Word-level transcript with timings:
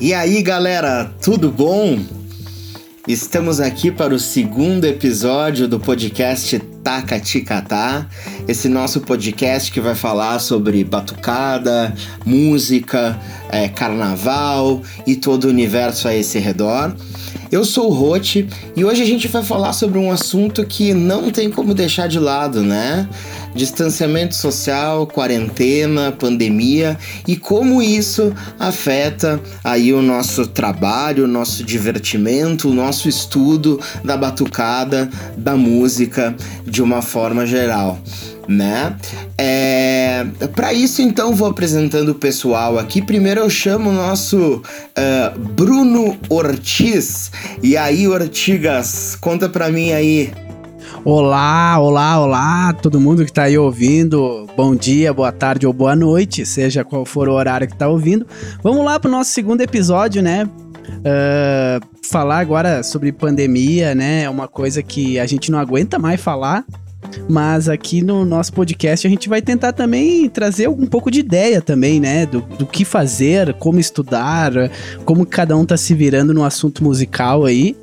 E 0.00 0.12
aí, 0.12 0.42
galera, 0.42 1.12
tudo 1.22 1.52
bom? 1.52 2.00
Estamos 3.06 3.60
aqui 3.60 3.92
para 3.92 4.12
o 4.12 4.18
segundo 4.18 4.84
episódio 4.86 5.68
do 5.68 5.78
podcast 5.78 6.58
Tacaticatá, 6.82 8.08
esse 8.48 8.68
nosso 8.68 9.00
podcast 9.02 9.70
que 9.70 9.80
vai 9.80 9.94
falar 9.94 10.40
sobre 10.40 10.82
batucada, 10.82 11.94
música, 12.26 13.18
é, 13.48 13.68
carnaval 13.68 14.82
e 15.06 15.14
todo 15.14 15.44
o 15.44 15.48
universo 15.48 16.08
a 16.08 16.14
esse 16.14 16.40
redor. 16.40 16.92
Eu 17.54 17.64
sou 17.64 17.88
o 17.88 17.94
Rote 17.94 18.48
e 18.74 18.84
hoje 18.84 19.00
a 19.00 19.06
gente 19.06 19.28
vai 19.28 19.44
falar 19.44 19.72
sobre 19.74 19.96
um 19.96 20.10
assunto 20.10 20.66
que 20.66 20.92
não 20.92 21.30
tem 21.30 21.48
como 21.48 21.72
deixar 21.72 22.08
de 22.08 22.18
lado, 22.18 22.62
né? 22.62 23.08
Distanciamento 23.54 24.34
social, 24.34 25.06
quarentena, 25.06 26.10
pandemia 26.10 26.98
e 27.28 27.36
como 27.36 27.80
isso 27.80 28.34
afeta 28.58 29.40
aí 29.62 29.92
o 29.92 30.02
nosso 30.02 30.48
trabalho, 30.48 31.26
o 31.26 31.28
nosso 31.28 31.62
divertimento, 31.62 32.68
o 32.68 32.74
nosso 32.74 33.08
estudo 33.08 33.78
da 34.02 34.16
batucada, 34.16 35.08
da 35.36 35.54
música 35.54 36.34
de 36.66 36.82
uma 36.82 37.02
forma 37.02 37.46
geral 37.46 38.00
né? 38.48 38.96
É, 39.36 40.24
para 40.54 40.72
isso, 40.72 41.02
então, 41.02 41.34
vou 41.34 41.48
apresentando 41.48 42.10
o 42.10 42.14
pessoal 42.14 42.78
aqui. 42.78 43.02
Primeiro, 43.02 43.40
eu 43.40 43.50
chamo 43.50 43.90
o 43.90 43.92
nosso 43.92 44.62
uh, 44.62 45.38
Bruno 45.38 46.16
Ortiz. 46.28 47.30
E 47.62 47.76
aí, 47.76 48.06
Ortigas, 48.06 49.16
conta 49.20 49.48
pra 49.48 49.68
mim 49.70 49.92
aí. 49.92 50.32
Olá, 51.04 51.78
olá, 51.78 52.18
olá, 52.18 52.72
todo 52.72 52.98
mundo 52.98 53.26
que 53.26 53.32
tá 53.32 53.42
aí 53.42 53.58
ouvindo. 53.58 54.46
Bom 54.56 54.74
dia, 54.74 55.12
boa 55.12 55.30
tarde 55.30 55.66
ou 55.66 55.72
boa 55.72 55.94
noite, 55.94 56.46
seja 56.46 56.82
qual 56.82 57.04
for 57.04 57.28
o 57.28 57.32
horário 57.32 57.68
que 57.68 57.76
tá 57.76 57.88
ouvindo. 57.88 58.26
Vamos 58.62 58.84
lá 58.84 58.98
pro 58.98 59.10
nosso 59.10 59.30
segundo 59.30 59.60
episódio, 59.60 60.22
né? 60.22 60.44
Uh, 60.44 61.86
falar 62.08 62.38
agora 62.38 62.82
sobre 62.82 63.12
pandemia, 63.12 63.94
né? 63.94 64.22
É 64.22 64.30
uma 64.30 64.48
coisa 64.48 64.82
que 64.82 65.18
a 65.18 65.26
gente 65.26 65.50
não 65.50 65.58
aguenta 65.58 65.98
mais 65.98 66.20
falar. 66.20 66.64
Mas 67.28 67.68
aqui 67.68 68.02
no 68.02 68.24
nosso 68.24 68.52
podcast 68.52 69.06
a 69.06 69.10
gente 69.10 69.28
vai 69.28 69.40
tentar 69.40 69.72
também 69.72 70.28
trazer 70.28 70.68
um 70.68 70.86
pouco 70.86 71.10
de 71.10 71.20
ideia 71.20 71.60
também, 71.60 72.00
né? 72.00 72.26
Do, 72.26 72.40
do 72.40 72.66
que 72.66 72.84
fazer, 72.84 73.54
como 73.54 73.80
estudar, 73.80 74.52
como 75.04 75.24
cada 75.24 75.56
um 75.56 75.64
tá 75.64 75.76
se 75.76 75.94
virando 75.94 76.34
no 76.34 76.44
assunto 76.44 76.82
musical 76.82 77.44
aí. 77.44 77.76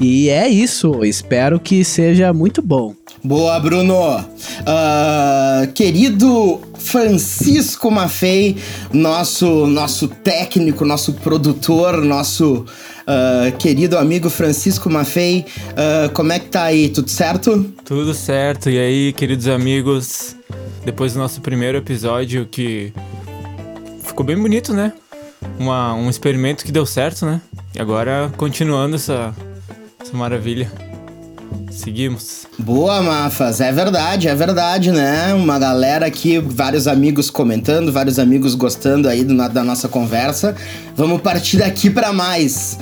E 0.00 0.30
é 0.30 0.48
isso, 0.48 1.04
espero 1.04 1.60
que 1.60 1.84
seja 1.84 2.32
muito 2.32 2.62
bom. 2.62 2.94
Boa, 3.22 3.60
Bruno! 3.60 4.16
Uh, 4.60 5.70
querido 5.74 6.58
Francisco 6.78 7.90
Maffei, 7.90 8.56
nosso, 8.90 9.66
nosso 9.66 10.08
técnico, 10.08 10.86
nosso 10.86 11.12
produtor, 11.12 12.02
nosso 12.02 12.64
uh, 13.10 13.56
querido 13.56 13.98
amigo 13.98 14.30
Francisco 14.30 14.88
Maffei, 14.88 15.44
uh, 15.70 16.10
como 16.12 16.32
é 16.32 16.38
que 16.38 16.46
tá 16.46 16.64
aí? 16.64 16.88
Tudo 16.88 17.10
certo? 17.10 17.64
Tudo 17.84 18.14
certo. 18.14 18.70
E 18.70 18.78
aí, 18.78 19.12
queridos 19.12 19.48
amigos, 19.48 20.36
depois 20.84 21.14
do 21.14 21.18
nosso 21.18 21.40
primeiro 21.40 21.78
episódio 21.78 22.46
que 22.46 22.92
ficou 24.04 24.24
bem 24.24 24.36
bonito, 24.36 24.72
né? 24.72 24.92
Uma, 25.58 25.94
um 25.94 26.08
experimento 26.08 26.64
que 26.64 26.72
deu 26.72 26.86
certo, 26.86 27.26
né? 27.26 27.40
E 27.74 27.80
agora 27.80 28.30
continuando 28.36 28.96
essa, 28.96 29.34
essa 30.00 30.16
maravilha. 30.16 30.89
Seguimos. 31.70 32.46
Boa, 32.58 33.00
Mafas. 33.00 33.60
É 33.60 33.72
verdade, 33.72 34.28
é 34.28 34.34
verdade, 34.34 34.90
né? 34.90 35.32
Uma 35.32 35.58
galera 35.58 36.06
aqui, 36.06 36.38
vários 36.38 36.88
amigos 36.88 37.30
comentando, 37.30 37.92
vários 37.92 38.18
amigos 38.18 38.54
gostando 38.54 39.08
aí 39.08 39.24
do, 39.24 39.36
da 39.48 39.62
nossa 39.62 39.88
conversa. 39.88 40.54
Vamos 40.96 41.22
partir 41.22 41.58
daqui 41.58 41.88
para 41.88 42.12
mais. 42.12 42.78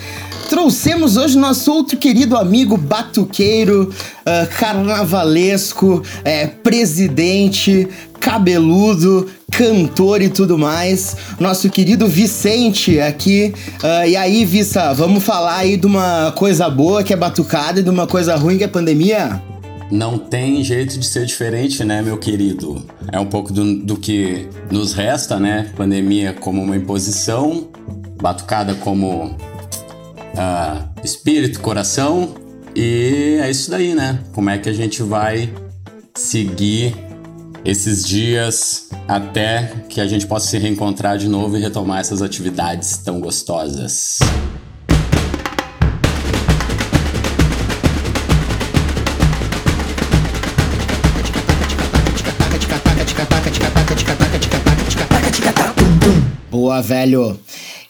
Trouxemos 0.48 1.18
hoje 1.18 1.36
nosso 1.36 1.70
outro 1.70 1.98
querido 1.98 2.34
amigo 2.34 2.78
batuqueiro, 2.78 3.90
uh, 3.90 4.58
carnavalesco, 4.58 6.02
é, 6.24 6.46
presidente, 6.46 7.86
cabeludo, 8.20 9.28
cantor 9.50 10.22
e 10.22 10.28
tudo 10.28 10.58
mais. 10.58 11.16
Nosso 11.40 11.68
querido 11.70 12.06
Vicente 12.06 13.00
aqui. 13.00 13.52
Uh, 13.82 14.08
e 14.08 14.16
aí, 14.16 14.44
Vissa, 14.44 14.92
vamos 14.92 15.24
falar 15.24 15.56
aí 15.56 15.76
de 15.76 15.86
uma 15.86 16.32
coisa 16.32 16.68
boa 16.68 17.02
que 17.02 17.12
é 17.12 17.16
batucada 17.16 17.80
e 17.80 17.82
de 17.82 17.90
uma 17.90 18.06
coisa 18.06 18.36
ruim 18.36 18.58
que 18.58 18.64
é 18.64 18.68
pandemia? 18.68 19.42
Não 19.90 20.18
tem 20.18 20.62
jeito 20.62 20.98
de 20.98 21.06
ser 21.06 21.24
diferente, 21.24 21.82
né, 21.82 22.02
meu 22.02 22.18
querido? 22.18 22.84
É 23.10 23.18
um 23.18 23.26
pouco 23.26 23.52
do, 23.52 23.78
do 23.82 23.96
que 23.96 24.46
nos 24.70 24.92
resta, 24.92 25.40
né? 25.40 25.70
Pandemia 25.76 26.34
como 26.34 26.62
uma 26.62 26.76
imposição, 26.76 27.68
batucada 28.20 28.74
como 28.74 29.24
uh, 29.24 30.88
espírito, 31.02 31.60
coração. 31.60 32.34
E 32.76 33.38
é 33.40 33.50
isso 33.50 33.70
daí, 33.70 33.94
né? 33.94 34.20
Como 34.32 34.50
é 34.50 34.58
que 34.58 34.68
a 34.68 34.74
gente 34.74 35.02
vai 35.02 35.50
seguir 36.14 36.94
esses 37.64 38.06
dias 38.06 38.88
até 39.06 39.72
que 39.88 40.00
a 40.00 40.06
gente 40.06 40.26
possa 40.26 40.46
se 40.48 40.58
reencontrar 40.58 41.18
de 41.18 41.28
novo 41.28 41.56
e 41.56 41.60
retomar 41.60 42.00
essas 42.00 42.22
atividades 42.22 42.98
tão 42.98 43.20
gostosas. 43.20 44.18
Boa, 56.50 56.82
velho. 56.82 57.38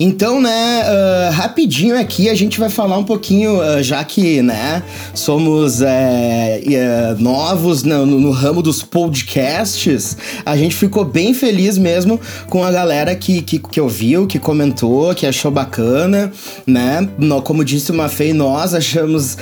Então, 0.00 0.40
né, 0.40 0.84
uh, 0.84 1.32
rapidinho 1.32 1.98
aqui 1.98 2.28
a 2.28 2.34
gente 2.36 2.60
vai 2.60 2.70
falar 2.70 2.96
um 2.96 3.02
pouquinho, 3.02 3.58
uh, 3.58 3.82
já 3.82 4.04
que, 4.04 4.40
né, 4.40 4.80
somos 5.12 5.82
é, 5.82 6.62
uh, 6.64 7.20
novos 7.20 7.82
no, 7.82 8.06
no, 8.06 8.30
ramo 8.30 8.62
dos 8.62 8.80
podcasts, 8.80 10.16
a 10.46 10.56
gente 10.56 10.76
ficou 10.76 11.04
bem 11.04 11.34
feliz 11.34 11.76
mesmo 11.76 12.20
com 12.48 12.62
a 12.62 12.70
galera 12.70 13.12
que, 13.16 13.42
que, 13.42 13.58
que 13.58 13.80
ouviu, 13.80 14.28
que 14.28 14.38
comentou, 14.38 15.12
que 15.16 15.26
achou 15.26 15.50
bacana, 15.50 16.30
né? 16.64 17.08
Como 17.42 17.64
disse 17.64 17.90
uma 17.90 18.08
Fei, 18.08 18.32
nós 18.32 18.74
achamos 18.74 19.36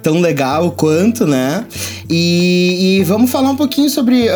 tão 0.00 0.20
legal 0.20 0.70
quanto, 0.70 1.26
né? 1.26 1.64
E, 2.08 3.00
e, 3.00 3.04
vamos 3.04 3.32
falar 3.32 3.50
um 3.50 3.56
pouquinho 3.56 3.90
sobre 3.90 4.28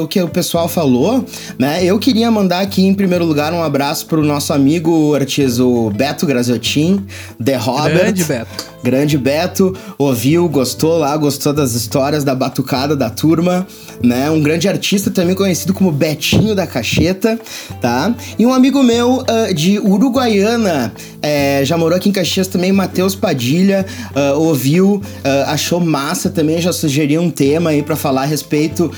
o 0.00 0.06
que 0.06 0.22
o 0.22 0.28
pessoal 0.28 0.68
falou, 0.68 1.24
né? 1.58 1.82
Eu 1.82 1.98
queria 1.98 2.30
mandar 2.30 2.60
aqui, 2.60 2.86
em 2.86 2.94
primeiro 2.94 3.24
lugar, 3.24 3.52
um 3.52 3.62
abraço 3.62 3.87
abraço 3.88 4.06
pro 4.06 4.22
nosso 4.22 4.52
amigo 4.52 4.90
Ortiz, 4.90 5.58
o 5.58 5.90
Beto 5.90 6.26
Graziotin, 6.26 7.06
The 7.42 7.56
Robert. 7.56 7.94
Grande 7.94 8.24
Beto. 8.24 8.66
Grande 8.82 9.18
Beto, 9.18 9.74
ouviu, 9.98 10.48
gostou 10.48 10.98
lá, 10.98 11.16
gostou 11.16 11.52
das 11.52 11.74
histórias 11.74 12.24
da 12.24 12.34
batucada 12.34 12.94
da 12.94 13.10
turma, 13.10 13.66
né? 14.02 14.30
Um 14.30 14.40
grande 14.40 14.68
artista 14.68 15.10
também 15.10 15.34
conhecido 15.34 15.74
como 15.74 15.90
Betinho 15.90 16.54
da 16.54 16.66
Cacheta, 16.66 17.38
tá? 17.80 18.14
E 18.38 18.46
um 18.46 18.52
amigo 18.52 18.82
meu 18.82 19.18
uh, 19.18 19.54
de 19.54 19.78
Uruguaiana, 19.78 20.92
é, 21.20 21.62
já 21.64 21.76
morou 21.76 21.96
aqui 21.96 22.08
em 22.08 22.12
Caxias 22.12 22.46
também, 22.46 22.70
Matheus 22.70 23.14
Padilha, 23.14 23.84
uh, 24.14 24.38
ouviu, 24.38 24.94
uh, 24.94 25.02
achou 25.48 25.80
massa 25.80 26.30
também, 26.30 26.60
já 26.60 26.72
sugeriu 26.72 27.20
um 27.20 27.30
tema 27.30 27.70
aí 27.70 27.82
para 27.82 27.96
falar 27.96 28.22
a 28.22 28.26
respeito 28.26 28.90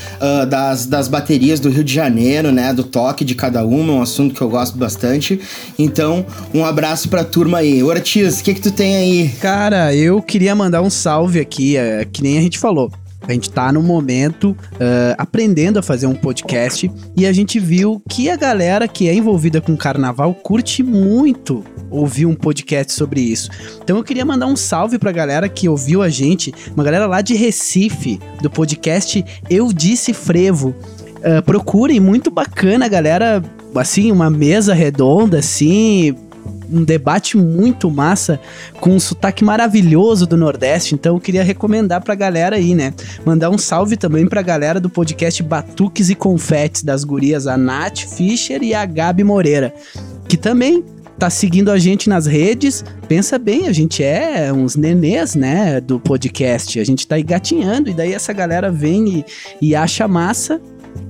das, 0.49 0.87
das 0.87 1.09
baterias 1.09 1.61
do 1.61 1.71
Rio 1.71 1.85
de 1.85 1.93
Janeiro, 1.93 2.53
né? 2.53 2.73
Do 2.73 2.85
toque 2.85 3.25
de 3.25 3.35
cada 3.35 3.65
uma, 3.65 3.95
um 3.95 4.03
assunto 4.03 4.35
que 4.35 4.41
eu 4.41 4.49
gosto 4.49 4.77
bastante. 4.77 5.41
Então, 5.79 6.25
um 6.53 6.65
abraço 6.65 7.09
pra 7.09 7.25
turma 7.25 7.59
aí. 7.59 7.83
Ortiz, 7.83 8.41
o 8.41 8.45
que 8.45 8.55
que 8.55 8.61
tu 8.61 8.71
tem 8.71 8.97
aí? 8.97 9.29
Cara, 9.41 9.71
Cara, 9.81 9.95
eu 9.95 10.21
queria 10.21 10.55
mandar 10.55 10.83
um 10.83 10.91
salve 10.91 11.41
aqui, 11.41 11.75
é, 11.75 12.05
que 12.05 12.23
nem 12.23 12.37
a 12.37 12.43
gente 12.43 12.59
falou. 12.59 12.93
A 13.27 13.33
gente 13.33 13.49
tá 13.49 13.73
no 13.73 13.83
momento 13.83 14.51
uh, 14.51 15.15
aprendendo 15.17 15.79
a 15.79 15.83
fazer 15.83 16.07
um 16.07 16.15
podcast 16.15 16.93
e 17.17 17.25
a 17.25 17.33
gente 17.33 17.59
viu 17.59 17.99
que 18.07 18.29
a 18.29 18.37
galera 18.37 18.87
que 18.87 19.09
é 19.09 19.15
envolvida 19.15 19.59
com 19.59 19.75
carnaval 19.79 20.35
curte 20.35 20.83
muito 20.83 21.65
ouvir 21.89 22.27
um 22.27 22.35
podcast 22.35 22.93
sobre 22.93 23.23
isso. 23.23 23.49
Então 23.83 23.97
eu 23.97 24.05
queria 24.05 24.23
mandar 24.23 24.49
um 24.49 24.57
salve 24.57 24.99
pra 24.99 25.13
galera 25.13 25.49
que 25.49 25.67
ouviu 25.67 26.03
a 26.03 26.11
gente, 26.11 26.53
uma 26.75 26.85
galera 26.85 27.07
lá 27.07 27.23
de 27.23 27.35
Recife, 27.35 28.21
do 28.43 28.51
podcast 28.51 29.25
Eu 29.49 29.73
Disse 29.73 30.13
Frevo. 30.13 30.75
Uh, 31.21 31.43
procurem, 31.43 31.99
muito 32.01 32.31
bacana, 32.31 32.87
galera. 32.87 33.43
Assim, 33.75 34.13
uma 34.13 34.29
mesa 34.29 34.75
redonda, 34.75 35.39
assim, 35.39 36.15
um 36.73 36.85
debate 36.85 37.37
muito 37.37 37.91
massa 37.91 38.41
com 38.81 38.91
um 38.91 39.01
sotaque 39.01 39.45
maravilhoso 39.45 40.27
do 40.27 40.37
Nordeste. 40.37 40.95
Então 40.95 41.17
eu 41.17 41.21
queria 41.21 41.43
recomendar 41.43 42.03
pra 42.03 42.15
galera 42.15 42.57
aí, 42.57 42.75
né? 42.75 42.93
Mandar 43.25 43.51
um 43.51 43.59
salve 43.59 43.97
também 43.97 44.27
pra 44.27 44.43
galera 44.43 44.81
do 44.81 44.89
podcast 44.89 45.43
Batuques 45.43 46.11
e 46.11 46.15
Confetes 46.15 46.83
das 46.83 47.05
gurias, 47.05 47.47
a 47.47 47.57
Nath 47.57 48.01
Fischer 48.01 48.63
e 48.63 48.75
a 48.75 48.85
Gabi 48.85 49.25
Moreira, 49.25 49.75
que 50.29 50.37
também 50.37 50.85
tá 51.19 51.29
seguindo 51.29 51.71
a 51.71 51.79
gente 51.79 52.09
nas 52.09 52.25
redes. 52.25 52.83
Pensa 53.07 53.39
bem, 53.39 53.69
a 53.69 53.73
gente 53.73 54.03
é 54.03 54.51
uns 54.53 54.75
nenês, 54.75 55.35
né, 55.35 55.81
do 55.81 56.01
podcast. 56.01 56.81
A 56.81 56.85
gente 56.85 57.07
tá 57.07 57.21
engatinhando 57.21 57.91
e 57.91 57.95
daí 57.95 58.15
essa 58.15 58.33
galera 58.33 58.71
vem 58.73 59.19
e, 59.19 59.25
e 59.61 59.75
acha 59.75 60.09
massa. 60.09 60.61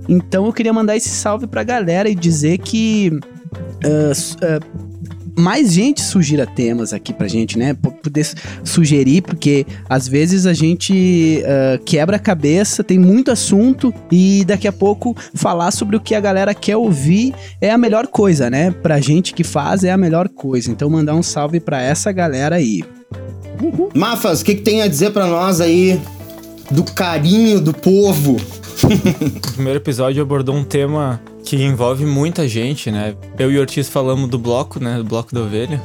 Então 0.09 0.47
eu 0.47 0.53
queria 0.53 0.73
mandar 0.73 0.97
esse 0.97 1.09
salve 1.09 1.47
pra 1.47 1.63
galera 1.63 2.09
e 2.09 2.15
dizer 2.15 2.59
que 2.59 3.13
uh, 3.85 4.13
uh, 4.13 4.90
mais 5.39 5.73
gente 5.73 6.01
sugira 6.01 6.47
temas 6.47 6.93
aqui 6.93 7.13
pra 7.13 7.29
gente, 7.29 7.59
né? 7.59 7.75
Poder 7.75 8.27
sugerir, 8.65 9.23
porque 9.23 9.67
às 9.89 10.07
vezes 10.07 10.47
a 10.47 10.53
gente 10.53 11.43
uh, 11.43 11.83
quebra 11.85 12.17
a 12.17 12.19
cabeça, 12.19 12.85
tem 12.85 12.99
muito 12.99 13.31
assunto 13.31 13.93
e 14.11 14.45
daqui 14.45 14.69
a 14.69 14.73
pouco 14.73 15.17
falar 15.35 15.71
sobre 15.71 15.97
o 15.97 16.01
que 16.01 16.15
a 16.15 16.21
galera 16.21 16.55
quer 16.55 16.77
ouvir 16.77 17.35
é 17.61 17.71
a 17.71 17.79
melhor 17.79 18.07
coisa, 18.07 18.51
né? 18.51 18.71
Pra 18.71 19.01
gente 19.01 19.35
que 19.35 19.45
faz 19.45 19.85
é 19.85 19.91
a 19.91 19.97
melhor 19.97 20.29
coisa. 20.29 20.71
Então 20.71 20.91
mandar 20.91 21.15
um 21.15 21.23
salve 21.23 21.61
pra 21.61 21.83
essa 21.83 22.13
galera 22.13 22.57
aí. 22.57 22.83
Mafas, 23.95 24.41
o 24.41 24.45
que, 24.45 24.55
que 24.55 24.63
tem 24.63 24.83
a 24.83 24.89
dizer 24.89 25.11
pra 25.13 25.27
nós 25.27 25.61
aí 25.61 26.01
do 26.71 26.85
carinho 26.85 27.61
do 27.61 27.75
povo? 27.75 28.37
o 29.49 29.53
primeiro 29.53 29.79
episódio 29.79 30.23
abordou 30.23 30.55
um 30.55 30.65
tema 30.65 31.21
que 31.45 31.57
envolve 31.57 32.05
muita 32.05 32.47
gente, 32.49 32.91
né? 32.91 33.15
Eu 33.39 33.51
e 33.51 33.59
o 33.59 33.61
Ortiz 33.61 33.89
falamos 33.89 34.29
do 34.29 34.39
bloco, 34.39 34.83
né? 34.83 34.97
Do 34.97 35.05
bloco 35.05 35.35
da 35.35 35.43
ovelha. 35.43 35.81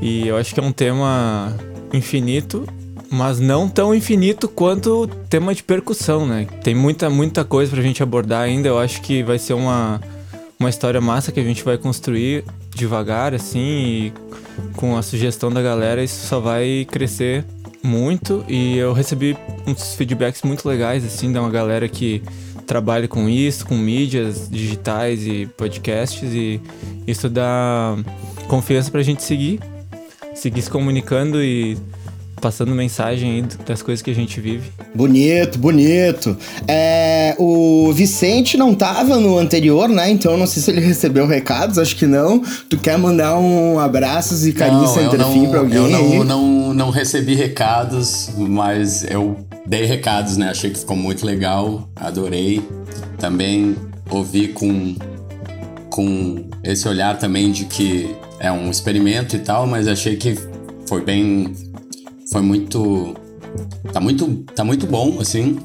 E 0.00 0.26
eu 0.26 0.36
acho 0.36 0.54
que 0.54 0.60
é 0.60 0.62
um 0.62 0.72
tema 0.72 1.54
infinito, 1.92 2.66
mas 3.10 3.38
não 3.40 3.68
tão 3.68 3.94
infinito 3.94 4.48
quanto 4.48 5.02
o 5.02 5.06
tema 5.06 5.54
de 5.54 5.62
percussão, 5.62 6.26
né? 6.26 6.46
Tem 6.62 6.74
muita, 6.74 7.10
muita 7.10 7.44
coisa 7.44 7.72
pra 7.72 7.82
gente 7.82 8.02
abordar 8.02 8.42
ainda. 8.42 8.68
Eu 8.68 8.78
acho 8.78 9.00
que 9.02 9.22
vai 9.22 9.38
ser 9.38 9.54
uma, 9.54 10.00
uma 10.58 10.70
história 10.70 11.00
massa 11.00 11.32
que 11.32 11.40
a 11.40 11.44
gente 11.44 11.62
vai 11.64 11.76
construir 11.76 12.44
devagar, 12.74 13.34
assim, 13.34 13.60
e 13.60 14.12
com 14.76 14.96
a 14.96 15.02
sugestão 15.02 15.50
da 15.50 15.60
galera, 15.60 16.02
isso 16.02 16.26
só 16.26 16.40
vai 16.40 16.86
crescer 16.90 17.44
muito. 17.82 18.44
E 18.48 18.76
eu 18.76 18.92
recebi 18.92 19.36
uns 19.66 19.94
feedbacks 19.94 20.42
muito 20.42 20.68
legais, 20.68 21.04
assim, 21.04 21.32
da 21.32 21.40
uma 21.40 21.50
galera 21.50 21.88
que 21.88 22.22
trabalha 22.66 23.08
com 23.08 23.28
isso, 23.28 23.66
com 23.66 23.76
mídias 23.76 24.48
digitais 24.48 25.26
e 25.26 25.46
podcasts, 25.56 26.32
e 26.32 26.60
isso 27.06 27.28
dá 27.28 27.96
confiança 28.46 28.90
pra 28.90 29.02
gente 29.02 29.24
seguir, 29.24 29.58
seguir 30.34 30.62
se 30.62 30.70
comunicando 30.70 31.42
e 31.42 31.76
passando 32.40 32.74
mensagem 32.74 33.30
aí 33.30 33.44
das 33.66 33.82
coisas 33.82 34.02
que 34.02 34.10
a 34.10 34.14
gente 34.14 34.40
vive. 34.40 34.70
Bonito, 34.94 35.58
bonito. 35.58 36.36
É, 36.66 37.34
o 37.38 37.92
Vicente 37.92 38.56
não 38.56 38.74
tava 38.74 39.18
no 39.18 39.38
anterior, 39.38 39.88
né? 39.88 40.10
Então 40.10 40.32
eu 40.32 40.38
não 40.38 40.46
sei 40.46 40.62
se 40.62 40.70
ele 40.70 40.80
recebeu 40.80 41.26
recados, 41.26 41.78
acho 41.78 41.94
que 41.96 42.06
não. 42.06 42.40
Tu 42.68 42.78
quer 42.78 42.98
mandar 42.98 43.38
um 43.38 43.78
abraços 43.78 44.46
e 44.46 44.52
carinho 44.52 44.86
sem 44.88 45.08
ter 45.08 45.24
fim 45.26 45.48
pra 45.48 45.60
alguém? 45.60 45.76
Eu 45.78 45.88
não, 45.88 46.12
aí? 46.12 46.24
não, 46.24 46.74
não 46.74 46.90
recebi 46.90 47.34
recados, 47.34 48.30
mas 48.36 49.04
eu 49.04 49.36
dei 49.66 49.84
recados, 49.84 50.36
né? 50.36 50.50
Achei 50.50 50.70
que 50.70 50.78
ficou 50.78 50.96
muito 50.96 51.24
legal, 51.24 51.88
adorei. 51.94 52.62
Também 53.18 53.76
ouvi 54.08 54.48
com, 54.48 54.94
com 55.88 56.44
esse 56.64 56.88
olhar 56.88 57.18
também 57.18 57.52
de 57.52 57.64
que 57.66 58.14
é 58.38 58.50
um 58.50 58.70
experimento 58.70 59.36
e 59.36 59.38
tal, 59.38 59.66
mas 59.66 59.86
achei 59.86 60.16
que 60.16 60.36
foi 60.86 61.02
bem. 61.02 61.52
Foi 62.30 62.42
muito. 62.42 63.14
Tá 63.92 64.00
muito, 64.00 64.44
tá 64.54 64.64
muito 64.64 64.86
bom, 64.86 65.18
assim. 65.20 65.58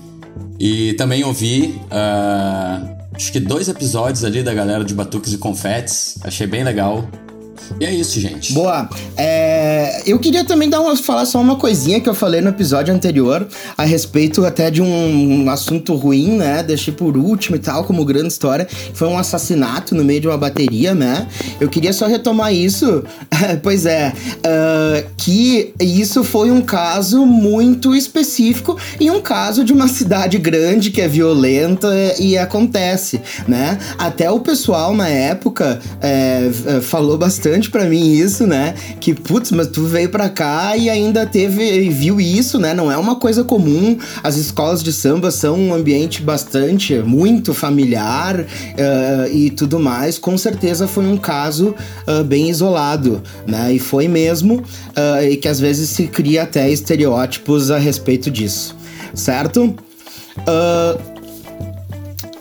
E 0.59 0.93
também 0.93 1.23
ouvi. 1.23 1.79
Uh, 1.85 2.95
acho 3.15 3.31
que 3.31 3.39
dois 3.39 3.67
episódios 3.67 4.23
ali 4.23 4.41
da 4.41 4.53
galera 4.53 4.83
de 4.83 4.93
Batuques 4.93 5.33
e 5.33 5.37
Confetes. 5.37 6.17
Achei 6.23 6.47
bem 6.47 6.63
legal. 6.63 7.07
E 7.79 7.85
é 7.85 7.93
isso, 7.93 8.19
gente. 8.19 8.53
Boa. 8.53 8.89
É, 9.17 10.01
eu 10.05 10.17
queria 10.17 10.45
também 10.45 10.69
dar 10.69 10.79
uma, 10.79 10.95
falar 10.95 11.25
só 11.25 11.41
uma 11.41 11.57
coisinha 11.57 11.99
que 11.99 12.07
eu 12.07 12.13
falei 12.13 12.39
no 12.39 12.49
episódio 12.49 12.93
anterior 12.93 13.47
a 13.77 13.83
respeito 13.83 14.45
até 14.45 14.71
de 14.71 14.81
um, 14.81 15.43
um 15.43 15.49
assunto 15.49 15.93
ruim, 15.95 16.37
né? 16.37 16.63
Deixei 16.63 16.93
por 16.93 17.17
último 17.17 17.55
e 17.55 17.59
tal, 17.59 17.83
como 17.83 18.05
grande 18.05 18.27
história. 18.29 18.67
Foi 18.93 19.07
um 19.07 19.17
assassinato 19.17 19.93
no 19.93 20.03
meio 20.03 20.21
de 20.21 20.27
uma 20.27 20.37
bateria, 20.37 20.95
né? 20.95 21.27
Eu 21.59 21.67
queria 21.67 21.91
só 21.91 22.07
retomar 22.07 22.53
isso. 22.53 23.03
pois 23.61 23.85
é, 23.85 24.13
uh, 24.37 25.09
que 25.17 25.73
isso 25.79 26.23
foi 26.23 26.51
um 26.51 26.61
caso 26.61 27.25
muito 27.25 27.93
específico 27.95 28.77
e 28.99 29.11
um 29.11 29.21
caso 29.21 29.63
de 29.63 29.73
uma 29.73 29.87
cidade 29.95 30.37
grande 30.37 30.91
que 30.91 31.01
é 31.01 31.07
violenta 31.07 31.87
e 32.19 32.37
acontece, 32.37 33.19
né? 33.47 33.77
Até 33.97 34.31
o 34.31 34.39
pessoal 34.39 34.93
na 34.93 35.09
época 35.09 35.79
é, 36.01 36.49
falou 36.81 37.17
bastante 37.17 37.54
importante 37.55 37.69
para 37.69 37.85
mim 37.85 38.13
isso, 38.13 38.45
né? 38.45 38.75
Que, 38.99 39.13
putz, 39.13 39.51
mas 39.51 39.67
tu 39.67 39.85
veio 39.85 40.09
para 40.09 40.29
cá 40.29 40.75
e 40.77 40.89
ainda 40.89 41.25
teve, 41.25 41.89
viu 41.89 42.19
isso, 42.19 42.59
né? 42.59 42.73
Não 42.73 42.91
é 42.91 42.97
uma 42.97 43.15
coisa 43.15 43.43
comum. 43.43 43.97
As 44.23 44.35
escolas 44.35 44.83
de 44.83 44.91
samba 44.91 45.31
são 45.31 45.57
um 45.57 45.73
ambiente 45.73 46.21
bastante, 46.21 46.95
muito 46.95 47.53
familiar 47.53 48.39
uh, 48.39 49.31
e 49.31 49.49
tudo 49.49 49.79
mais. 49.79 50.17
Com 50.17 50.37
certeza 50.37 50.87
foi 50.87 51.05
um 51.05 51.17
caso 51.17 51.75
uh, 52.07 52.23
bem 52.23 52.49
isolado, 52.49 53.21
né? 53.47 53.73
E 53.73 53.79
foi 53.79 54.07
mesmo, 54.07 54.55
uh, 54.57 55.23
e 55.23 55.37
que 55.37 55.47
às 55.47 55.59
vezes 55.59 55.89
se 55.89 56.07
cria 56.07 56.43
até 56.43 56.69
estereótipos 56.69 57.71
a 57.71 57.77
respeito 57.77 58.29
disso, 58.29 58.75
certo? 59.13 59.75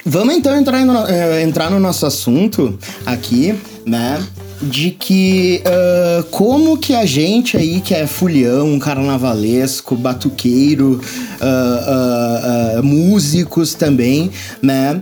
Vamos 0.06 0.34
então 0.34 0.54
entrar 0.54 0.80
eh, 1.08 1.42
entrar 1.42 1.70
no 1.70 1.80
nosso 1.80 2.04
assunto 2.04 2.78
aqui, 3.06 3.58
né? 3.86 4.22
De 4.62 4.90
que 4.90 5.62
uh, 5.66 6.22
como 6.24 6.78
que 6.78 6.94
a 6.94 7.04
gente 7.04 7.56
aí 7.56 7.80
que 7.80 7.94
é 7.94 8.06
fulião, 8.06 8.78
carnavalesco, 8.78 9.96
batuqueiro, 9.96 11.00
uh, 11.40 12.78
uh, 12.78 12.82
músicos 12.82 13.74
também, 13.74 14.30
né, 14.62 15.00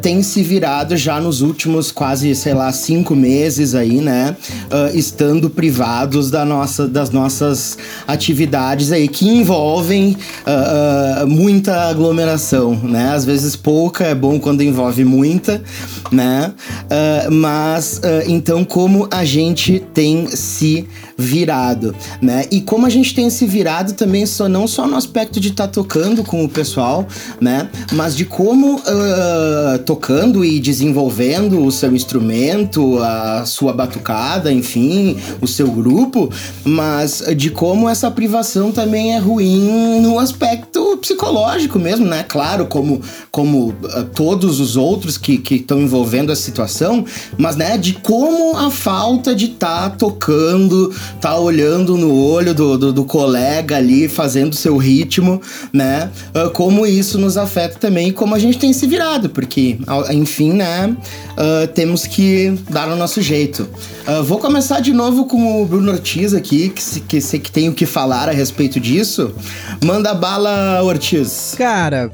tem 0.00 0.22
se 0.22 0.42
virado 0.42 0.96
já 0.96 1.20
nos 1.20 1.40
últimos 1.40 1.90
quase, 1.90 2.34
sei 2.34 2.54
lá, 2.54 2.72
cinco 2.72 3.14
meses 3.14 3.74
aí, 3.74 4.00
né, 4.00 4.36
estando 4.94 5.50
privados 5.50 6.30
da 6.30 6.44
nossa, 6.44 6.86
das 6.86 7.10
nossas 7.10 7.78
atividades 8.06 8.92
aí 8.92 9.08
que 9.08 9.28
envolvem 9.28 10.16
muita 11.26 11.88
aglomeração, 11.88 12.74
né, 12.82 13.12
às 13.14 13.24
vezes 13.24 13.56
pouca 13.56 14.04
é 14.04 14.14
bom 14.14 14.38
quando 14.38 14.62
envolve 14.62 15.04
muita, 15.04 15.62
né, 16.10 16.52
mas 17.30 18.00
então 18.26 18.64
como 18.64 18.91
a 19.10 19.24
gente 19.24 19.82
tem 19.92 20.26
se 20.28 20.86
virado, 21.16 21.94
né? 22.20 22.46
E 22.50 22.60
como 22.60 22.86
a 22.86 22.90
gente 22.90 23.14
tem 23.14 23.30
se 23.30 23.46
virado 23.46 23.92
também 23.94 24.26
só 24.26 24.48
não 24.48 24.66
só 24.66 24.86
no 24.86 24.96
aspecto 24.96 25.38
de 25.38 25.48
estar 25.48 25.66
tá 25.66 25.72
tocando 25.72 26.24
com 26.24 26.44
o 26.44 26.48
pessoal, 26.48 27.06
né? 27.40 27.68
Mas 27.92 28.16
de 28.16 28.24
como 28.24 28.76
uh, 28.76 29.78
tocando 29.84 30.44
e 30.44 30.58
desenvolvendo 30.58 31.64
o 31.64 31.70
seu 31.70 31.94
instrumento, 31.94 32.98
a 32.98 33.44
sua 33.46 33.72
batucada, 33.72 34.52
enfim, 34.52 35.16
o 35.40 35.46
seu 35.46 35.70
grupo, 35.70 36.30
mas 36.64 37.22
de 37.36 37.50
como 37.50 37.88
essa 37.88 38.10
privação 38.10 38.72
também 38.72 39.14
é 39.14 39.18
ruim 39.18 40.00
no 40.00 40.18
aspecto 40.18 40.98
psicológico 40.98 41.78
mesmo, 41.78 42.06
né? 42.06 42.24
Claro, 42.28 42.66
como, 42.66 43.00
como 43.30 43.68
uh, 43.68 44.04
todos 44.14 44.60
os 44.60 44.76
outros 44.76 45.16
que 45.16 45.42
estão 45.50 45.80
envolvendo 45.80 46.32
a 46.32 46.36
situação, 46.36 47.04
mas 47.38 47.56
né, 47.56 47.76
de 47.76 47.94
como 47.94 48.56
a 48.56 48.70
falta 48.82 49.32
de 49.32 49.46
tá 49.46 49.88
tocando, 49.90 50.92
tá 51.20 51.38
olhando 51.38 51.96
no 51.96 52.12
olho 52.12 52.52
do, 52.52 52.76
do, 52.76 52.92
do, 52.92 53.04
colega 53.04 53.76
ali, 53.76 54.08
fazendo 54.08 54.56
seu 54.56 54.76
ritmo, 54.76 55.40
né? 55.72 56.10
Uh, 56.34 56.50
como 56.50 56.84
isso 56.84 57.16
nos 57.16 57.36
afeta 57.36 57.78
também 57.78 58.08
e 58.08 58.12
como 58.12 58.34
a 58.34 58.40
gente 58.40 58.58
tem 58.58 58.72
se 58.72 58.84
virado, 58.88 59.30
porque, 59.30 59.78
enfim, 60.10 60.52
né? 60.52 60.96
Uh, 61.32 61.68
temos 61.68 62.08
que 62.08 62.58
dar 62.68 62.88
o 62.88 62.96
nosso 62.96 63.22
jeito. 63.22 63.68
Uh, 64.04 64.24
vou 64.24 64.38
começar 64.38 64.80
de 64.80 64.92
novo 64.92 65.26
com 65.26 65.62
o 65.62 65.64
Bruno 65.64 65.92
Ortiz 65.92 66.34
aqui, 66.34 66.70
que, 66.70 67.00
que 67.02 67.20
sei 67.20 67.38
que 67.38 67.52
tem 67.52 67.68
o 67.68 67.72
que 67.72 67.86
falar 67.86 68.28
a 68.28 68.32
respeito 68.32 68.80
disso. 68.80 69.32
Manda 69.84 70.12
bala, 70.12 70.82
Ortiz. 70.82 71.54
Cara, 71.56 72.10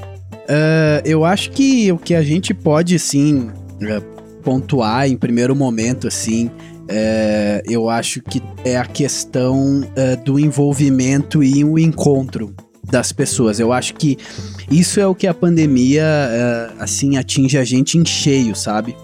eu 1.03 1.25
acho 1.25 1.49
que 1.49 1.91
o 1.91 1.97
que 1.97 2.13
a 2.13 2.21
gente 2.21 2.53
pode, 2.53 2.97
sim, 2.99 3.49
pontuar 4.43 5.07
em 5.07 5.17
primeiro 5.17 5.55
momento, 5.55 6.07
assim, 6.07 6.49
é, 6.87 7.61
eu 7.67 7.89
acho 7.89 8.21
que 8.21 8.41
é 8.63 8.77
a 8.77 8.85
questão 8.85 9.83
é, 9.95 10.15
do 10.15 10.39
envolvimento 10.39 11.43
e 11.43 11.63
o 11.63 11.77
encontro 11.77 12.53
das 12.83 13.11
pessoas. 13.11 13.59
Eu 13.59 13.71
acho 13.71 13.93
que 13.93 14.17
isso 14.71 14.99
é 14.99 15.05
o 15.05 15.13
que 15.13 15.27
a 15.27 15.33
pandemia 15.33 16.03
é, 16.03 16.69
assim 16.79 17.17
atinge 17.17 17.57
a 17.57 17.63
gente 17.63 17.97
em 17.97 18.05
cheio, 18.05 18.55
sabe? 18.55 18.95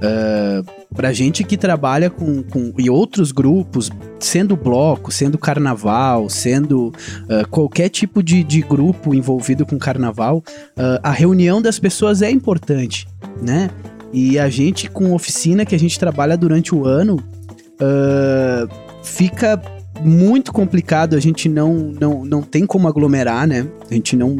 É, 0.00 0.62
pra 0.94 1.12
gente 1.12 1.42
que 1.42 1.56
trabalha 1.56 2.08
com, 2.08 2.42
com 2.42 2.72
e 2.78 2.88
outros 2.88 3.32
grupos, 3.32 3.90
sendo 4.20 4.56
bloco, 4.56 5.10
sendo 5.10 5.36
carnaval, 5.36 6.30
sendo 6.30 6.88
uh, 6.88 7.48
qualquer 7.50 7.88
tipo 7.88 8.22
de, 8.22 8.44
de 8.44 8.60
grupo 8.60 9.12
envolvido 9.12 9.66
com 9.66 9.76
carnaval, 9.76 10.38
uh, 10.38 11.00
a 11.02 11.10
reunião 11.10 11.60
das 11.60 11.80
pessoas 11.80 12.22
é 12.22 12.30
importante, 12.30 13.08
né? 13.42 13.68
E 14.16 14.38
a 14.38 14.48
gente, 14.48 14.88
com 14.88 15.12
oficina 15.12 15.66
que 15.66 15.74
a 15.74 15.78
gente 15.78 15.98
trabalha 15.98 16.36
durante 16.36 16.72
o 16.72 16.86
ano, 16.86 17.16
uh, 17.16 18.68
fica 19.02 19.60
muito 20.00 20.52
complicado. 20.52 21.16
A 21.16 21.20
gente 21.20 21.48
não, 21.48 21.74
não, 21.74 22.24
não 22.24 22.40
tem 22.40 22.64
como 22.64 22.86
aglomerar, 22.86 23.44
né? 23.44 23.66
A 23.90 23.92
gente 23.92 24.14
não. 24.14 24.36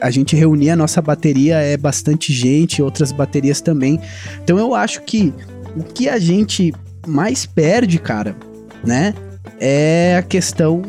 A 0.00 0.10
gente 0.10 0.34
reunir 0.34 0.70
a 0.70 0.76
nossa 0.76 1.02
bateria 1.02 1.58
é 1.58 1.76
bastante 1.76 2.32
gente, 2.32 2.82
outras 2.82 3.12
baterias 3.12 3.60
também. 3.60 4.00
Então 4.42 4.58
eu 4.58 4.74
acho 4.74 5.02
que 5.02 5.32
O 5.76 5.82
que 5.82 6.08
a 6.08 6.18
gente 6.18 6.72
mais 7.06 7.44
perde, 7.44 7.98
cara, 7.98 8.34
né? 8.82 9.12
É 9.60 10.16
a 10.18 10.22
questão 10.22 10.80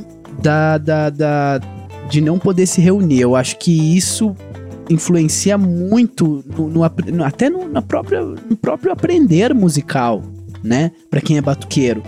da, 0.41 0.77
da, 0.77 1.09
da 1.09 1.59
de 2.09 2.21
não 2.21 2.39
poder 2.39 2.65
se 2.65 2.79
reunir. 2.79 3.19
Eu 3.19 3.35
acho 3.35 3.57
que 3.57 3.97
isso 3.97 4.33
influencia 4.89 5.57
muito 5.57 6.43
no, 6.57 6.67
no, 6.67 6.83
até 7.23 7.49
no, 7.49 7.67
na 7.67 7.81
própria, 7.81 8.21
no 8.21 8.55
próprio 8.55 8.91
aprender 8.91 9.53
musical, 9.53 10.23
né? 10.63 10.91
Para 11.09 11.21
quem 11.21 11.37
é 11.37 11.41
batuqueiro. 11.41 12.03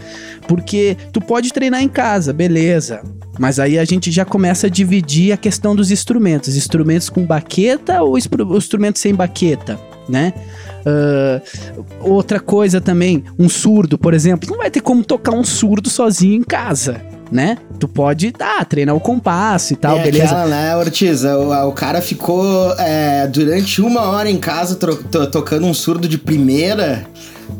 Porque 0.47 0.97
tu 1.11 1.21
pode 1.21 1.51
treinar 1.53 1.81
em 1.81 1.89
casa, 1.89 2.33
beleza. 2.33 3.01
Mas 3.37 3.59
aí 3.59 3.79
a 3.79 3.85
gente 3.85 4.11
já 4.11 4.25
começa 4.25 4.67
a 4.67 4.69
dividir 4.69 5.31
a 5.31 5.37
questão 5.37 5.75
dos 5.75 5.91
instrumentos. 5.91 6.55
Instrumentos 6.55 7.09
com 7.09 7.25
baqueta 7.25 8.01
ou 8.01 8.17
instrumentos 8.17 9.01
sem 9.01 9.15
baqueta, 9.15 9.79
né? 10.07 10.33
Uh, 10.79 11.85
outra 12.01 12.39
coisa 12.39 12.81
também, 12.81 13.23
um 13.37 13.49
surdo, 13.49 13.97
por 13.97 14.13
exemplo, 14.13 14.49
não 14.49 14.57
vai 14.57 14.71
ter 14.71 14.81
como 14.81 15.03
tocar 15.03 15.33
um 15.33 15.43
surdo 15.43 15.89
sozinho 15.89 16.35
em 16.35 16.43
casa 16.43 17.01
né? 17.31 17.57
Tu 17.79 17.87
pode, 17.87 18.31
tá, 18.31 18.63
treinar 18.65 18.95
o 18.95 18.99
compasso 18.99 19.73
e 19.73 19.75
tal, 19.75 19.97
é 19.99 20.03
beleza. 20.03 20.25
Aquela, 20.25 20.45
né, 20.47 20.75
Ortiz? 20.75 21.23
O, 21.23 21.67
o 21.67 21.71
cara 21.71 22.01
ficou 22.01 22.73
é, 22.77 23.27
durante 23.27 23.81
uma 23.81 24.01
hora 24.01 24.29
em 24.29 24.37
casa 24.37 24.75
tocando 25.31 25.65
um 25.65 25.73
surdo 25.73 26.07
de 26.07 26.17
primeira, 26.17 27.05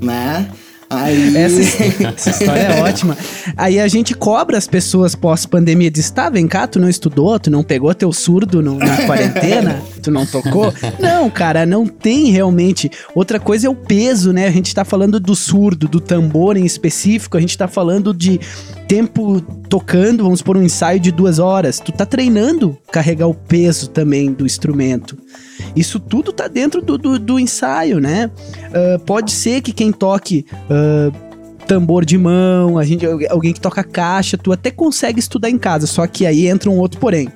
né? 0.01 0.47
Aí... 0.89 1.38
Essa, 1.38 1.62
essa, 2.08 2.29
história 2.31 2.62
é 2.62 2.81
ótima. 2.81 3.15
Aí 3.55 3.79
a 3.79 3.88
gente 3.88 4.15
cobra 4.15 4.58
as 4.58 4.67
pessoas 4.67 5.13
pós-pandemia. 5.13 5.91
Diz, 5.91 6.10
tá, 6.10 6.29
vem 6.29 6.48
cá, 6.48 6.65
tu 6.65 6.79
não 6.79 6.89
estudou, 6.89 7.39
tu 7.39 7.51
não 7.51 7.63
pegou 7.63 7.93
teu 7.93 8.12
surdo 8.12 8.62
no, 8.62 8.77
na 8.77 9.05
quarentena, 9.05 9.81
tu 10.01 10.10
não 10.10 10.25
tocou. 10.25 10.74
Não, 11.00 11.29
cara, 11.29 11.65
não 11.65 11.86
tem 11.86 12.31
realmente. 12.31 12.89
Outra 13.13 13.39
coisa 13.39 13.67
é 13.67 13.69
o 13.69 13.75
peso, 13.75 14.34
né? 14.34 14.48
A 14.48 14.51
gente 14.51 14.74
tá 14.74 14.84
falando 14.84 15.19
do 15.19 15.36
surdo, 15.36 15.88
do 15.88 16.00
tambor 16.00 16.58
em 16.58 16.65
específico, 16.65 17.38
a 17.38 17.41
gente 17.41 17.58
tá 17.58 17.67
falando 17.67 18.13
de 18.13 18.39
tempo 18.88 19.39
tocando, 19.69 20.24
vamos 20.24 20.41
por 20.41 20.58
um 20.58 20.63
ensaio 20.63 21.00
de 21.00 21.12
duas 21.12 21.38
horas. 21.38 21.79
Tu 21.79 21.91
tá 21.91 22.05
treinando 22.05 22.77
carregar 22.91 23.27
o 23.27 23.34
peso 23.36 23.89
também 23.89 24.34
do 24.34 24.46
instrumento. 24.46 25.15
Isso 25.75 25.99
tudo 25.99 26.31
tá 26.31 26.47
dentro 26.47 26.81
do, 26.81 26.97
do, 26.97 27.19
do 27.19 27.39
ensaio, 27.39 27.99
né? 27.99 28.29
Uh, 28.67 28.99
pode 28.99 29.31
ser 29.31 29.61
que 29.61 29.71
quem 29.71 29.91
toque. 29.91 30.45
Uh, 30.69 31.29
tambor 31.69 32.03
de 32.03 32.17
mão, 32.17 32.79
a 32.79 32.83
gente, 32.83 33.05
alguém 33.29 33.53
que 33.53 33.61
toca 33.61 33.83
caixa, 33.83 34.35
tu 34.35 34.51
até 34.51 34.71
consegue 34.71 35.19
estudar 35.19 35.51
em 35.51 35.57
casa, 35.57 35.85
só 35.85 36.07
que 36.07 36.25
aí 36.25 36.47
entra 36.47 36.67
um 36.67 36.79
outro 36.79 36.99
porém. 36.99 37.29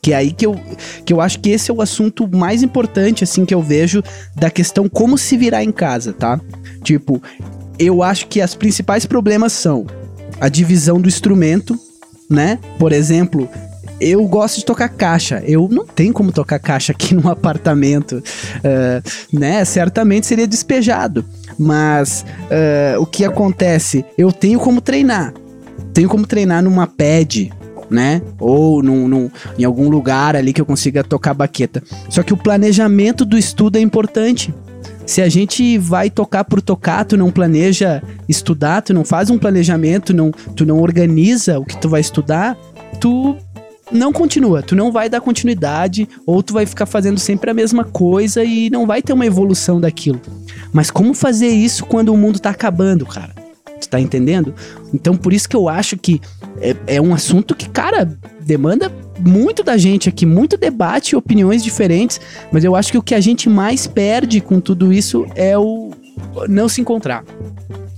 Que 0.00 0.12
é 0.12 0.16
aí 0.16 0.30
que 0.30 0.46
eu, 0.46 0.58
que 1.04 1.12
eu 1.12 1.20
acho 1.20 1.40
que 1.40 1.50
esse 1.50 1.72
é 1.72 1.74
o 1.74 1.82
assunto 1.82 2.28
mais 2.28 2.62
importante, 2.62 3.24
assim, 3.24 3.44
que 3.44 3.52
eu 3.52 3.60
vejo 3.60 4.00
da 4.36 4.48
questão 4.48 4.88
como 4.88 5.18
se 5.18 5.36
virar 5.36 5.64
em 5.64 5.72
casa, 5.72 6.12
tá? 6.12 6.40
Tipo, 6.84 7.20
eu 7.80 8.02
acho 8.02 8.28
que 8.28 8.40
as 8.40 8.54
principais 8.54 9.04
problemas 9.04 9.52
são 9.52 9.86
a 10.40 10.48
divisão 10.48 11.00
do 11.00 11.08
instrumento, 11.08 11.78
né? 12.30 12.58
Por 12.78 12.92
exemplo, 12.92 13.48
eu 14.00 14.26
gosto 14.26 14.58
de 14.58 14.64
tocar 14.64 14.88
caixa. 14.88 15.42
Eu 15.46 15.68
não 15.70 15.86
tenho 15.86 16.12
como 16.12 16.32
tocar 16.32 16.58
caixa 16.58 16.92
aqui 16.92 17.14
num 17.16 17.28
apartamento, 17.28 18.16
uh, 18.16 19.38
né? 19.38 19.64
Certamente 19.64 20.26
seria 20.26 20.46
despejado. 20.46 21.24
Mas 21.58 22.24
uh, 22.50 23.00
o 23.00 23.06
que 23.06 23.24
acontece? 23.24 24.04
Eu 24.16 24.32
tenho 24.32 24.58
como 24.58 24.80
treinar. 24.80 25.34
Tenho 25.92 26.08
como 26.08 26.26
treinar 26.26 26.62
numa 26.62 26.86
pad, 26.86 27.52
né? 27.90 28.22
Ou 28.38 28.82
num, 28.82 29.08
num, 29.08 29.30
em 29.58 29.64
algum 29.64 29.90
lugar 29.90 30.36
ali 30.36 30.52
que 30.52 30.60
eu 30.60 30.66
consiga 30.66 31.04
tocar 31.04 31.34
baqueta. 31.34 31.82
Só 32.08 32.22
que 32.22 32.32
o 32.32 32.36
planejamento 32.36 33.24
do 33.24 33.36
estudo 33.36 33.76
é 33.76 33.80
importante. 33.80 34.54
Se 35.04 35.20
a 35.20 35.28
gente 35.28 35.76
vai 35.76 36.08
tocar 36.08 36.44
por 36.44 36.62
tocar, 36.62 37.04
tu 37.04 37.16
não 37.16 37.32
planeja 37.32 38.00
estudar, 38.28 38.80
tu 38.80 38.94
não 38.94 39.04
faz 39.04 39.28
um 39.28 39.38
planejamento, 39.38 40.14
não, 40.14 40.30
tu 40.54 40.64
não 40.64 40.80
organiza 40.80 41.58
o 41.58 41.64
que 41.64 41.76
tu 41.76 41.88
vai 41.88 42.00
estudar, 42.00 42.56
tu 43.00 43.36
não 43.90 44.12
continua, 44.12 44.62
tu 44.62 44.76
não 44.76 44.92
vai 44.92 45.08
dar 45.08 45.20
continuidade, 45.20 46.08
ou 46.26 46.42
tu 46.42 46.52
vai 46.52 46.66
ficar 46.66 46.86
fazendo 46.86 47.18
sempre 47.18 47.50
a 47.50 47.54
mesma 47.54 47.84
coisa 47.84 48.44
e 48.44 48.70
não 48.70 48.86
vai 48.86 49.02
ter 49.02 49.12
uma 49.12 49.26
evolução 49.26 49.80
daquilo. 49.80 50.20
Mas 50.72 50.90
como 50.90 51.14
fazer 51.14 51.48
isso 51.48 51.84
quando 51.84 52.10
o 52.10 52.16
mundo 52.16 52.38
tá 52.38 52.50
acabando, 52.50 53.04
cara? 53.06 53.34
Tu 53.80 53.88
tá 53.88 53.98
entendendo? 53.98 54.54
Então 54.92 55.16
por 55.16 55.32
isso 55.32 55.48
que 55.48 55.56
eu 55.56 55.68
acho 55.68 55.96
que 55.96 56.20
é, 56.60 56.76
é 56.86 57.00
um 57.00 57.14
assunto 57.14 57.54
que, 57.54 57.68
cara, 57.68 58.04
demanda 58.40 58.92
muito 59.18 59.62
da 59.62 59.76
gente 59.76 60.08
aqui, 60.08 60.24
muito 60.24 60.56
debate, 60.56 61.16
opiniões 61.16 61.62
diferentes, 61.62 62.20
mas 62.52 62.64
eu 62.64 62.74
acho 62.74 62.92
que 62.92 62.98
o 62.98 63.02
que 63.02 63.14
a 63.14 63.20
gente 63.20 63.48
mais 63.48 63.86
perde 63.86 64.40
com 64.40 64.60
tudo 64.60 64.92
isso 64.92 65.26
é 65.34 65.56
o 65.58 65.90
não 66.48 66.68
se 66.68 66.80
encontrar. 66.80 67.24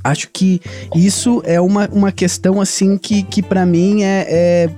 Acho 0.04 0.28
que 0.32 0.60
isso 0.96 1.42
é 1.44 1.60
uma, 1.60 1.88
uma 1.92 2.10
questão 2.10 2.60
assim 2.60 2.98
que, 2.98 3.22
que 3.22 3.40
para 3.40 3.64
mim 3.64 4.02
é, 4.02 4.26
é 4.28 4.70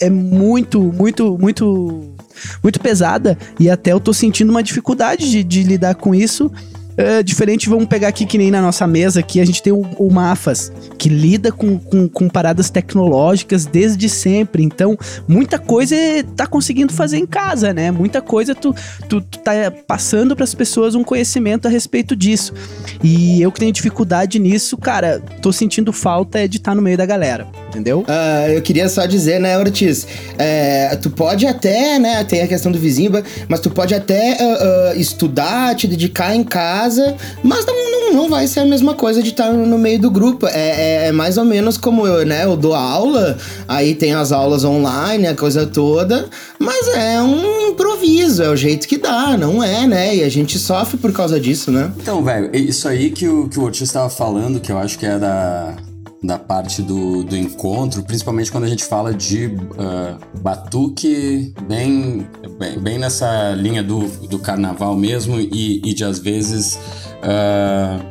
é 0.00 0.08
muito, 0.08 0.80
muito, 0.80 1.36
muito, 1.38 2.14
muito 2.62 2.80
pesada. 2.80 3.36
E 3.58 3.68
até 3.68 3.92
eu 3.92 4.00
tô 4.00 4.12
sentindo 4.12 4.50
uma 4.50 4.62
dificuldade 4.62 5.30
de, 5.30 5.42
de 5.42 5.62
lidar 5.62 5.94
com 5.94 6.14
isso 6.14 6.50
é, 6.98 7.22
diferente, 7.22 7.68
vamos 7.68 7.86
pegar 7.86 8.08
aqui 8.08 8.26
que 8.26 8.36
nem 8.36 8.50
na 8.50 8.60
nossa 8.60 8.84
mesa 8.84 9.20
aqui, 9.20 9.40
a 9.40 9.44
gente 9.44 9.62
tem 9.62 9.72
o, 9.72 9.82
o 9.98 10.12
Mafas, 10.12 10.72
que 10.98 11.08
lida 11.08 11.52
com, 11.52 11.78
com, 11.78 12.08
com, 12.08 12.28
paradas 12.28 12.70
tecnológicas 12.70 13.64
desde 13.64 14.08
sempre. 14.08 14.64
Então, 14.64 14.98
muita 15.28 15.60
coisa 15.60 15.94
tá 16.34 16.44
conseguindo 16.44 16.92
fazer 16.92 17.18
em 17.18 17.26
casa, 17.26 17.72
né? 17.72 17.92
Muita 17.92 18.20
coisa 18.20 18.52
tu, 18.52 18.74
tu, 19.08 19.20
tu 19.20 19.38
tá 19.38 19.52
passando 19.86 20.34
para 20.34 20.42
as 20.42 20.56
pessoas 20.56 20.96
um 20.96 21.04
conhecimento 21.04 21.68
a 21.68 21.70
respeito 21.70 22.16
disso. 22.16 22.52
E 23.00 23.40
eu 23.40 23.52
que 23.52 23.60
tenho 23.60 23.72
dificuldade 23.72 24.40
nisso, 24.40 24.76
cara, 24.76 25.22
tô 25.40 25.52
sentindo 25.52 25.92
falta 25.92 26.48
de 26.48 26.56
estar 26.56 26.72
tá 26.72 26.74
no 26.74 26.82
meio 26.82 26.98
da 26.98 27.06
galera, 27.06 27.46
entendeu? 27.68 28.00
Uh, 28.00 28.50
eu 28.50 28.60
queria 28.60 28.88
só 28.88 29.06
dizer, 29.06 29.38
né, 29.38 29.56
Ortiz, 29.56 30.04
é, 30.36 30.96
tu 30.96 31.10
pode 31.10 31.46
até, 31.46 31.96
né, 32.00 32.24
tem 32.24 32.42
a 32.42 32.48
questão 32.48 32.72
do 32.72 32.78
vizinho, 32.78 33.12
mas 33.46 33.60
tu 33.60 33.70
pode 33.70 33.94
até 33.94 34.36
uh, 34.40 34.96
uh, 34.96 35.00
estudar, 35.00 35.76
te 35.76 35.86
dedicar 35.86 36.34
em 36.34 36.42
casa 36.42 36.87
casa, 36.88 37.14
mas 37.42 37.66
não, 37.66 37.90
não, 37.90 38.12
não 38.14 38.28
vai 38.28 38.46
ser 38.46 38.60
a 38.60 38.64
mesma 38.64 38.94
coisa 38.94 39.22
de 39.22 39.30
estar 39.30 39.52
no 39.52 39.78
meio 39.78 40.00
do 40.00 40.10
grupo. 40.10 40.46
É, 40.46 40.52
é, 40.52 41.06
é, 41.08 41.12
mais 41.12 41.36
ou 41.36 41.44
menos 41.44 41.76
como 41.76 42.06
eu, 42.06 42.24
né? 42.24 42.44
Eu 42.44 42.56
dou 42.56 42.74
aula, 42.74 43.36
aí 43.66 43.94
tem 43.94 44.14
as 44.14 44.32
aulas 44.32 44.64
online, 44.64 45.26
a 45.26 45.34
coisa 45.34 45.66
toda, 45.66 46.28
mas 46.58 46.88
é 46.88 47.20
um 47.20 47.68
improviso, 47.68 48.42
é 48.42 48.48
o 48.48 48.56
jeito 48.56 48.88
que 48.88 48.96
dá, 48.96 49.36
não 49.36 49.62
é, 49.62 49.86
né? 49.86 50.16
E 50.16 50.24
a 50.24 50.28
gente 50.28 50.58
sofre 50.58 50.96
por 50.96 51.12
causa 51.12 51.38
disso, 51.38 51.70
né? 51.70 51.92
Então, 52.00 52.24
velho, 52.24 52.50
isso 52.56 52.88
aí 52.88 53.10
que 53.10 53.28
o, 53.28 53.48
que 53.48 53.58
o 53.58 53.64
Ortiz 53.64 53.82
estava 53.82 54.08
falando, 54.08 54.58
que 54.58 54.72
eu 54.72 54.78
acho 54.78 54.98
que 54.98 55.06
é 55.06 55.18
da 55.18 55.76
da 56.22 56.38
parte 56.38 56.82
do, 56.82 57.22
do 57.22 57.36
encontro, 57.36 58.02
principalmente 58.02 58.50
quando 58.50 58.64
a 58.64 58.68
gente 58.68 58.84
fala 58.84 59.14
de 59.14 59.46
uh, 59.46 60.40
batuque 60.40 61.54
bem, 61.68 62.26
bem, 62.58 62.78
bem, 62.78 62.98
nessa 62.98 63.52
linha 63.52 63.82
do, 63.82 64.06
do 64.26 64.38
carnaval 64.38 64.96
mesmo 64.96 65.38
e, 65.38 65.80
e 65.84 65.94
de 65.94 66.04
às 66.04 66.18
vezes 66.18 66.78
uh, 67.22 68.04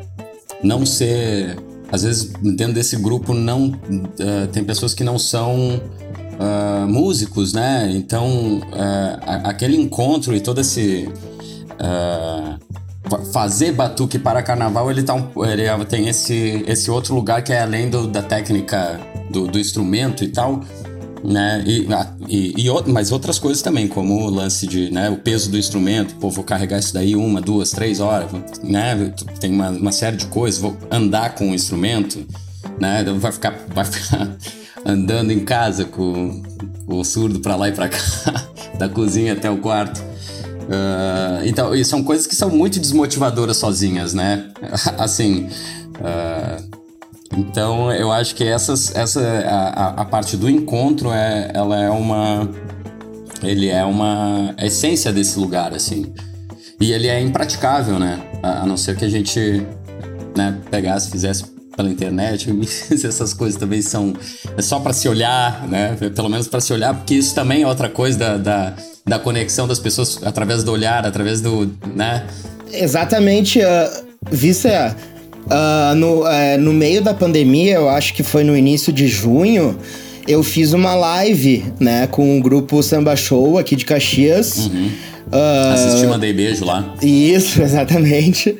não 0.64 0.86
ser. 0.86 1.58
Às 1.90 2.04
vezes, 2.04 2.34
dentro 2.42 2.74
desse 2.74 2.98
grupo, 2.98 3.34
não 3.34 3.68
uh, 3.70 4.48
tem 4.52 4.62
pessoas 4.64 4.94
que 4.94 5.06
não 5.06 5.18
são 5.18 5.82
músicos, 6.88 7.52
né? 7.52 7.92
Então, 7.96 8.62
aquele 9.44 9.76
encontro 9.76 10.36
e 10.36 10.40
todo 10.40 10.62
esse 10.62 11.10
fazer 13.32 13.72
batuque 13.72 14.20
para 14.20 14.42
carnaval, 14.42 14.90
ele, 14.90 15.04
tá 15.04 15.14
um, 15.14 15.30
ele 15.46 15.64
tem 15.86 16.08
esse, 16.08 16.64
esse 16.68 16.90
outro 16.92 17.14
lugar 17.16 17.44
que 17.44 17.54
é 17.54 17.62
além 17.62 17.90
do, 17.90 18.08
da 18.08 18.22
técnica 18.22 19.00
do, 19.30 19.48
do 19.48 19.60
instrumento 19.60 20.24
e 20.24 20.28
tal, 20.30 20.62
né? 21.24 21.64
E, 21.66 21.88
e, 22.28 22.68
e, 22.68 22.92
mas 22.92 23.12
outras 23.12 23.40
coisas 23.40 23.62
também, 23.62 23.88
como 23.88 24.26
o 24.26 24.30
lance 24.30 24.68
de, 24.68 24.92
né, 24.92 25.10
o 25.10 25.18
peso 25.18 25.50
do 25.50 25.58
instrumento, 25.58 26.16
pô, 26.16 26.30
vou 26.30 26.44
carregar 26.44 26.80
isso 26.80 26.94
daí 26.94 27.16
uma, 27.16 27.42
duas, 27.42 27.72
três 27.72 28.00
horas, 28.00 28.30
né? 28.64 29.14
Tem 29.40 29.52
uma, 29.52 29.70
uma 29.70 29.92
série 29.92 30.18
de 30.18 30.28
coisas, 30.28 30.60
vou 30.60 30.78
andar 30.92 31.36
com 31.36 31.52
o 31.52 31.54
instrumento, 31.56 32.26
né? 32.80 33.04
Vai 33.18 33.32
ficar, 33.32 33.56
vai 33.74 33.86
ficar 33.86 34.30
andando 34.86 35.32
em 35.32 35.40
casa 35.40 35.86
com, 35.86 36.42
com 36.86 37.00
o 37.00 37.04
surdo 37.04 37.40
para 37.40 37.56
lá 37.56 37.70
e 37.70 37.72
para 37.72 37.90
cá, 37.90 38.00
da 38.78 38.90
cozinha 38.90 39.34
até 39.34 39.50
o 39.50 39.58
quarto. 39.58 40.17
Uh, 40.68 41.46
então, 41.46 41.74
e 41.74 41.84
são 41.86 42.04
coisas 42.04 42.28
que 42.28 42.36
são 42.36 42.50
muito 42.50 42.80
desmotivadoras 42.80 43.58
sozinhas, 43.58 44.14
né? 44.14 44.52
assim. 45.00 45.48
Uh, 45.96 46.78
então, 47.36 47.92
eu 47.92 48.12
acho 48.12 48.36
que 48.36 48.44
essas, 48.44 48.96
essa 48.96 49.22
a, 49.22 50.02
a 50.02 50.06
parte 50.06 50.38
do 50.38 50.50
encontro 50.50 51.12
é, 51.12 51.52
ela 51.54 51.78
é 51.78 51.90
uma, 51.90 52.50
ele 53.44 53.70
é 53.70 53.84
uma 53.84 54.54
essência 54.58 55.12
desse 55.12 55.40
lugar, 55.40 55.74
assim. 55.74 56.14
E 56.80 56.92
ele 56.92 57.08
é 57.08 57.20
impraticável, 57.22 57.98
né? 58.00 58.22
A, 58.44 58.64
a 58.64 58.66
não 58.66 58.78
ser 58.78 58.96
que 58.96 59.06
a 59.06 59.10
gente, 59.10 59.66
né, 60.36 60.58
pegasse, 60.70 61.10
fizesse 61.10 61.46
pela 61.76 61.90
internet, 61.90 62.50
essas 62.92 63.34
coisas 63.34 63.60
também 63.60 63.82
são 63.82 64.14
é 64.58 64.62
só 64.62 64.80
para 64.80 64.94
se 64.94 65.08
olhar, 65.08 65.68
né? 65.68 65.96
Pelo 66.16 66.28
menos 66.28 66.48
para 66.48 66.60
se 66.60 66.74
olhar, 66.74 66.94
porque 66.94 67.14
isso 67.14 67.36
também 67.36 67.64
é 67.64 67.68
outra 67.68 67.90
coisa 67.90 68.18
da, 68.18 68.38
da 68.38 68.74
da 69.08 69.18
conexão 69.18 69.68
das 69.68 69.80
pessoas 69.80 70.20
através 70.24 70.64
do 70.64 70.72
olhar, 70.72 71.06
através 71.06 71.42
do, 71.42 71.72
né? 71.96 72.26
Exatamente, 72.72 73.60
uh, 73.60 74.08
Uh, 75.48 75.96
no, 75.96 76.28
é, 76.28 76.58
no 76.58 76.74
meio 76.74 77.02
da 77.02 77.14
pandemia, 77.14 77.76
eu 77.76 77.88
acho 77.88 78.14
que 78.14 78.22
foi 78.22 78.44
no 78.44 78.56
início 78.56 78.92
de 78.92 79.08
junho, 79.08 79.80
eu 80.28 80.44
fiz 80.44 80.74
uma 80.74 80.94
live, 80.94 81.64
né, 81.80 82.06
com 82.08 82.38
o 82.38 82.42
grupo 82.42 82.84
Samba 82.84 83.16
Show 83.16 83.58
aqui 83.58 83.74
de 83.74 83.86
Caxias. 83.86 84.58
Uhum. 84.68 84.92
Uh, 85.32 85.74
Assisti, 85.74 86.06
mandei 86.06 86.34
beijo 86.34 86.66
lá. 86.66 86.94
Isso, 87.02 87.62
exatamente. 87.64 88.58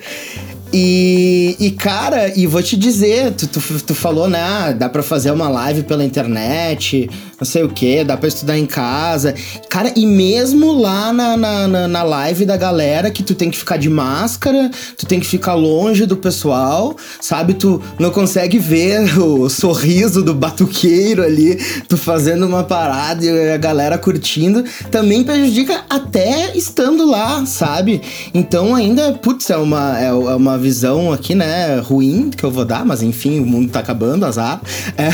E, 0.74 1.56
e, 1.60 1.72
cara, 1.72 2.32
e 2.38 2.46
vou 2.46 2.62
te 2.62 2.77
dizer, 2.77 3.32
tu, 3.32 3.48
tu, 3.48 3.60
tu 3.60 3.96
falou, 3.96 4.30
né? 4.30 4.75
Dá 4.77 4.89
pra 4.89 5.01
fazer 5.01 5.32
uma 5.32 5.50
live 5.50 5.84
pela 5.84 6.04
internet, 6.04 7.10
não 7.39 7.46
sei 7.46 7.63
o 7.63 7.70
que, 7.70 8.03
dá 8.03 8.17
pra 8.17 8.27
estudar 8.27 8.58
em 8.58 8.65
casa. 8.65 9.36
Cara, 9.70 9.91
e 9.96 10.06
mesmo 10.06 10.74
lá 10.74 11.13
na, 11.13 11.38
na, 11.38 11.67
na, 11.67 11.88
na 11.88 12.03
live 12.03 12.46
da 12.46 12.58
galera, 12.58 13.12
que 13.12 13.22
tu 13.22 13.36
tem 13.36 13.51
que 13.51 13.58
ficar 13.58 13.77
de 13.77 13.89
máscara, 13.89 14.72
tu 14.98 15.06
tem 15.06 15.20
que 15.20 15.25
ficar 15.25 15.53
longe 15.53 16.06
do 16.06 16.17
pessoal, 16.17 16.96
sabe? 17.22 17.53
Tu 17.53 17.82
não 18.00 18.10
consegue 18.10 18.58
ver 18.58 19.17
o 19.20 19.50
sorriso 19.50 20.24
do 20.24 20.34
batuqueiro 20.34 21.24
ali, 21.24 21.56
tu 21.88 21.96
fazendo 21.96 22.46
uma 22.46 22.63
parada 22.63 23.24
e 23.24 23.51
a 23.51 23.58
galera 23.58 23.98
curtindo. 23.98 24.63
Também 24.89 25.24
prejudica 25.24 25.84
até 25.89 26.56
estando 26.58 27.06
lá, 27.06 27.46
sabe? 27.46 28.01
Então 28.34 28.74
ainda, 28.74 29.13
putz, 29.13 29.50
é 29.50 29.58
uma, 29.58 30.00
é, 30.00 30.08
é 30.08 30.12
uma 30.12 30.58
visão 30.58 31.13
aqui, 31.13 31.36
né, 31.36 31.79
ruim 31.79 32.32
que 32.32 32.44
eu 32.44 32.51
vou 32.51 32.65
dar, 32.65 32.84
mas 32.84 33.03
enfim, 33.03 33.39
o 33.39 33.46
mundo 33.46 33.72
tá 33.72 33.79
acabando, 33.79 34.25
azar. 34.25 34.60
É, 34.98 35.10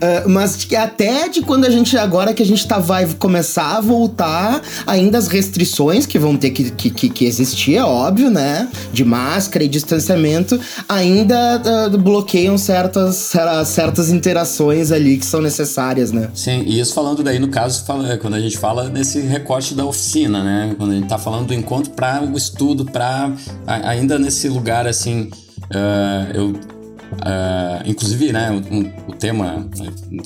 é, 0.00 0.24
mas 0.26 0.66
até 0.74 1.28
de 1.28 1.42
quando 1.42 1.59
a 1.66 1.70
gente, 1.70 1.96
agora 1.96 2.32
que 2.32 2.42
a 2.42 2.46
gente 2.46 2.66
tá, 2.66 2.78
vai 2.78 3.06
começar 3.18 3.76
a 3.76 3.80
voltar, 3.80 4.62
ainda 4.86 5.18
as 5.18 5.28
restrições 5.28 6.06
que 6.06 6.18
vão 6.18 6.36
ter 6.36 6.50
que, 6.50 6.70
que, 6.70 7.08
que 7.08 7.24
existir, 7.24 7.76
é 7.76 7.84
óbvio, 7.84 8.30
né, 8.30 8.68
de 8.92 9.04
máscara 9.04 9.64
e 9.64 9.68
distanciamento, 9.68 10.58
ainda 10.88 11.90
uh, 11.92 11.98
bloqueiam 11.98 12.56
certas, 12.56 13.34
certas 13.66 14.10
interações 14.10 14.92
ali 14.92 15.18
que 15.18 15.26
são 15.26 15.42
necessárias, 15.42 16.12
né. 16.12 16.30
Sim, 16.34 16.62
e 16.66 16.80
isso 16.80 16.94
falando 16.94 17.22
daí, 17.22 17.38
no 17.38 17.48
caso, 17.48 17.84
quando 18.20 18.34
a 18.34 18.40
gente 18.40 18.56
fala 18.56 18.88
nesse 18.88 19.20
recorte 19.20 19.74
da 19.74 19.84
oficina, 19.84 20.42
né, 20.42 20.74
quando 20.78 20.92
a 20.92 20.94
gente 20.94 21.08
tá 21.08 21.18
falando 21.18 21.48
do 21.48 21.54
encontro 21.54 21.90
para 21.92 22.22
o 22.22 22.36
estudo, 22.36 22.84
para 22.84 23.32
ainda 23.66 24.18
nesse 24.18 24.48
lugar 24.48 24.70
lugar 24.70 24.86
assim, 24.86 25.30
uh, 25.74 26.30
eu 26.32 26.79
Uh, 27.12 27.82
inclusive, 27.86 28.32
né, 28.32 28.50
o, 28.50 29.10
o, 29.10 29.14
tema 29.14 29.68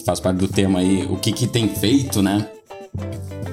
faz 0.04 0.20
parte 0.20 0.38
do 0.38 0.48
tema 0.48 0.80
aí, 0.80 1.06
o 1.08 1.16
que 1.16 1.32
que 1.32 1.46
tem 1.46 1.68
feito, 1.68 2.22
né, 2.22 2.46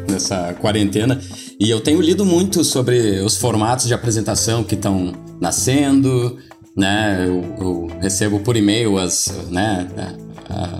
nessa 0.09 0.53
quarentena. 0.53 1.19
E 1.59 1.69
eu 1.69 1.79
tenho 1.79 2.01
lido 2.01 2.25
muito 2.25 2.63
sobre 2.63 3.19
os 3.21 3.37
formatos 3.37 3.87
de 3.87 3.93
apresentação 3.93 4.63
que 4.63 4.75
estão 4.75 5.13
nascendo, 5.39 6.37
né, 6.75 7.25
eu, 7.25 7.55
eu, 7.59 7.87
recebo 8.01 8.39
por 8.39 8.55
e-mail 8.57 8.97
as, 8.97 9.33
né, 9.49 9.87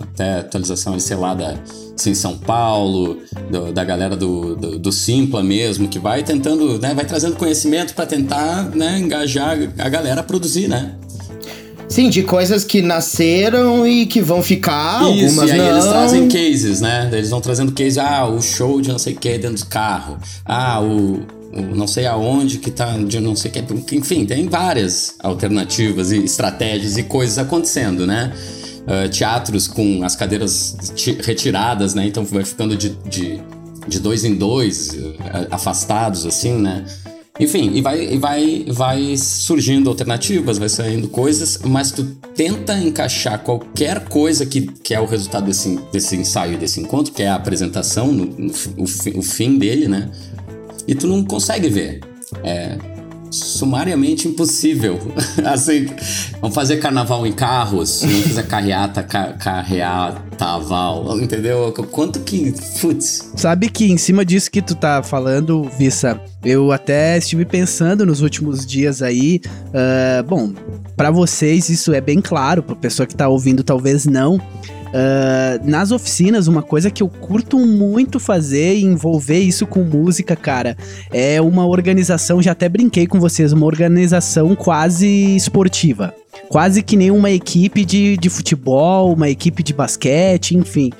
até 0.03 0.39
atualização, 0.39 0.99
sei 0.99 1.17
lá, 1.17 1.33
da 1.33 1.57
em 2.03 2.15
São 2.15 2.35
Paulo, 2.35 3.19
do, 3.51 3.71
da 3.71 3.83
galera 3.83 4.15
do, 4.15 4.55
do, 4.55 4.79
do, 4.79 4.91
Simpla 4.91 5.43
mesmo, 5.43 5.87
que 5.87 5.99
vai 5.99 6.23
tentando, 6.23 6.79
né, 6.79 6.95
vai 6.95 7.05
trazendo 7.05 7.35
conhecimento 7.35 7.93
para 7.93 8.07
tentar, 8.07 8.63
né, 8.75 8.97
engajar 8.97 9.55
a 9.77 9.89
galera 9.89 10.21
a 10.21 10.23
produzir, 10.23 10.67
né? 10.67 10.95
Sim, 11.91 12.09
de 12.09 12.23
coisas 12.23 12.63
que 12.63 12.81
nasceram 12.81 13.85
e 13.85 14.05
que 14.05 14.21
vão 14.21 14.41
ficar, 14.41 15.01
Isso, 15.03 15.25
algumas 15.25 15.49
e 15.49 15.51
aí 15.51 15.57
não. 15.57 15.69
eles 15.69 15.85
trazem 15.85 16.27
cases, 16.27 16.81
né? 16.81 17.09
Eles 17.11 17.29
vão 17.29 17.41
trazendo 17.41 17.71
cases, 17.71 17.97
ah, 17.97 18.25
o 18.27 18.41
show 18.41 18.81
de 18.81 18.89
não 18.89 18.99
sei 18.99 19.13
o 19.13 19.17
que 19.17 19.37
dentro 19.37 19.63
do 19.63 19.69
carro, 19.69 20.17
ah, 20.45 20.81
o, 20.81 21.19
o 21.53 21.75
não 21.75 21.85
sei 21.87 22.07
aonde 22.07 22.57
que 22.57 22.71
tá 22.71 22.97
de 22.97 23.19
não 23.19 23.35
sei 23.35 23.51
o 23.51 23.53
que, 23.83 23.95
enfim, 23.95 24.25
tem 24.25 24.47
várias 24.47 25.15
alternativas 25.19 26.11
e 26.11 26.23
estratégias 26.23 26.97
e 26.97 27.03
coisas 27.03 27.37
acontecendo, 27.37 28.07
né? 28.07 28.31
uh, 28.81 29.09
teatros 29.09 29.67
com 29.67 30.03
as 30.03 30.15
cadeiras 30.15 30.75
retiradas, 31.23 31.93
né? 31.93 32.07
Então 32.07 32.23
vai 32.23 32.45
ficando 32.45 32.75
de, 32.75 32.89
de, 33.07 33.41
de 33.87 33.99
dois 33.99 34.23
em 34.23 34.35
dois, 34.35 34.89
uh, 34.89 35.15
afastados, 35.51 36.25
assim, 36.25 36.53
né? 36.53 36.85
Enfim, 37.41 37.71
e 37.73 37.81
vai, 37.81 38.13
e 38.13 38.17
vai, 38.19 38.65
vai 38.67 39.17
surgindo 39.17 39.89
alternativas, 39.89 40.59
vai 40.59 40.69
saindo 40.69 41.07
coisas, 41.07 41.57
mas 41.65 41.91
tu 41.91 42.03
tenta 42.35 42.77
encaixar 42.77 43.39
qualquer 43.39 44.07
coisa 44.07 44.45
que, 44.45 44.61
que 44.61 44.93
é 44.93 45.01
o 45.01 45.05
resultado 45.05 45.47
desse, 45.47 45.75
desse 45.91 46.15
ensaio, 46.15 46.55
desse 46.59 46.79
encontro, 46.79 47.11
que 47.11 47.23
é 47.23 47.29
a 47.29 47.33
apresentação, 47.33 48.11
no, 48.11 48.25
no 48.25 48.53
o, 48.77 48.83
o 49.17 49.21
fim 49.23 49.57
dele, 49.57 49.87
né? 49.87 50.11
E 50.87 50.93
tu 50.93 51.07
não 51.07 51.25
consegue 51.25 51.67
ver. 51.67 52.01
É, 52.43 52.77
sumariamente 53.31 54.27
impossível. 54.27 54.99
assim, 55.45 55.87
vamos 56.39 56.53
fazer 56.53 56.77
carnaval 56.77 57.25
em 57.25 57.31
carros, 57.31 58.03
não 58.03 58.21
fazer 58.23 58.43
carreata, 58.47 59.01
ca, 59.01 59.33
carreata 59.33 60.45
aval, 60.45 61.19
entendeu? 61.19 61.73
Quanto 61.89 62.19
que. 62.19 62.53
Putz. 62.79 63.31
Sabe 63.35 63.69
que 63.69 63.91
em 63.91 63.97
cima 63.97 64.25
disso 64.25 64.51
que 64.51 64.61
tu 64.61 64.75
tá 64.75 65.01
falando, 65.01 65.63
Vissa, 65.77 66.19
eu 66.43 66.71
até 66.71 67.17
estive 67.17 67.45
pensando 67.45 68.05
nos 68.05 68.21
últimos 68.21 68.65
dias 68.65 69.01
aí. 69.01 69.41
Uh, 69.67 70.23
bom, 70.27 70.53
para 70.97 71.09
vocês 71.09 71.69
isso 71.69 71.93
é 71.93 72.01
bem 72.01 72.19
claro, 72.21 72.61
pra 72.61 72.75
pessoa 72.75 73.07
que 73.07 73.15
tá 73.15 73.27
ouvindo, 73.27 73.63
talvez 73.63 74.05
não. 74.05 74.39
Uh, 74.91 75.69
nas 75.69 75.91
oficinas, 75.91 76.47
uma 76.47 76.61
coisa 76.61 76.91
que 76.91 77.01
eu 77.01 77.07
curto 77.07 77.57
muito 77.57 78.19
fazer 78.19 78.75
e 78.75 78.83
envolver 78.83 79.39
isso 79.39 79.65
com 79.65 79.83
música, 79.83 80.35
cara, 80.35 80.75
é 81.11 81.41
uma 81.41 81.65
organização, 81.65 82.41
já 82.41 82.51
até 82.51 82.67
brinquei 82.67 83.07
com 83.07 83.17
vocês, 83.17 83.53
uma 83.53 83.65
organização 83.65 84.53
quase 84.53 85.07
esportiva. 85.35 86.13
Quase 86.49 86.83
que 86.83 86.97
nem 86.97 87.09
uma 87.09 87.31
equipe 87.31 87.85
de, 87.85 88.17
de 88.17 88.29
futebol, 88.29 89.13
uma 89.13 89.29
equipe 89.29 89.63
de 89.63 89.73
basquete, 89.73 90.57
enfim. 90.57 90.91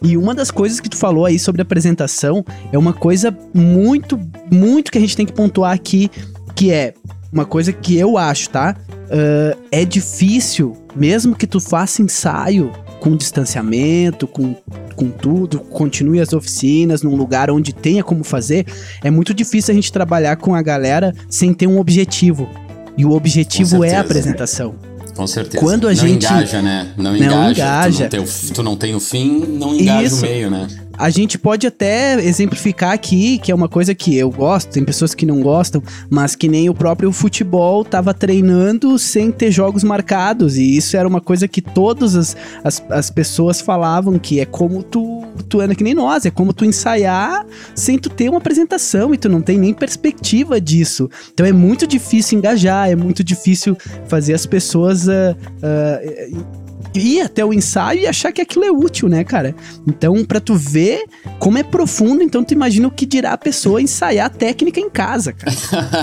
E 0.00 0.16
uma 0.16 0.34
das 0.34 0.50
coisas 0.50 0.78
que 0.78 0.88
tu 0.88 0.96
falou 0.96 1.26
aí 1.26 1.38
sobre 1.38 1.60
apresentação 1.62 2.44
é 2.72 2.78
uma 2.78 2.92
coisa 2.92 3.36
muito, 3.52 4.18
muito 4.50 4.92
que 4.92 4.98
a 4.98 5.00
gente 5.00 5.16
tem 5.16 5.26
que 5.26 5.32
pontuar 5.32 5.72
aqui, 5.72 6.08
que 6.54 6.70
é 6.70 6.94
uma 7.32 7.44
coisa 7.44 7.72
que 7.72 7.98
eu 7.98 8.16
acho, 8.16 8.50
tá? 8.50 8.76
Uh, 8.88 9.58
é 9.72 9.84
difícil, 9.84 10.76
mesmo 10.94 11.34
que 11.34 11.46
tu 11.46 11.58
faça 11.58 12.02
ensaio, 12.02 12.70
com 13.02 13.16
distanciamento, 13.16 14.28
com, 14.28 14.54
com 14.94 15.10
tudo, 15.10 15.58
continue 15.58 16.20
as 16.20 16.32
oficinas 16.32 17.02
num 17.02 17.16
lugar 17.16 17.50
onde 17.50 17.72
tenha 17.72 18.04
como 18.04 18.22
fazer, 18.22 18.64
é 19.02 19.10
muito 19.10 19.34
difícil 19.34 19.72
a 19.72 19.74
gente 19.74 19.90
trabalhar 19.90 20.36
com 20.36 20.54
a 20.54 20.62
galera 20.62 21.12
sem 21.28 21.52
ter 21.52 21.66
um 21.66 21.80
objetivo. 21.80 22.48
E 22.96 23.04
o 23.04 23.10
objetivo 23.10 23.82
é 23.82 23.96
a 23.96 24.02
apresentação. 24.02 24.76
Com 25.16 25.26
certeza. 25.26 25.58
Quando 25.58 25.88
a 25.88 25.90
não 25.90 25.96
gente 25.96 26.26
engaja, 26.26 26.62
né? 26.62 26.92
Não, 26.96 27.16
não 27.16 27.50
engaja. 27.50 28.08
Tu 28.08 28.16
não, 28.16 28.24
tem, 28.24 28.52
tu 28.54 28.62
não 28.62 28.76
tem 28.76 28.94
o 28.94 29.00
fim, 29.00 29.46
não 29.48 29.74
engaja 29.74 30.02
Isso. 30.04 30.18
o 30.18 30.20
meio, 30.20 30.48
né? 30.48 30.68
A 30.98 31.10
gente 31.10 31.38
pode 31.38 31.66
até 31.66 32.14
exemplificar 32.22 32.92
aqui, 32.92 33.38
que 33.38 33.50
é 33.50 33.54
uma 33.54 33.68
coisa 33.68 33.94
que 33.94 34.16
eu 34.16 34.30
gosto, 34.30 34.70
tem 34.70 34.84
pessoas 34.84 35.14
que 35.14 35.26
não 35.26 35.40
gostam, 35.40 35.82
mas 36.10 36.36
que 36.36 36.48
nem 36.48 36.68
o 36.68 36.74
próprio 36.74 37.10
futebol 37.12 37.84
tava 37.84 38.12
treinando 38.12 38.98
sem 38.98 39.30
ter 39.30 39.50
jogos 39.50 39.82
marcados. 39.82 40.56
E 40.56 40.76
isso 40.76 40.96
era 40.96 41.08
uma 41.08 41.20
coisa 41.20 41.48
que 41.48 41.60
todas 41.60 42.14
as, 42.14 42.36
as, 42.62 42.82
as 42.90 43.10
pessoas 43.10 43.60
falavam 43.60 44.18
que 44.18 44.40
é 44.40 44.44
como 44.44 44.82
tu, 44.82 45.22
tu 45.48 45.60
é 45.60 45.74
que 45.74 45.84
nem 45.84 45.94
nós, 45.94 46.26
é 46.26 46.30
como 46.30 46.52
tu 46.52 46.64
ensaiar 46.64 47.46
sem 47.74 47.98
tu 47.98 48.10
ter 48.10 48.28
uma 48.28 48.38
apresentação 48.38 49.14
e 49.14 49.18
tu 49.18 49.28
não 49.28 49.40
tem 49.40 49.58
nem 49.58 49.72
perspectiva 49.72 50.60
disso. 50.60 51.10
Então 51.32 51.46
é 51.46 51.52
muito 51.52 51.86
difícil 51.86 52.38
engajar, 52.38 52.90
é 52.90 52.96
muito 52.96 53.24
difícil 53.24 53.76
fazer 54.06 54.34
as 54.34 54.46
pessoas. 54.46 55.06
Uh, 55.06 55.36
uh, 55.62 56.71
ir 56.94 57.20
até 57.20 57.44
o 57.44 57.52
ensaio 57.52 58.00
e 58.00 58.06
achar 58.06 58.32
que 58.32 58.40
aquilo 58.40 58.64
é 58.64 58.70
útil, 58.70 59.08
né, 59.08 59.24
cara? 59.24 59.54
Então, 59.86 60.24
para 60.24 60.40
tu 60.40 60.54
ver 60.54 61.04
como 61.38 61.58
é 61.58 61.62
profundo, 61.62 62.22
então 62.22 62.44
tu 62.44 62.52
imagina 62.52 62.88
o 62.88 62.90
que 62.90 63.06
dirá 63.06 63.32
a 63.32 63.38
pessoa 63.38 63.80
ensaiar 63.80 64.26
a 64.26 64.30
técnica 64.30 64.80
em 64.80 64.90
casa, 64.90 65.32
cara. 65.32 65.52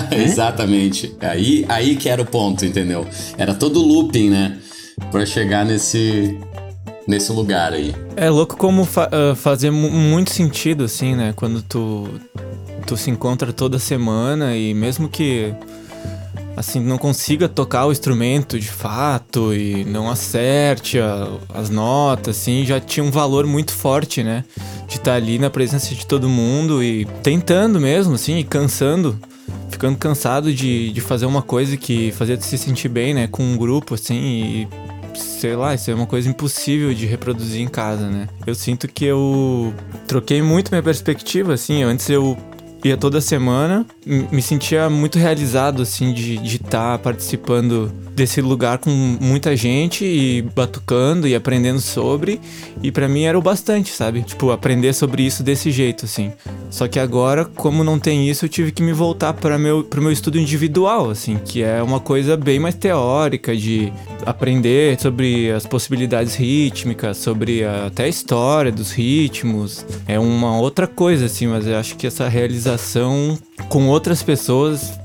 né? 0.10 0.24
Exatamente. 0.24 1.16
Aí, 1.22 1.66
aí 1.70 1.96
que 1.96 2.10
era 2.10 2.22
o 2.22 2.26
ponto, 2.26 2.66
entendeu? 2.66 3.06
Era 3.38 3.54
todo 3.54 3.80
looping, 3.80 4.30
né? 4.30 4.58
Pra 5.12 5.26
chegar 5.26 5.66
nesse, 5.66 6.38
nesse 7.08 7.32
lugar 7.32 7.74
aí. 7.74 7.96
É 8.16 8.30
louco 8.30 8.58
como 8.58 8.86
fa 8.86 9.10
uh, 9.10 9.36
fazer 9.36 9.72
muito 9.72 10.32
sentido, 10.32 10.84
assim, 10.84 11.16
né? 11.16 11.34
Quando 11.36 11.62
tu, 11.62 12.08
tu 12.86 12.98
se 12.98 13.10
encontra 13.10 13.54
toda 13.54 13.80
semana 13.80 14.56
e 14.56 14.74
mesmo 14.74 15.08
que 15.08 15.54
assim, 16.60 16.82
não 16.82 16.98
consiga 16.98 17.48
tocar 17.48 17.86
o 17.86 17.92
instrumento 17.92 18.60
de 18.60 18.70
fato 18.70 19.54
e 19.54 19.86
não 19.86 20.10
acerte 20.10 21.00
a, 21.00 21.30
as 21.54 21.70
notas, 21.70 22.36
assim, 22.38 22.66
já 22.66 22.82
tinha 22.82 23.02
um 23.02 23.10
valor 23.10 23.48
muito 23.48 23.72
forte, 23.72 24.22
né? 24.22 24.44
De 24.86 24.96
estar 24.96 25.12
tá 25.12 25.16
ali 25.16 25.40
na 25.40 25.50
presença 25.50 25.96
de 25.96 26.06
todo 26.06 26.28
mundo 26.28 26.84
e 26.84 27.06
tentando 27.24 27.80
mesmo, 27.80 28.16
assim, 28.16 28.40
e 28.40 28.44
cansando, 28.44 29.18
ficando 29.70 29.98
cansado 29.98 30.54
de, 30.54 30.92
de 30.92 31.00
fazer 31.00 31.26
uma 31.26 31.42
coisa 31.42 31.78
que 31.78 32.12
fazia 32.12 32.40
se 32.42 32.58
sentir 32.58 32.90
bem, 32.90 33.14
né? 33.14 33.26
Com 33.28 33.42
um 33.42 33.56
grupo, 33.56 33.94
assim, 33.94 34.18
e 34.18 34.68
sei 35.16 35.56
lá, 35.56 35.74
isso 35.74 35.90
é 35.90 35.96
uma 35.96 36.06
coisa 36.06 36.28
impossível 36.28 36.94
de 36.94 37.06
reproduzir 37.06 37.62
em 37.62 37.70
casa, 37.70 38.10
né? 38.10 38.28
Eu 38.46 38.54
sinto 38.54 38.86
que 38.86 39.06
eu 39.06 39.74
troquei 40.06 40.42
muito 40.42 40.72
minha 40.72 40.84
perspectiva, 40.84 41.54
assim. 41.54 41.84
Antes 41.84 42.10
eu 42.10 42.38
ia 42.84 42.96
toda 42.96 43.20
semana, 43.20 43.86
me 44.06 44.42
sentia 44.42 44.90
muito 44.90 45.18
realizado, 45.20 45.82
assim, 45.82 46.14
de 46.14 46.36
estar 46.46 46.94
tá 46.94 46.98
participando 46.98 47.92
desse 48.16 48.42
lugar 48.42 48.80
com 48.80 48.90
muita 48.90 49.56
gente 49.56 50.04
e 50.04 50.42
batucando 50.42 51.28
e 51.28 51.36
aprendendo 51.36 51.80
sobre. 51.80 52.40
E 52.84 52.92
para 52.92 53.08
mim 53.08 53.24
era 53.24 53.38
o 53.38 53.42
bastante, 53.42 53.92
sabe? 53.92 54.24
Tipo, 54.24 54.52
aprender 54.52 54.94
sobre 54.94 55.24
isso 55.24 55.42
desse 55.42 55.72
jeito, 55.72 56.06
assim. 56.06 56.32
Só 56.70 56.88
que 56.88 57.00
agora, 57.00 57.46
como 57.46 57.84
não 57.84 57.98
tem 57.98 58.30
isso, 58.30 58.46
eu 58.46 58.50
tive 58.50 58.72
que 58.72 58.82
me 58.82 58.94
voltar 58.94 59.34
para 59.34 59.58
meu, 59.58 59.84
pro 59.84 60.02
meu 60.02 60.12
estudo 60.12 60.38
individual, 60.38 61.10
assim, 61.10 61.38
que 61.38 61.64
é 61.64 61.82
uma 61.82 62.00
coisa 62.00 62.36
bem 62.36 62.60
mais 62.60 62.76
teórica, 62.76 63.56
de 63.56 63.92
aprender 64.26 65.00
sobre 65.00 65.52
as 65.52 65.66
possibilidades 65.66 66.36
rítmicas, 66.36 67.18
sobre 67.18 67.64
a, 67.64 67.88
até 67.88 68.04
a 68.04 68.08
história 68.08 68.72
dos 68.72 68.92
ritmos. 68.92 69.86
É 70.08 70.20
uma 70.20 70.58
outra 70.58 70.88
coisa, 70.88 71.26
assim, 71.26 71.48
mas 71.48 71.66
eu 71.66 71.78
acho 71.78 71.96
que 71.96 72.06
essa 72.06 72.28
realização 72.28 72.69
com 73.68 73.88
outras 73.88 74.22
pessoas 74.24 75.00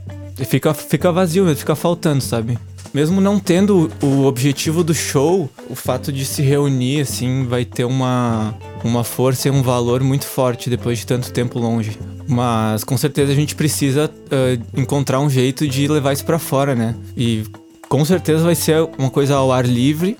fica, 0.45 0.75
fica 0.75 1.13
vazio, 1.13 1.55
fica 1.55 1.77
faltando, 1.77 2.21
sabe? 2.21 2.59
Mesmo 2.93 3.21
não 3.21 3.41
tendo 3.41 3.91
o 4.01 4.25
objetivo 4.25 4.85
do 4.85 4.95
show, 4.95 5.51
o 5.69 5.75
fato 5.75 6.13
de 6.13 6.25
se 6.25 6.43
reunir, 6.43 7.01
assim, 7.01 7.45
vai 7.45 7.65
ter 7.65 7.85
uma, 7.85 8.55
uma 8.85 9.03
força 9.03 9.49
e 9.49 9.51
um 9.51 9.63
valor 9.63 10.01
muito 10.05 10.25
forte 10.25 10.71
depois 10.71 10.99
de 10.99 11.07
tanto 11.07 11.33
tempo 11.33 11.59
longe. 11.59 11.99
Mas 12.29 12.85
com 12.85 12.97
certeza 12.97 13.33
a 13.33 13.35
gente 13.35 13.57
precisa 13.57 14.09
uh, 14.09 14.81
encontrar 14.81 15.19
um 15.19 15.29
jeito 15.29 15.67
de 15.67 15.89
levar 15.89 16.13
isso 16.13 16.25
para 16.25 16.39
fora, 16.39 16.77
né? 16.77 16.95
E 17.17 17.45
com 17.89 18.05
certeza 18.05 18.45
vai 18.45 18.55
ser 18.55 18.89
uma 18.97 19.11
coisa 19.11 19.35
ao 19.35 19.51
ar 19.51 19.67
livre, 19.67 20.17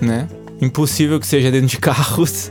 né? 0.00 0.28
Impossível 0.60 1.20
que 1.20 1.26
seja 1.26 1.52
dentro 1.52 1.68
de 1.68 1.78
carros. 1.82 2.50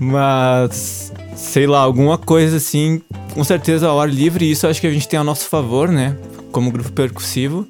Mas, 0.00 1.05
sei 1.36 1.66
lá, 1.66 1.78
alguma 1.80 2.16
coisa 2.18 2.56
assim, 2.56 3.00
com 3.34 3.44
certeza 3.44 3.86
ao 3.86 4.00
ar 4.00 4.08
livre, 4.08 4.46
e 4.46 4.50
isso 4.50 4.66
acho 4.66 4.80
que 4.80 4.86
a 4.86 4.90
gente 4.90 5.06
tem 5.06 5.18
a 5.18 5.24
nosso 5.24 5.48
favor, 5.48 5.88
né? 5.88 6.16
Como 6.50 6.70
grupo 6.70 6.90
percussivo 6.90 7.68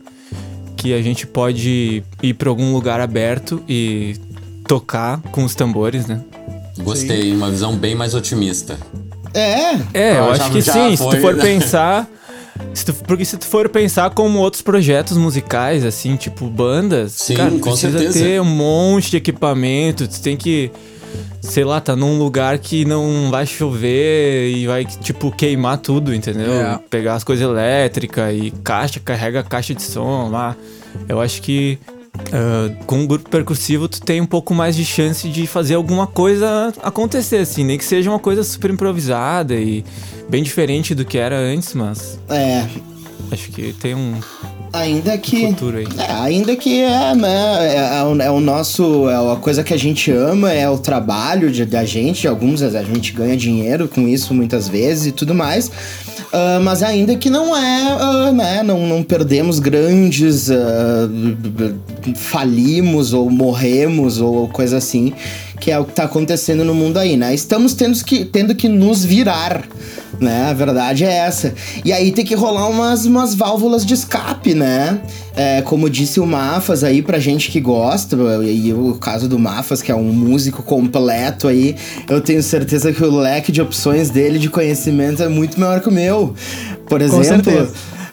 que 0.76 0.94
a 0.94 1.02
gente 1.02 1.26
pode 1.26 2.04
ir 2.22 2.34
para 2.34 2.48
algum 2.48 2.72
lugar 2.72 3.00
aberto 3.00 3.62
e 3.68 4.14
tocar 4.68 5.20
com 5.32 5.42
os 5.42 5.54
tambores, 5.54 6.06
né? 6.06 6.22
Gostei, 6.78 7.32
uma 7.32 7.50
visão 7.50 7.74
bem 7.74 7.94
mais 7.94 8.14
otimista. 8.14 8.78
É. 9.34 9.74
É, 9.94 10.18
eu, 10.18 10.30
acho 10.30 10.50
que 10.50 10.62
sim. 10.62 10.96
Foi, 10.96 10.96
se 10.96 11.16
tu 11.16 11.20
for 11.20 11.34
né? 11.34 11.42
pensar, 11.42 12.08
se 12.74 12.84
tu, 12.84 12.94
porque 12.94 13.24
se 13.24 13.36
tu 13.36 13.46
for 13.46 13.68
pensar 13.68 14.10
como 14.10 14.38
outros 14.38 14.62
projetos 14.62 15.16
musicais, 15.16 15.84
assim, 15.84 16.16
tipo 16.16 16.48
bandas, 16.48 17.12
sim, 17.12 17.34
cara, 17.34 17.50
com 17.50 17.70
precisa 17.70 17.98
certeza. 17.98 18.24
ter 18.24 18.40
um 18.40 18.44
monte 18.44 19.10
de 19.10 19.16
equipamento, 19.16 20.06
tu 20.06 20.20
tem 20.20 20.36
que 20.36 20.70
sei 21.40 21.64
lá, 21.64 21.80
tá 21.80 21.94
num 21.94 22.18
lugar 22.18 22.58
que 22.58 22.84
não 22.84 23.30
vai 23.30 23.46
chover 23.46 24.50
e 24.50 24.66
vai, 24.66 24.84
tipo, 24.84 25.30
queimar 25.30 25.78
tudo, 25.78 26.14
entendeu? 26.14 26.52
É. 26.52 26.78
Pegar 26.90 27.14
as 27.14 27.24
coisas 27.24 27.44
elétricas 27.44 28.34
e 28.34 28.50
caixa, 28.62 29.00
carrega 29.00 29.40
a 29.40 29.42
caixa 29.42 29.74
de 29.74 29.82
som 29.82 30.28
lá. 30.30 30.56
Eu 31.08 31.20
acho 31.20 31.42
que 31.42 31.78
uh, 32.16 32.84
com 32.84 33.00
um 33.00 33.06
grupo 33.06 33.28
percussivo 33.28 33.88
tu 33.88 34.00
tem 34.00 34.20
um 34.20 34.26
pouco 34.26 34.54
mais 34.54 34.76
de 34.76 34.84
chance 34.84 35.28
de 35.28 35.46
fazer 35.46 35.74
alguma 35.74 36.06
coisa 36.06 36.72
acontecer, 36.82 37.38
assim, 37.38 37.64
nem 37.64 37.78
que 37.78 37.84
seja 37.84 38.10
uma 38.10 38.18
coisa 38.18 38.42
super 38.42 38.70
improvisada 38.70 39.54
e 39.54 39.84
bem 40.28 40.42
diferente 40.42 40.94
do 40.94 41.04
que 41.04 41.18
era 41.18 41.38
antes, 41.38 41.74
mas. 41.74 42.18
É. 42.28 42.66
Acho 43.30 43.50
que 43.50 43.72
tem 43.72 43.94
um, 43.94 44.20
Ainda 44.76 45.16
que. 45.16 45.46
Futuro 45.48 45.78
aí. 45.78 45.86
É, 45.98 46.12
ainda 46.12 46.54
que 46.56 46.82
é, 46.82 47.14
né? 47.14 47.74
É, 47.74 47.98
é, 47.98 48.02
o, 48.02 48.22
é, 48.22 48.30
o, 48.30 48.40
nosso. 48.40 49.08
É 49.08 49.32
a 49.32 49.36
coisa 49.36 49.64
que 49.64 49.72
a 49.72 49.76
gente 49.76 50.10
ama, 50.10 50.52
é 50.52 50.68
o 50.68 50.78
trabalho 50.78 51.50
de, 51.50 51.64
da 51.64 51.84
gente. 51.84 52.28
Alguns 52.28 52.62
a 52.62 52.82
gente 52.82 53.12
ganha 53.12 53.36
dinheiro 53.36 53.88
com 53.88 54.06
isso 54.06 54.34
muitas 54.34 54.68
vezes 54.68 55.06
e 55.06 55.12
tudo 55.12 55.34
mais. 55.34 55.68
Uh, 55.68 56.60
mas 56.62 56.82
ainda 56.82 57.16
que 57.16 57.30
não 57.30 57.56
é, 57.56 58.28
uh, 58.28 58.32
né? 58.32 58.62
Não, 58.62 58.86
não 58.86 59.02
perdemos 59.02 59.58
grandes. 59.58 60.48
Uh, 60.48 61.76
falimos 62.14 63.12
ou 63.12 63.30
morremos 63.30 64.20
ou 64.20 64.48
coisa 64.48 64.76
assim, 64.76 65.12
que 65.60 65.70
é 65.70 65.78
o 65.78 65.84
que 65.84 65.92
tá 65.92 66.04
acontecendo 66.04 66.64
no 66.64 66.74
mundo 66.74 66.98
aí, 66.98 67.16
né? 67.16 67.34
Estamos 67.34 67.74
tendo 67.74 68.02
que, 68.04 68.24
tendo 68.24 68.54
que 68.54 68.68
nos 68.68 69.04
virar 69.04 69.66
né? 70.20 70.48
A 70.50 70.52
verdade 70.52 71.04
é 71.04 71.12
essa. 71.12 71.54
E 71.84 71.92
aí 71.92 72.12
tem 72.12 72.24
que 72.24 72.34
rolar 72.34 72.68
umas, 72.68 73.04
umas 73.04 73.34
válvulas 73.34 73.84
de 73.84 73.94
escape, 73.94 74.54
né? 74.54 75.00
É, 75.34 75.62
como 75.62 75.90
disse 75.90 76.18
o 76.18 76.26
Mafas 76.26 76.82
aí, 76.82 77.02
pra 77.02 77.18
gente 77.18 77.50
que 77.50 77.60
gosta, 77.60 78.16
e 78.44 78.72
o 78.72 78.94
caso 78.94 79.28
do 79.28 79.38
Mafas, 79.38 79.82
que 79.82 79.92
é 79.92 79.94
um 79.94 80.12
músico 80.12 80.62
completo 80.62 81.48
aí, 81.48 81.76
eu 82.08 82.20
tenho 82.20 82.42
certeza 82.42 82.92
que 82.92 83.04
o 83.04 83.14
leque 83.14 83.52
de 83.52 83.60
opções 83.60 84.10
dele 84.10 84.38
de 84.38 84.48
conhecimento 84.48 85.22
é 85.22 85.28
muito 85.28 85.60
maior 85.60 85.80
que 85.80 85.88
o 85.88 85.92
meu. 85.92 86.34
Por 86.88 87.02
exemplo. 87.02 87.52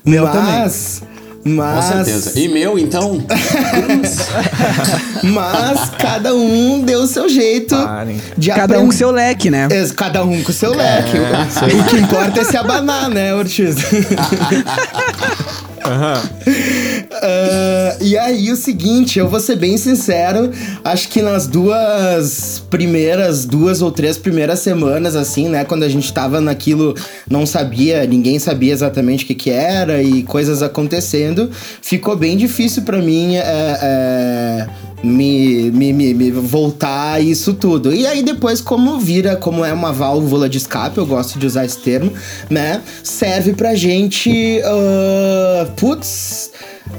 Meu 0.06 0.26
mas. 0.26 1.00
Também. 1.00 1.13
Mas... 1.44 1.86
Com 1.86 1.92
certeza. 1.94 2.40
E 2.40 2.48
meu, 2.48 2.80
então? 2.80 3.24
Mas 5.24 5.90
cada 5.98 6.34
um 6.34 6.82
deu 6.82 7.02
o 7.02 7.08
seu 7.08 7.28
jeito 7.28 7.76
Parem. 7.76 8.22
de 8.38 8.50
Cada 8.50 8.64
aprend... 8.64 8.84
um 8.84 8.86
com 8.88 8.92
seu 8.94 9.12
leque, 9.12 9.50
né? 9.50 9.68
É, 9.70 9.86
cada 9.96 10.24
um 10.24 10.42
com 10.42 10.54
seu 10.54 10.74
leque. 10.74 11.18
É, 11.18 11.82
o 11.82 11.84
que 11.86 11.98
importa 11.98 12.42
é 12.42 12.44
se 12.46 12.56
abanar, 12.56 13.10
né, 13.10 13.34
Ortiz? 13.34 13.76
Uhum. 15.86 16.93
Uh, 17.12 18.04
e 18.04 18.18
aí, 18.18 18.52
o 18.52 18.56
seguinte, 18.56 19.20
eu 19.20 19.28
vou 19.28 19.40
ser 19.40 19.56
bem 19.56 19.78
sincero, 19.78 20.52
acho 20.84 21.10
que 21.10 21.22
nas 21.22 21.48
duas 21.48 22.64
primeiras, 22.70 23.46
duas 23.46 23.82
ou 23.82 23.92
três 23.92 24.18
primeiras 24.18 24.60
semanas, 24.60 25.16
assim, 25.16 25.50
né, 25.50 25.64
quando 25.64 25.84
a 25.84 25.90
gente 25.90 26.12
tava 26.12 26.40
naquilo, 26.42 26.96
não 27.30 27.46
sabia, 27.46 28.06
ninguém 28.06 28.40
sabia 28.40 28.74
exatamente 28.74 29.24
o 29.24 29.28
que 29.28 29.36
que 29.36 29.50
era 29.50 30.02
e 30.02 30.24
coisas 30.24 30.62
acontecendo, 30.62 31.50
ficou 31.82 32.16
bem 32.16 32.38
difícil 32.38 32.84
para 32.84 32.98
mim 33.00 33.36
é, 33.36 33.44
é, 33.82 34.68
me, 35.04 35.70
me, 35.72 35.92
me, 35.92 36.14
me, 36.14 36.32
voltar 36.32 37.14
a 37.14 37.20
isso 37.20 37.54
tudo. 37.54 37.94
E 37.94 38.08
aí 38.08 38.24
depois, 38.24 38.62
como 38.62 38.98
vira, 39.00 39.36
como 39.36 39.66
é 39.66 39.74
uma 39.74 39.92
válvula 39.92 40.48
de 40.48 40.58
escape, 40.58 40.98
eu 40.98 41.06
gosto 41.06 41.38
de 41.38 41.46
usar 41.46 41.66
esse 41.66 41.78
termo, 41.80 42.12
né? 42.50 42.82
Serve 43.04 43.54
pra 43.54 43.76
gente. 43.76 44.32
Uh, 44.32 45.72
putz 45.74 46.52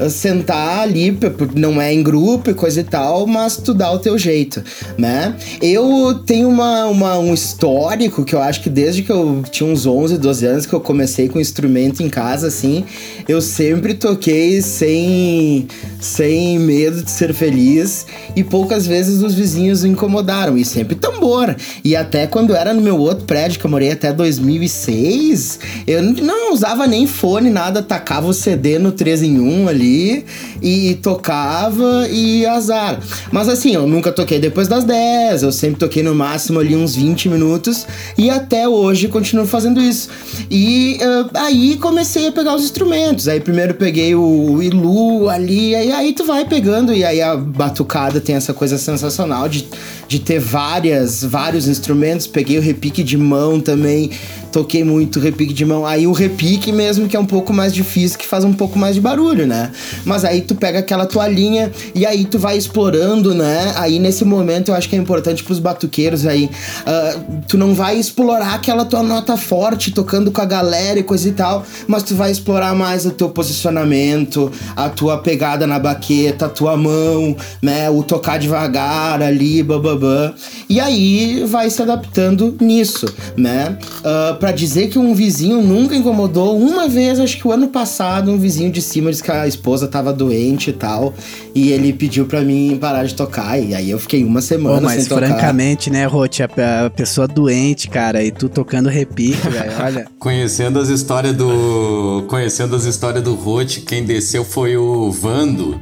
sentar 0.09 0.79
ali, 0.79 1.17
não 1.55 1.81
é 1.81 1.93
em 1.93 2.03
grupo 2.03 2.49
e 2.49 2.53
coisa 2.53 2.81
e 2.81 2.83
tal, 2.83 3.25
mas 3.25 3.57
tu 3.57 3.73
dá 3.73 3.91
o 3.91 3.99
teu 3.99 4.17
jeito, 4.17 4.63
né? 4.97 5.35
Eu 5.61 6.21
tenho 6.25 6.49
uma, 6.49 6.85
uma, 6.85 7.17
um 7.17 7.33
histórico 7.33 8.25
que 8.25 8.35
eu 8.35 8.41
acho 8.41 8.61
que 8.61 8.69
desde 8.69 9.03
que 9.03 9.11
eu 9.11 9.43
tinha 9.49 9.69
uns 9.69 9.85
11, 9.85 10.17
12 10.17 10.45
anos 10.45 10.65
que 10.65 10.73
eu 10.73 10.81
comecei 10.81 11.29
com 11.29 11.39
instrumento 11.39 12.03
em 12.03 12.09
casa, 12.09 12.47
assim, 12.47 12.83
eu 13.27 13.41
sempre 13.41 13.93
toquei 13.93 14.61
sem, 14.61 15.67
sem 16.05 16.59
medo 16.59 17.03
de 17.03 17.09
ser 17.09 17.33
feliz 17.33 18.05
e 18.35 18.43
poucas 18.43 18.85
vezes 18.85 19.21
os 19.21 19.33
vizinhos 19.33 19.83
incomodaram, 19.83 20.57
e 20.57 20.63
sempre 20.63 20.95
tambor. 20.95 21.55
E 21.83 21.95
até 21.95 22.27
quando 22.27 22.55
era 22.55 22.73
no 22.73 22.81
meu 22.81 22.97
outro 22.97 23.25
prédio, 23.25 23.59
que 23.59 23.65
eu 23.65 23.71
morei 23.71 23.91
até 23.91 24.13
2006, 24.13 25.59
eu 25.87 26.01
não 26.01 26.53
usava 26.53 26.85
nem 26.87 27.07
fone, 27.07 27.49
nada, 27.49 27.81
tacava 27.81 28.27
o 28.27 28.33
CD 28.33 28.77
no 28.77 28.91
3 28.91 29.23
em 29.23 29.39
1 29.39 29.67
ali 29.67 30.25
e 30.61 30.95
tocava 31.01 32.07
e 32.09 32.45
azar. 32.45 32.99
Mas 33.31 33.49
assim, 33.49 33.73
eu 33.73 33.87
nunca 33.87 34.11
toquei 34.11 34.39
depois 34.39 34.67
das 34.67 34.83
10, 34.83 35.43
eu 35.43 35.51
sempre 35.51 35.79
toquei 35.79 36.03
no 36.03 36.13
máximo 36.13 36.59
ali 36.59 36.75
uns 36.75 36.95
20 36.95 37.29
minutos 37.29 37.85
e 38.17 38.29
até 38.29 38.67
hoje 38.67 39.07
continuo 39.07 39.45
fazendo 39.45 39.81
isso. 39.81 40.09
E 40.49 40.99
uh, 41.01 41.29
aí 41.33 41.77
comecei 41.77 42.27
a 42.27 42.31
pegar 42.31 42.55
os 42.55 42.63
instrumentos. 42.63 43.27
Aí 43.27 43.39
primeiro 43.39 43.73
peguei 43.73 44.13
o, 44.15 44.21
o 44.21 44.63
Ilu 44.63 45.29
ali, 45.29 45.71
e 45.71 45.91
aí 45.95 46.13
tu 46.13 46.25
vai 46.25 46.45
pegando, 46.45 46.93
e 46.93 47.03
aí 47.03 47.21
a 47.21 47.35
batucada 47.35 48.19
tem 48.19 48.35
essa 48.35 48.53
coisa 48.53 48.77
sensacional 48.77 49.47
de, 49.49 49.67
de 50.07 50.19
ter 50.19 50.39
várias, 50.39 51.23
vários 51.23 51.67
instrumentos. 51.67 52.27
Peguei 52.27 52.57
o 52.57 52.61
repique 52.61 53.03
de 53.03 53.17
mão 53.17 53.59
também, 53.59 54.11
toquei 54.55 54.85
muito 54.85 55.19
repique 55.19 55.53
de 55.53 55.65
mão. 55.65 55.85
Aí 55.85 56.07
o 56.07 56.13
repique 56.13 56.71
mesmo, 56.71 57.09
que 57.09 57.17
é 57.17 57.19
um 57.19 57.25
pouco 57.25 57.51
mais 57.51 57.73
difícil, 57.73 58.17
que 58.17 58.25
faz 58.25 58.45
um 58.45 58.53
pouco 58.53 58.79
mais 58.79 58.95
de 58.95 59.01
barulho, 59.01 59.45
né? 59.45 59.69
Mas 60.05 60.23
aí 60.23 60.39
tu 60.39 60.55
pega 60.55 60.79
aquela 60.79 61.05
toalhinha 61.05 61.73
e 61.93 62.05
aí 62.05 62.23
tu 62.23 62.39
vai 62.39 62.55
explorando, 62.55 63.35
né? 63.35 63.73
Aí 63.75 63.99
nesse 63.99 64.23
momento 64.23 64.69
eu 64.69 64.75
acho 64.75 64.87
que 64.87 64.95
é 64.95 64.99
importante 64.99 65.43
pros 65.43 65.59
batuqueiros 65.59 66.25
aí. 66.25 66.45
Uh, 66.45 67.41
tu 67.49 67.57
não 67.57 67.73
vai 67.73 67.99
explorar 67.99 68.53
aquela 68.53 68.85
tua 68.85 69.03
nota 69.03 69.35
forte 69.35 69.91
tocando 69.91 70.31
com 70.31 70.39
a 70.39 70.45
galera 70.45 70.97
e 70.97 71.03
coisa 71.03 71.27
e 71.27 71.33
tal, 71.33 71.65
mas 71.85 72.03
tu 72.03 72.15
vai 72.15 72.31
explorar 72.31 72.73
mais 72.73 73.05
o 73.05 73.11
teu 73.11 73.29
posicionamento, 73.29 74.49
a 74.73 74.87
tua 74.87 75.17
pegada 75.17 75.67
na, 75.67 75.77
baqueta, 75.77 76.45
a 76.45 76.49
tua 76.49 76.77
mão, 76.77 77.35
né? 77.61 77.89
O 77.89 78.03
tocar 78.03 78.39
devagar 78.39 79.21
ali, 79.21 79.61
bababã. 79.61 80.31
E 80.69 80.79
aí 80.79 81.43
vai 81.45 81.69
se 81.69 81.81
adaptando 81.81 82.55
nisso, 82.61 83.05
né? 83.35 83.77
Uh, 83.99 84.44
pra 84.45 84.51
dizer 84.51 84.89
que 84.89 84.99
um 84.99 85.15
vizinho 85.15 85.59
nunca 85.59 85.95
incomodou, 85.95 86.55
uma 86.55 86.87
vez, 86.87 87.19
acho 87.19 87.35
que 87.35 87.47
o 87.47 87.51
ano 87.51 87.69
passado, 87.69 88.29
um 88.29 88.37
vizinho 88.37 88.71
de 88.71 88.79
cima 88.79 89.09
disse 89.09 89.23
que 89.23 89.31
a 89.31 89.47
esposa 89.47 89.87
tava 89.87 90.13
doente 90.13 90.69
e 90.69 90.73
tal. 90.73 91.15
E 91.55 91.71
ele 91.71 91.91
pediu 91.91 92.27
pra 92.27 92.41
mim 92.41 92.77
parar 92.79 93.05
de 93.05 93.15
tocar. 93.15 93.57
E 93.57 93.73
aí 93.73 93.89
eu 93.89 93.97
fiquei 93.97 94.23
uma 94.23 94.41
semana 94.41 94.81
Pô, 94.81 94.83
mas 94.83 95.01
sem 95.01 95.05
tocar. 95.05 95.29
francamente, 95.29 95.89
né, 95.89 96.05
Rote, 96.05 96.43
a, 96.43 96.85
a 96.85 96.89
pessoa 96.91 97.27
doente, 97.27 97.89
cara, 97.89 98.23
e 98.23 98.29
tu 98.29 98.47
tocando 98.47 98.87
repique, 98.87 99.35
velho, 99.49 99.71
olha. 99.83 100.07
Conhecendo 100.19 100.79
as 100.79 100.89
histórias 100.89 101.35
do. 101.35 102.25
Conhecendo 102.27 102.75
as 102.75 102.85
histórias 102.85 103.23
do 103.23 103.33
Rote, 103.33 103.81
quem 103.81 104.03
desceu 104.03 104.45
foi 104.45 104.77
o 104.77 105.09
Vando. 105.09 105.81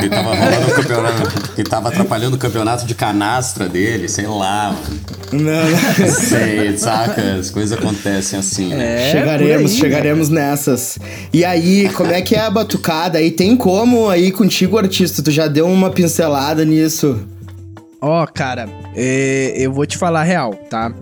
Que 0.00 0.08
tava 0.08 0.36
rolando 0.36 0.70
o 0.70 0.74
campeonato. 0.74 1.54
Que 1.56 1.64
tava 1.64 1.88
atrapalhando 1.88 2.36
o 2.36 2.38
campeonato 2.38 2.86
de 2.86 2.94
canastra 2.94 3.68
dele, 3.68 4.08
sei 4.08 4.28
lá, 4.28 4.72
mano. 4.72 5.18
Não, 5.32 5.70
não. 5.70 6.14
Sei, 6.14 6.76
saca? 6.78 7.38
As 7.38 7.50
coisas 7.50 7.78
acontecem 7.88 8.38
assim, 8.38 8.68
né? 8.68 9.08
É, 9.08 9.10
chegaremos, 9.10 9.72
aí, 9.72 9.78
chegaremos 9.78 10.28
nessas. 10.28 10.98
E 11.32 11.44
aí, 11.44 11.88
como 11.90 12.10
é 12.12 12.20
que 12.22 12.34
é 12.34 12.40
a 12.40 12.50
batucada? 12.50 13.18
Aí 13.18 13.30
tem 13.30 13.56
como 13.56 14.08
aí 14.08 14.30
contigo, 14.30 14.78
artista? 14.78 15.22
Tu 15.22 15.30
já 15.30 15.46
deu 15.48 15.66
uma 15.66 15.90
pincelada 15.90 16.64
nisso? 16.64 17.18
Ó, 18.00 18.26
cara, 18.26 18.68
é, 18.94 19.54
eu 19.56 19.72
vou 19.72 19.84
te 19.86 19.96
falar 19.98 20.20
a 20.20 20.24
real, 20.24 20.54
tá? 20.70 20.92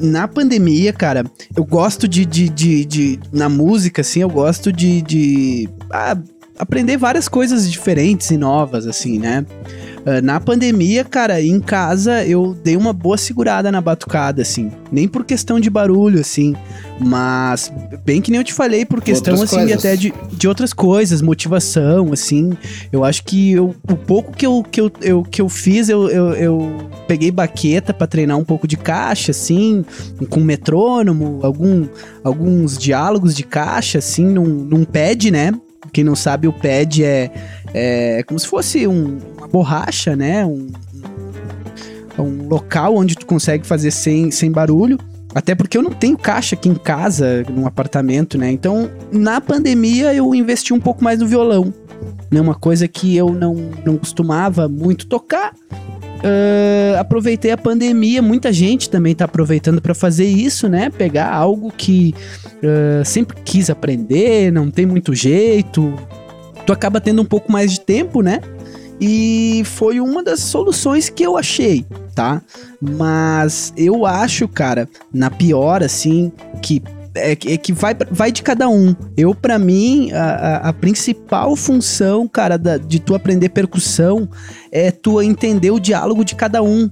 Na 0.00 0.28
pandemia, 0.28 0.92
cara, 0.92 1.24
eu 1.56 1.64
gosto 1.64 2.06
de, 2.06 2.24
de, 2.26 2.48
de, 2.48 2.84
de- 2.84 3.20
Na 3.32 3.48
música, 3.48 4.02
assim, 4.02 4.20
eu 4.20 4.28
gosto 4.28 4.72
de. 4.72 5.00
de 5.02 5.68
ah, 5.90 6.16
aprender 6.58 6.96
várias 6.96 7.28
coisas 7.28 7.70
diferentes 7.70 8.30
e 8.30 8.36
novas, 8.36 8.86
assim, 8.86 9.18
né? 9.18 9.44
Ah, 10.08 10.22
na 10.22 10.38
pandemia, 10.38 11.04
cara, 11.04 11.42
em 11.42 11.58
casa 11.58 12.24
eu 12.24 12.56
dei 12.62 12.76
uma 12.76 12.92
boa 12.92 13.18
segurada 13.18 13.72
na 13.72 13.80
batucada, 13.80 14.40
assim. 14.42 14.70
Nem 14.92 15.08
por 15.08 15.24
questão 15.24 15.58
de 15.58 15.68
barulho, 15.68 16.20
assim. 16.20 16.54
Mas, 17.00 17.72
bem 18.04 18.22
que 18.22 18.30
nem 18.30 18.38
eu 18.38 18.44
te 18.44 18.54
falei, 18.54 18.84
por 18.86 19.02
questão, 19.02 19.34
Outras 19.34 19.52
assim, 19.52 19.66
de 19.66 19.72
até 19.72 19.96
de, 19.96 20.14
de 20.32 20.46
outras 20.48 20.72
coisas, 20.72 21.20
motivação, 21.20 22.12
assim. 22.12 22.52
Eu 22.92 23.02
acho 23.04 23.24
que 23.24 23.52
eu- 23.52 23.74
o 23.90 23.96
pouco 23.96 24.32
que 24.34 24.46
eu, 24.46 24.62
que 24.70 24.80
eu, 24.80 24.92
eu- 25.02 25.22
que 25.24 25.42
eu 25.42 25.48
fiz, 25.48 25.88
eu, 25.88 26.08
eu, 26.08 26.32
eu 26.34 26.88
peguei 27.08 27.30
baqueta 27.32 27.92
pra 27.92 28.06
treinar 28.06 28.38
um 28.38 28.44
pouco 28.44 28.66
de 28.68 28.76
caixa, 28.76 29.32
assim, 29.32 29.84
com 30.30 30.40
metrônomo, 30.40 31.40
algum, 31.42 31.86
alguns 32.22 32.78
diálogos 32.78 33.34
de 33.34 33.42
caixa, 33.42 33.98
assim, 33.98 34.24
num, 34.24 34.44
num 34.46 34.84
pad, 34.84 35.30
né? 35.32 35.52
Quem 35.92 36.04
não 36.04 36.14
sabe, 36.16 36.46
o 36.48 36.52
pad 36.52 37.02
é, 37.04 37.30
é 37.74 38.22
como 38.24 38.38
se 38.38 38.46
fosse 38.46 38.86
um- 38.86 39.18
uma 39.38 39.48
borracha, 39.48 40.14
né? 40.16 40.44
Um, 40.44 40.68
um 42.18 42.48
local 42.48 42.94
onde 42.96 43.14
tu 43.14 43.26
consegue 43.26 43.66
fazer 43.66 43.90
sem, 43.90 44.30
sem 44.30 44.50
barulho. 44.50 44.98
Até 45.34 45.54
porque 45.54 45.76
eu 45.76 45.82
não 45.82 45.90
tenho 45.90 46.16
caixa 46.16 46.54
aqui 46.54 46.68
em 46.68 46.74
casa, 46.74 47.44
num 47.50 47.66
apartamento, 47.66 48.38
né? 48.38 48.50
Então, 48.50 48.90
na 49.12 49.38
pandemia, 49.40 50.14
eu 50.14 50.34
investi 50.34 50.72
um 50.72 50.80
pouco 50.80 51.04
mais 51.04 51.18
no 51.20 51.26
violão. 51.26 51.72
Né? 52.30 52.40
Uma 52.40 52.54
coisa 52.54 52.88
que 52.88 53.14
eu 53.14 53.30
não, 53.30 53.54
não 53.84 53.98
costumava 53.98 54.66
muito 54.66 55.06
tocar. 55.06 55.52
Ah, 56.22 57.00
aproveitei 57.00 57.50
a 57.50 57.56
pandemia, 57.56 58.22
muita 58.22 58.52
gente 58.52 58.88
também 58.88 59.14
tá 59.14 59.24
aproveitando 59.24 59.80
para 59.80 59.94
fazer 59.94 60.26
isso, 60.26 60.68
né? 60.68 60.90
Pegar 60.90 61.32
algo 61.32 61.72
que 61.76 62.14
ah, 62.62 63.04
sempre 63.04 63.36
quis 63.44 63.70
aprender, 63.70 64.50
não 64.52 64.70
tem 64.70 64.86
muito 64.86 65.14
jeito. 65.14 65.94
Tu 66.64 66.72
acaba 66.72 67.00
tendo 67.00 67.22
um 67.22 67.24
pouco 67.24 67.50
mais 67.52 67.72
de 67.72 67.80
tempo, 67.80 68.22
né? 68.22 68.40
E 69.00 69.62
foi 69.66 70.00
uma 70.00 70.22
das 70.22 70.40
soluções 70.40 71.10
que 71.10 71.22
eu 71.22 71.36
achei, 71.36 71.84
tá? 72.14 72.40
Mas 72.80 73.72
eu 73.76 74.06
acho, 74.06 74.48
cara, 74.48 74.88
na 75.12 75.30
pior, 75.30 75.82
assim, 75.82 76.32
que 76.62 76.82
é, 77.16 77.34
que- 77.36 77.52
é 77.52 77.56
que 77.56 77.72
vai, 77.72 77.94
vai 78.10 78.30
de 78.30 78.42
cada 78.42 78.68
um. 78.68 78.94
Eu, 79.16 79.34
pra 79.34 79.58
mim, 79.58 80.12
a, 80.12 80.24
a- 80.24 80.68
a 80.68 80.72
principal 80.72 81.56
função, 81.56 82.28
cara, 82.28 82.56
da- 82.56 82.76
de 82.78 82.98
tu 83.00 83.14
aprender 83.14 83.48
percussão 83.48 84.28
é 84.70 84.90
tu 84.90 85.20
entender 85.22 85.70
o 85.70 85.80
diálogo 85.80 86.24
de 86.24 86.34
cada 86.34 86.62
um. 86.62 86.88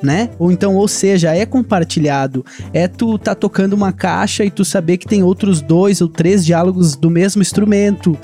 Né? 0.00 0.30
Ou 0.38 0.52
então, 0.52 0.76
ou 0.76 0.86
seja, 0.86 1.34
é 1.34 1.44
compartilhado. 1.44 2.44
É 2.72 2.86
tu 2.86 3.18
tá 3.18 3.34
tocando 3.34 3.72
uma 3.72 3.90
caixa 3.92 4.44
e 4.44 4.50
tu 4.50 4.64
saber 4.64 4.96
que 4.96 5.08
tem 5.08 5.24
outros 5.24 5.60
dois 5.60 6.00
ou 6.00 6.08
três 6.08 6.46
diálogos 6.46 6.94
do 6.94 7.10
mesmo 7.10 7.42
instrumento. 7.42 8.16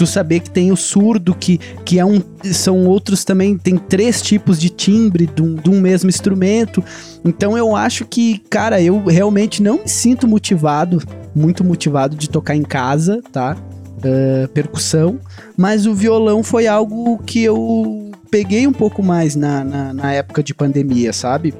Tu 0.00 0.06
saber 0.06 0.40
que 0.40 0.48
tem 0.48 0.72
o 0.72 0.76
surdo, 0.76 1.34
que, 1.34 1.58
que 1.84 1.98
é 1.98 2.04
um. 2.06 2.22
São 2.42 2.86
outros 2.86 3.22
também, 3.22 3.58
tem 3.58 3.76
três 3.76 4.22
tipos 4.22 4.58
de 4.58 4.70
timbre 4.70 5.26
de 5.26 5.42
um, 5.42 5.54
de 5.56 5.68
um 5.68 5.78
mesmo 5.78 6.08
instrumento. 6.08 6.82
Então 7.22 7.54
eu 7.54 7.76
acho 7.76 8.06
que, 8.06 8.38
cara, 8.48 8.80
eu 8.80 9.04
realmente 9.04 9.62
não 9.62 9.82
me 9.82 9.88
sinto 9.90 10.26
motivado, 10.26 11.02
muito 11.34 11.62
motivado 11.62 12.16
de 12.16 12.30
tocar 12.30 12.56
em 12.56 12.62
casa, 12.62 13.20
tá? 13.30 13.54
Ah, 14.02 14.48
percussão. 14.54 15.20
Mas 15.54 15.84
o 15.84 15.92
violão 15.92 16.42
foi 16.42 16.66
algo 16.66 17.18
que 17.18 17.42
eu 17.42 18.10
peguei 18.30 18.66
um 18.66 18.72
pouco 18.72 19.02
mais 19.02 19.36
na, 19.36 19.62
na, 19.62 19.92
na 19.92 20.12
época 20.14 20.42
de 20.42 20.54
pandemia, 20.54 21.12
sabe? 21.12 21.52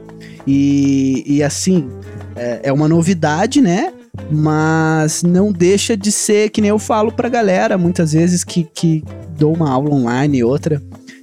E, 0.46 1.24
e 1.26 1.42
assim, 1.42 1.90
é, 2.34 2.60
é 2.62 2.72
uma 2.72 2.88
novidade, 2.88 3.60
né? 3.60 3.92
Mas 4.30 5.22
não 5.22 5.52
deixa 5.52 5.96
de 5.96 6.10
ser, 6.10 6.50
que 6.50 6.60
nem 6.60 6.70
eu 6.70 6.78
falo 6.78 7.12
pra 7.12 7.28
galera, 7.28 7.78
muitas 7.78 8.12
vezes 8.12 8.44
que, 8.44 8.64
que 8.64 9.04
dou 9.38 9.54
uma 9.54 9.70
aula 9.70 9.94
online 9.94 10.38
e 10.38 10.44
outra, 10.44 10.82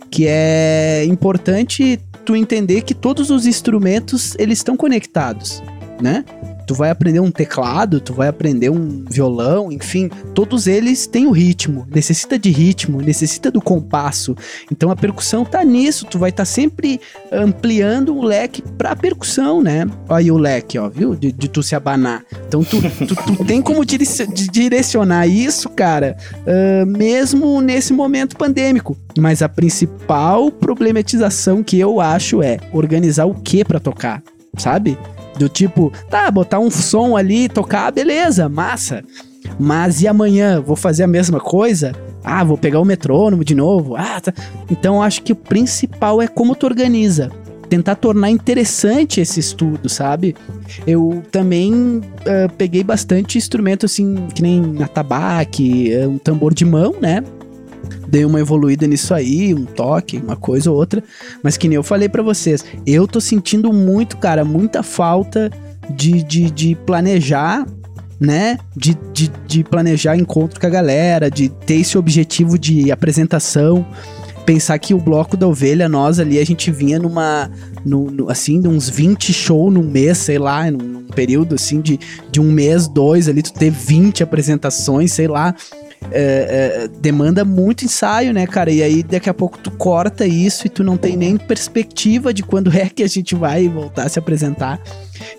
que 0.10 0.26
é 0.28 1.04
importante 1.06 2.00
tu 2.26 2.36
entender 2.36 2.82
que 2.82 2.94
todos 2.94 3.30
os 3.30 3.46
instrumentos, 3.46 4.36
eles 4.40 4.60
estão 4.60 4.76
conectados, 4.76 5.62
né? 6.02 6.26
Tu 6.68 6.76
vai 6.76 6.90
aprender 6.90 7.22
um 7.22 7.32
teclado, 7.32 8.02
tu 8.02 8.14
vai 8.14 8.28
aprender 8.28 8.70
um 8.70 9.06
violão, 9.10 9.72
enfim, 9.72 10.10
todos 10.36 10.68
eles 10.68 11.08
têm 11.08 11.26
o 11.26 11.32
ritmo, 11.32 11.88
necessita 11.90 12.38
de 12.38 12.50
ritmo, 12.52 13.02
necessita 13.02 13.50
do 13.50 13.62
compasso. 13.62 14.36
Então 14.70 14.92
a 14.92 14.96
percussão 14.96 15.46
tá 15.46 15.64
nisso, 15.64 16.06
tu 16.06 16.20
vai 16.20 16.30
estar 16.30 16.44
sempre 16.44 17.00
ampliando 17.32 18.14
o 18.14 18.22
leque 18.22 18.62
pra 18.62 18.98
percussão, 18.98 19.64
né? 19.64 19.88
Olha 20.10 20.18
aí 20.18 20.30
o 20.30 20.38
leque, 20.38 20.78
ó, 20.78 20.90
viu? 20.90 21.16
De, 21.16 21.32
de 21.32 21.48
tu 21.48 21.64
se 21.64 21.74
abanar. 21.74 22.26
Então 22.46 22.62
tu, 22.66 22.82
tu, 22.82 23.16
tu 23.16 23.46
tem 23.48 23.62
como 23.62 23.86
direcionar 23.86 25.26
isso, 25.26 25.70
cara, 25.70 26.18
ah, 26.46 26.86
mesmo 26.86 27.62
nesse 27.62 27.94
momento 27.94 28.36
pandêmico. 28.36 28.98
Mas 29.18 29.42
a 29.42 29.48
principal 29.48 30.52
problematização 30.52 31.64
que 31.64 31.80
eu 31.80 32.02
acho 32.02 32.44
é 32.44 32.58
organizar 32.74 33.26
o 33.26 33.34
que 33.34 33.64
pra 33.64 33.80
tocar, 33.80 34.22
sabe? 34.58 34.98
Do 35.38 35.48
tipo, 35.48 35.92
tá, 36.10 36.30
botar 36.32 36.60
um 36.60 36.72
som 36.72 37.16
ali, 37.16 37.48
tocar, 37.48 37.92
beleza, 37.92 38.50
massa. 38.50 39.04
Mas 39.60 40.02
e 40.02 40.08
amanhã? 40.08 40.62
Vou 40.62 40.76
fazer 40.76 41.04
a 41.04 41.08
mesma 41.08 41.40
coisa? 41.40 41.94
Ah, 42.24 42.44
vou 42.44 42.58
pegar 42.58 42.80
o 42.80 42.86
metrônomo 42.86 43.44
de 43.44 43.56
novo. 43.56 43.96
Ah, 43.96 44.20
tá. 44.20 44.34
Então 44.70 45.02
acho 45.02 45.22
que 45.22 45.32
o 45.32 45.36
principal 45.36 46.22
é 46.22 46.28
como 46.28 46.56
tu 46.56 46.66
organiza. 46.66 47.32
Tentar 47.70 47.96
tornar 47.96 48.32
interessante 48.32 49.20
esse 49.20 49.40
estudo, 49.40 49.90
sabe? 49.90 50.36
Eu 50.86 51.22
também 51.32 52.02
ah, 52.26 52.50
peguei 52.58 52.84
bastante 52.84 53.38
instrumento 53.38 53.86
assim, 53.86 54.28
que 54.34 54.42
nem 54.42 54.82
atabaque, 54.82 55.94
eh, 55.94 56.08
um 56.08 56.18
tambor 56.18 56.54
de 56.54 56.66
mão, 56.66 56.96
né? 57.00 57.24
Dei 58.08 58.24
uma 58.26 58.40
evoluída 58.40 58.88
nisso 58.88 59.14
aí, 59.14 59.54
um 59.54 59.66
toque, 59.66 60.18
uma 60.18 60.36
coisa 60.36 60.72
ou 60.72 60.78
outra. 60.78 61.04
Mas 61.44 61.58
que 61.58 61.68
nem 61.68 61.76
eu 61.76 61.84
falei 61.84 62.08
pra 62.08 62.24
vocês, 62.24 62.64
eu 62.86 63.08
tô 63.08 63.20
sentindo 63.20 63.72
muito, 63.74 64.18
cara, 64.18 64.46
muita 64.46 64.82
falta 64.82 65.52
de, 65.90 66.24
de, 66.24 66.50
de 66.52 66.76
planejar, 66.86 67.66
né? 68.20 68.58
De, 68.76 68.98
de, 69.14 69.32
de 69.46 69.64
planejar 69.64 70.16
encontro 70.16 70.60
com 70.60 70.66
a 70.66 70.70
galera, 70.70 71.30
de 71.30 71.50
ter 71.50 71.76
esse 71.76 71.98
objetivo 71.98 72.58
de 72.58 72.92
apresentação. 72.92 73.86
Pensar 74.46 74.80
que 74.80 74.94
o 74.94 74.98
bloco 74.98 75.36
da 75.36 75.46
ovelha, 75.46 75.90
nós 75.90 76.20
ali, 76.20 76.40
a 76.40 76.46
gente 76.46 76.72
vinha 76.72 76.98
numa. 76.98 77.52
No, 77.86 78.10
no- 78.10 78.30
assim, 78.30 78.66
uns 78.66 78.90
20 78.90 79.34
shows 79.34 79.74
num 79.74 79.84
mês, 79.84 80.18
sei 80.20 80.40
lá, 80.40 80.72
num, 80.72 80.78
num 80.78 81.04
período 81.08 81.56
assim 81.56 81.82
de, 81.82 82.00
de 82.32 82.40
um 82.40 82.50
mês, 82.50 82.88
dois 82.88 83.28
ali, 83.28 83.42
tu 83.42 83.52
ter 83.52 83.70
20 83.70 84.24
apresentações, 84.24 85.12
sei 85.12 85.28
lá 85.28 85.54
é, 86.12 86.84
é, 86.84 86.88
demanda 87.00 87.44
muito 87.44 87.86
ensaio, 87.86 88.34
né, 88.34 88.46
cara? 88.48 88.72
E 88.72 88.82
aí 88.82 89.04
daqui 89.04 89.30
a 89.30 89.34
pouco 89.34 89.58
tu 89.58 89.72
corta 89.72 90.26
isso 90.26 90.68
e 90.68 90.70
tu 90.70 90.84
não 90.84 90.98
tem 90.98 91.18
nem 91.18 91.38
perspectiva 91.38 92.34
de 92.34 92.44
quando 92.44 92.76
é 92.76 92.90
que 92.90 93.04
a 93.04 93.08
gente 93.08 93.36
vai 93.36 93.68
voltar 93.68 94.04
a 94.04 94.10
se 94.10 94.20
apresentar. 94.20 94.80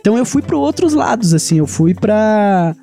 Então 0.00 0.16
eu 0.16 0.24
fui 0.24 0.42
para 0.42 0.56
outros 0.56 0.92
lados, 0.92 1.32
assim, 1.34 1.58
eu 1.58 1.66
fui 1.66 1.94
pra 1.94 2.74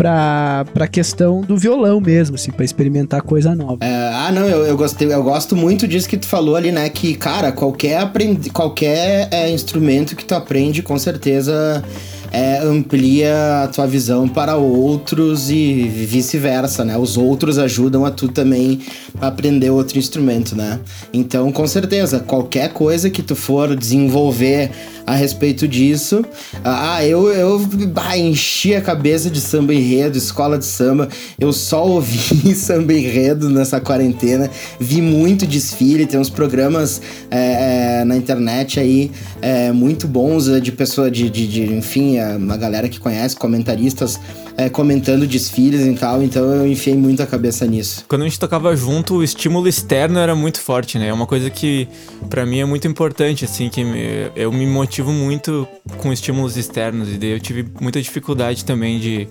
pra, 0.00 0.64
pra 0.72 0.88
questão 0.88 1.42
do 1.42 1.58
violão 1.58 2.00
mesmo, 2.00 2.36
assim, 2.36 2.50
pra 2.50 2.64
experimentar 2.64 3.20
coisa 3.20 3.54
nova. 3.54 3.84
É, 3.84 4.10
ah, 4.14 4.32
não, 4.32 4.48
eu, 4.48 4.64
eu 4.64 4.74
gostei, 4.74 5.12
eu 5.12 5.22
gosto 5.22 5.54
muito 5.54 5.86
disso 5.86 6.08
que 6.08 6.16
tu 6.16 6.26
falou 6.26 6.56
ali, 6.56 6.72
né? 6.72 6.88
Que, 6.88 7.14
cara, 7.14 7.52
qualquer, 7.52 7.98
aprendi, 7.98 8.48
qualquer 8.48 9.28
é, 9.30 9.50
instrumento 9.50 10.16
que 10.16 10.24
tu 10.24 10.34
aprende, 10.34 10.82
com 10.82 10.98
certeza 10.98 11.84
é, 12.30 12.58
amplia 12.58 13.64
a 13.64 13.68
tua 13.68 13.86
visão 13.86 14.28
para 14.28 14.56
outros 14.56 15.50
e 15.50 15.82
vice-versa, 15.82 16.84
né? 16.84 16.96
Os 16.96 17.16
outros 17.16 17.58
ajudam 17.58 18.04
a 18.04 18.10
tu 18.10 18.28
também 18.28 18.80
aprender 19.20 19.70
outro 19.70 19.98
instrumento, 19.98 20.56
né? 20.56 20.80
Então, 21.12 21.50
com 21.50 21.66
certeza, 21.66 22.20
qualquer 22.20 22.72
coisa 22.72 23.10
que 23.10 23.22
tu 23.22 23.34
for 23.34 23.74
desenvolver 23.74 24.70
a 25.10 25.14
respeito 25.16 25.66
disso. 25.66 26.24
Ah, 26.64 27.04
eu, 27.04 27.32
eu 27.32 27.58
bah, 27.88 28.16
enchi 28.16 28.76
a 28.76 28.80
cabeça 28.80 29.28
de 29.28 29.40
samba 29.40 29.74
enredo, 29.74 30.16
escola 30.16 30.56
de 30.56 30.64
samba. 30.64 31.08
Eu 31.38 31.52
só 31.52 31.84
ouvi 31.84 32.54
samba 32.54 32.92
enredo 32.92 33.50
nessa 33.50 33.80
quarentena. 33.80 34.48
Vi 34.78 35.02
muito 35.02 35.46
desfile, 35.46 36.06
tem 36.06 36.20
uns 36.20 36.30
programas 36.30 37.02
é, 37.28 38.00
é, 38.00 38.04
na 38.04 38.16
internet 38.16 38.78
aí 38.78 39.10
é, 39.42 39.72
muito 39.72 40.06
bons 40.06 40.48
é, 40.48 40.60
de 40.60 40.70
pessoa, 40.70 41.10
de, 41.10 41.28
de, 41.28 41.46
de 41.48 41.62
enfim, 41.74 42.19
a, 42.20 42.36
uma 42.36 42.56
galera 42.56 42.88
que 42.88 42.98
conhece, 42.98 43.34
comentaristas 43.36 44.20
é, 44.56 44.68
comentando 44.68 45.26
desfiles 45.26 45.86
e 45.86 45.94
tal, 45.94 46.22
então 46.22 46.44
eu 46.52 46.66
enfiei 46.66 46.96
muito 46.96 47.22
a 47.22 47.26
cabeça 47.26 47.66
nisso. 47.66 48.04
Quando 48.08 48.22
a 48.22 48.24
gente 48.24 48.38
tocava 48.38 48.74
junto, 48.76 49.16
o 49.16 49.24
estímulo 49.24 49.68
externo 49.68 50.18
era 50.18 50.34
muito 50.34 50.60
forte, 50.60 50.98
né? 50.98 51.08
É 51.08 51.12
uma 51.12 51.26
coisa 51.26 51.48
que 51.50 51.88
para 52.28 52.44
mim 52.44 52.60
é 52.60 52.64
muito 52.64 52.86
importante, 52.86 53.44
assim, 53.44 53.68
que 53.68 53.82
me, 53.82 54.30
eu 54.36 54.52
me 54.52 54.66
motivo 54.66 55.12
muito 55.12 55.66
com 55.98 56.12
estímulos 56.12 56.56
externos 56.56 57.08
e 57.08 57.18
daí 57.18 57.30
eu 57.30 57.40
tive 57.40 57.66
muita 57.80 58.00
dificuldade 58.00 58.64
também 58.64 58.98
de 58.98 59.28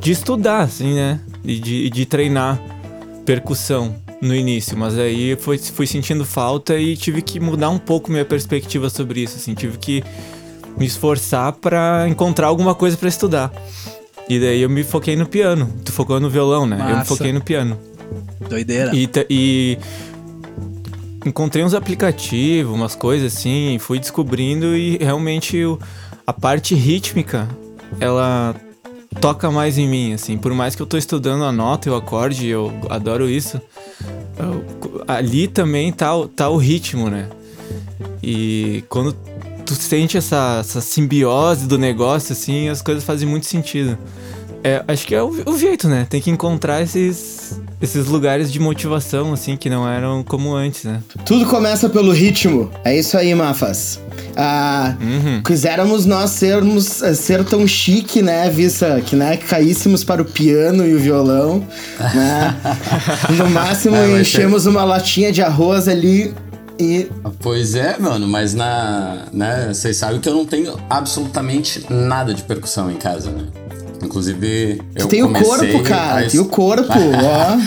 de 0.00 0.12
estudar, 0.12 0.60
assim, 0.60 0.94
né? 0.94 1.20
E 1.44 1.58
de, 1.58 1.90
de 1.90 2.06
treinar 2.06 2.60
percussão 3.24 3.96
no 4.22 4.34
início, 4.34 4.78
mas 4.78 4.96
aí 4.96 5.36
foi, 5.36 5.58
fui 5.58 5.86
sentindo 5.86 6.24
falta 6.24 6.78
e 6.78 6.96
tive 6.96 7.20
que 7.20 7.40
mudar 7.40 7.70
um 7.70 7.78
pouco 7.78 8.10
minha 8.10 8.24
perspectiva 8.24 8.88
sobre 8.88 9.20
isso, 9.20 9.36
assim, 9.36 9.52
tive 9.52 9.76
que 9.78 10.04
me 10.76 10.86
esforçar 10.86 11.52
para 11.52 12.06
encontrar 12.08 12.46
alguma 12.48 12.74
coisa 12.74 12.96
para 12.96 13.08
estudar. 13.08 13.52
E 14.28 14.38
daí 14.40 14.60
eu 14.62 14.68
me 14.68 14.82
foquei 14.82 15.14
no 15.16 15.26
piano. 15.26 15.72
Tu 15.84 15.92
focou 15.92 16.18
no 16.20 16.28
violão, 16.28 16.66
né? 16.66 16.76
Massa. 16.76 16.90
Eu 16.92 16.98
me 16.98 17.04
foquei 17.04 17.32
no 17.32 17.40
piano. 17.40 17.78
Doideira. 18.48 18.90
E, 18.94 19.08
e 19.30 19.78
encontrei 21.24 21.64
uns 21.64 21.74
aplicativos, 21.74 22.74
umas 22.74 22.94
coisas 22.94 23.34
assim, 23.34 23.78
fui 23.80 23.98
descobrindo 23.98 24.76
e 24.76 24.96
realmente 24.98 25.64
o, 25.64 25.78
a 26.26 26.32
parte 26.32 26.74
rítmica, 26.74 27.48
ela 28.00 28.54
toca 29.20 29.50
mais 29.50 29.78
em 29.78 29.88
mim, 29.88 30.12
assim. 30.12 30.36
Por 30.36 30.52
mais 30.52 30.74
que 30.74 30.82
eu 30.82 30.86
tô 30.86 30.96
estudando 30.96 31.44
a 31.44 31.52
nota 31.52 31.88
e 31.88 31.92
o 31.92 31.96
acorde, 31.96 32.46
eu 32.46 32.72
adoro 32.90 33.28
isso. 33.28 33.60
eu- 34.38 35.04
ali 35.08 35.46
também 35.48 35.92
tá, 35.92 36.10
tá 36.34 36.48
o 36.48 36.56
ritmo, 36.56 37.08
né? 37.08 37.28
E 38.22 38.82
quando 38.88 39.14
tu 39.66 39.74
sente 39.74 40.16
essa, 40.16 40.58
essa 40.60 40.80
simbiose 40.80 41.66
do 41.66 41.76
negócio, 41.78 42.32
assim, 42.32 42.68
as 42.68 42.80
coisas 42.80 43.04
fazem 43.04 43.28
muito 43.28 43.46
sentido. 43.46 43.98
É, 44.64 44.82
acho 44.88 45.06
que 45.06 45.14
é 45.14 45.22
o, 45.22 45.30
o 45.46 45.56
jeito, 45.58 45.86
né? 45.86 46.06
Tem 46.10 46.20
que 46.20 46.28
encontrar 46.30 46.82
esses, 46.82 47.60
esses 47.80 48.06
lugares 48.06 48.50
de 48.52 48.58
motivação, 48.58 49.32
assim, 49.32 49.56
que 49.56 49.70
não 49.70 49.88
eram 49.88 50.24
como 50.24 50.54
antes, 50.56 50.82
né? 50.82 51.00
Tudo 51.24 51.46
começa 51.46 51.88
pelo 51.88 52.10
ritmo. 52.10 52.68
É 52.84 52.98
isso 52.98 53.16
aí, 53.16 53.32
Mafas. 53.34 54.00
Ah, 54.36 54.96
Uhum. 55.00 55.40
quiséramos 55.42 56.04
nós 56.04 56.30
sermos 56.30 57.00
eh, 57.02 57.14
ser 57.14 57.44
tão 57.44 57.66
chique, 57.66 58.20
né, 58.22 58.50
Vissa, 58.50 59.00
que 59.04 59.14
né, 59.14 59.36
caíssemos 59.36 60.02
para 60.02 60.20
o 60.20 60.24
piano 60.24 60.84
e 60.86 60.94
o 60.94 60.98
violão, 60.98 61.64
né? 62.00 62.56
No 63.38 63.48
máximo 63.50 63.94
É, 63.96 64.20
enchemos 64.20 64.66
uma 64.66 64.82
latinha 64.84 65.30
de 65.30 65.42
arroz 65.42 65.86
ali 65.86 66.34
e 66.78 67.08
Pois 67.40 67.74
é, 67.74 67.98
mano, 67.98 68.26
mas 68.26 68.54
na. 68.54 69.26
né, 69.32 69.68
vocês 69.72 69.96
sabem 69.96 70.20
que 70.20 70.28
eu 70.28 70.34
não 70.34 70.44
tenho 70.44 70.78
absolutamente 70.88 71.84
nada 71.90 72.34
de 72.34 72.42
percussão 72.42 72.90
em 72.90 72.96
casa, 72.96 73.30
né? 73.30 73.46
Inclusive, 74.02 74.82
eu 74.94 75.06
tu 75.06 75.08
tem 75.08 75.22
o 75.22 75.26
comecei 75.26 75.72
corpo, 75.72 75.88
cara, 75.88 76.28
tem 76.28 76.40
o 76.40 76.44
corpo, 76.46 76.92
ó. 76.92 77.58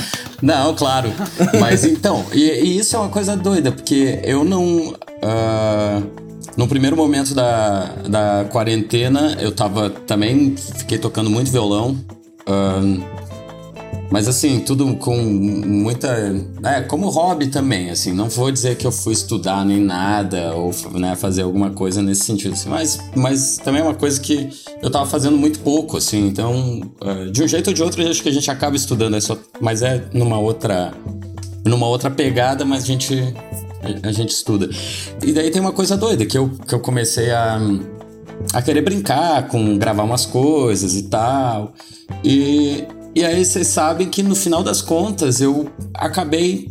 Não, 0.42 0.74
claro. 0.76 1.12
Mas 1.60 1.84
então, 1.84 2.26
e, 2.32 2.42
e 2.42 2.78
isso 2.80 2.96
é 2.96 3.00
uma 3.00 3.10
coisa 3.10 3.36
doida, 3.36 3.72
porque 3.72 4.20
eu 4.24 4.44
não. 4.44 4.96
ah, 5.24 6.02
no 6.56 6.68
primeiro 6.68 6.96
momento 6.96 7.34
da, 7.34 7.86
da 8.08 8.46
quarentena, 8.50 9.38
eu 9.40 9.52
tava 9.52 9.90
também. 9.90 10.56
Fiquei 10.56 10.98
tocando 10.98 11.30
muito 11.30 11.52
violão. 11.52 11.98
ah, 12.48 13.20
mas 14.12 14.28
assim, 14.28 14.60
tudo 14.60 14.96
com 14.96 15.16
muita. 15.16 16.08
É, 16.64 16.82
como 16.82 17.10
hobby 17.10 17.48
também, 17.48 17.92
assim. 17.92 18.12
Não 18.12 18.28
vou 18.28 18.52
dizer 18.52 18.76
que 18.76 18.86
eu 18.86 18.92
fui 18.92 19.14
estudar 19.14 19.64
nem 19.64 19.80
nada, 19.80 20.56
ou 20.56 20.72
né, 20.94 21.16
fazer 21.16 21.44
alguma 21.44 21.70
coisa 21.70 22.02
nesse 22.02 22.26
sentido, 22.26 22.54
assim. 22.54 22.70
Mas, 22.70 23.00
mas 23.16 23.58
também 23.58 23.82
é 23.82 23.84
uma 23.84 23.94
coisa 23.94 24.20
que 24.20 24.50
eu 24.82 24.90
tava 24.90 25.06
fazendo 25.06 25.38
muito 25.38 25.60
pouco, 25.60 25.98
assim. 25.98 26.28
Então, 26.28 26.82
eh, 27.02 27.26
de 27.26 27.44
um 27.44 27.48
jeito 27.48 27.68
ou 27.68 27.74
de 27.74 27.84
outro, 27.84 28.02
acho 28.10 28.24
que 28.24 28.30
a 28.30 28.34
gente 28.34 28.50
acaba 28.50 28.76
estudando, 28.76 29.16
é 29.16 29.22
só, 29.22 29.38
mas 29.62 29.82
é 29.84 30.04
numa 30.14 30.40
outra. 30.40 30.92
numa 31.64 31.88
outra 31.88 32.10
pegada, 32.10 32.66
mas 32.66 32.84
a 32.84 32.88
gente. 32.88 33.34
a 34.02 34.12
gente 34.12 34.32
estuda. 34.32 34.70
E 35.24 35.32
daí 35.32 35.52
tem 35.52 35.62
uma 35.62 35.72
coisa 35.72 35.96
doida, 35.96 36.26
que 36.26 36.38
eu, 36.38 36.50
que 36.68 36.74
eu 36.74 36.80
comecei 36.80 37.30
a 37.32 37.60
a 38.54 38.62
querer 38.62 38.82
brincar 38.82 39.48
com 39.48 39.78
gravar 39.78 40.04
umas 40.04 40.26
coisas 40.26 40.96
e 40.96 41.04
tal. 41.04 41.74
E, 42.24 42.86
e 43.16 43.24
aí 43.24 43.44
vocês 43.44 43.68
sabem 43.68 44.08
que 44.10 44.22
no 44.24 44.36
final 44.36 44.64
das 44.64 44.82
contas 44.82 45.42
eu 45.42 45.70
acabei 45.94 46.70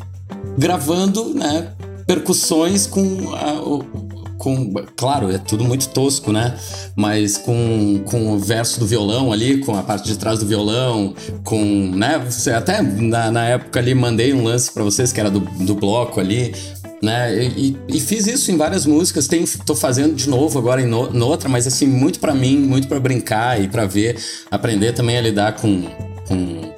gravando, 0.56 1.34
né, 1.34 1.72
percussões 2.06 2.86
com 2.86 3.32
a- 3.34 4.08
com, 4.38 4.72
claro, 4.96 5.32
é 5.32 5.38
tudo 5.38 5.64
muito 5.64 5.88
tosco, 5.88 6.32
né? 6.32 6.54
Mas 6.94 7.36
com, 7.36 8.00
com 8.04 8.32
o 8.34 8.38
verso 8.38 8.78
do 8.78 8.86
violão 8.86 9.32
ali, 9.32 9.58
com 9.58 9.74
a 9.76 9.82
parte 9.82 10.06
de 10.06 10.16
trás 10.16 10.38
do 10.38 10.46
violão, 10.46 11.12
com, 11.42 11.60
né? 11.92 12.22
Até 12.56 12.80
na, 12.80 13.32
na 13.32 13.44
época 13.46 13.80
ali 13.80 13.96
mandei 13.96 14.32
um 14.32 14.44
lance 14.44 14.70
pra 14.72 14.84
vocês 14.84 15.12
que 15.12 15.18
era 15.18 15.28
do, 15.28 15.40
do 15.40 15.74
bloco 15.74 16.20
ali, 16.20 16.54
né? 17.02 17.36
E, 17.36 17.76
e- 17.88 17.98
fiz 18.00 18.28
isso 18.28 18.52
em 18.52 18.56
várias 18.56 18.86
músicas. 18.86 19.26
Tem, 19.26 19.44
tô 19.66 19.74
fazendo 19.74 20.14
de 20.14 20.28
novo 20.30 20.56
agora 20.56 20.80
em 20.80 20.86
no, 20.86 21.12
noutra, 21.12 21.48
mas 21.48 21.66
assim, 21.66 21.86
muito 21.88 22.20
pra 22.20 22.32
mim, 22.32 22.56
muito 22.58 22.86
pra 22.86 23.00
brincar 23.00 23.60
e 23.60 23.66
pra 23.66 23.86
ver, 23.86 24.16
aprender 24.52 24.92
também 24.92 25.18
a 25.18 25.20
lidar 25.20 25.56
com, 25.56 25.82
com, 26.28 26.74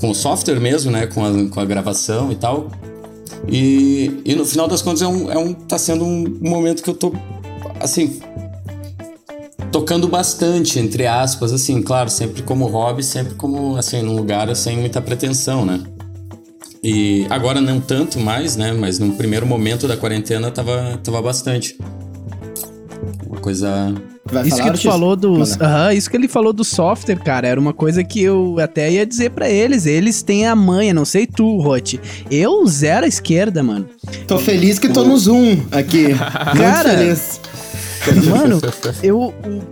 com 0.00 0.10
o 0.10 0.14
software 0.14 0.60
mesmo, 0.60 0.90
né? 0.90 1.06
Com 1.06 1.24
a, 1.24 1.48
com 1.48 1.60
a 1.60 1.64
gravação 1.64 2.30
e 2.30 2.36
tal. 2.36 2.70
E, 3.48 4.20
e 4.24 4.34
no 4.34 4.44
final 4.44 4.68
das 4.68 4.82
contas 4.82 5.02
é 5.02 5.08
um, 5.08 5.30
é 5.30 5.38
um, 5.38 5.52
tá 5.52 5.78
sendo 5.78 6.04
um 6.04 6.38
momento 6.40 6.82
que 6.82 6.90
eu 6.90 6.94
tô, 6.94 7.12
assim, 7.80 8.20
tocando 9.70 10.06
bastante, 10.08 10.78
entre 10.78 11.06
aspas, 11.06 11.52
assim, 11.52 11.82
claro, 11.82 12.08
sempre 12.08 12.42
como 12.42 12.66
hobby, 12.66 13.02
sempre 13.02 13.34
como, 13.34 13.76
assim, 13.76 14.02
num 14.02 14.14
lugar 14.14 14.54
sem 14.54 14.76
muita 14.78 15.00
pretensão, 15.02 15.64
né? 15.64 15.82
E 16.82 17.26
agora 17.30 17.60
não 17.60 17.80
tanto 17.80 18.20
mais, 18.20 18.56
né? 18.56 18.72
Mas 18.72 18.98
no 18.98 19.14
primeiro 19.14 19.46
momento 19.46 19.88
da 19.88 19.96
quarentena 19.96 20.50
tava, 20.50 21.00
tava 21.02 21.20
bastante. 21.22 21.78
Uma 23.26 23.40
coisa. 23.40 23.94
Vai 24.30 24.46
Isso 24.48 24.62
que 24.62 24.70
tu 24.70 24.80
falou 24.80 25.14
dos. 25.14 25.60
Aham, 25.60 25.92
isso 25.92 26.08
que 26.08 26.16
ele 26.16 26.28
falou 26.28 26.52
do 26.52 26.64
software, 26.64 27.16
cara, 27.16 27.46
era 27.46 27.60
uma 27.60 27.74
coisa 27.74 28.02
que 28.02 28.22
eu 28.22 28.56
até 28.58 28.90
ia 28.90 29.04
dizer 29.04 29.30
pra 29.30 29.48
eles. 29.50 29.84
Eles 29.84 30.22
têm 30.22 30.46
a 30.46 30.56
manha, 30.56 30.94
não 30.94 31.04
sei 31.04 31.26
tu, 31.26 31.58
Rote. 31.58 32.00
Eu 32.30 32.66
zero 32.66 33.04
a 33.04 33.08
esquerda, 33.08 33.62
mano. 33.62 33.86
Tô 34.26 34.38
feliz 34.38 34.78
que 34.78 34.88
tô 34.88 35.04
no 35.04 35.16
Zoom 35.16 35.58
aqui. 35.70 36.14
Cara, 36.56 36.94
Muito 36.94 36.98
feliz. 36.98 37.40
Mano, 38.28 38.60
eu, 39.02 39.18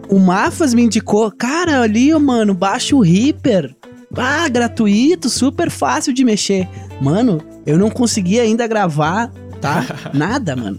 o, 0.08 0.16
o 0.16 0.18
Mafas 0.18 0.72
me 0.72 0.82
indicou, 0.82 1.30
cara, 1.30 1.82
ali, 1.82 2.14
mano, 2.14 2.54
baixa 2.54 2.96
o 2.96 3.00
Reaper. 3.00 3.74
Ah, 4.16 4.48
gratuito, 4.48 5.28
super 5.28 5.70
fácil 5.70 6.14
de 6.14 6.24
mexer. 6.24 6.66
Mano, 7.00 7.42
eu 7.66 7.78
não 7.78 7.90
consegui 7.90 8.40
ainda 8.40 8.66
gravar, 8.66 9.30
tá? 9.62 9.84
Nada, 10.12 10.54
mano. 10.56 10.78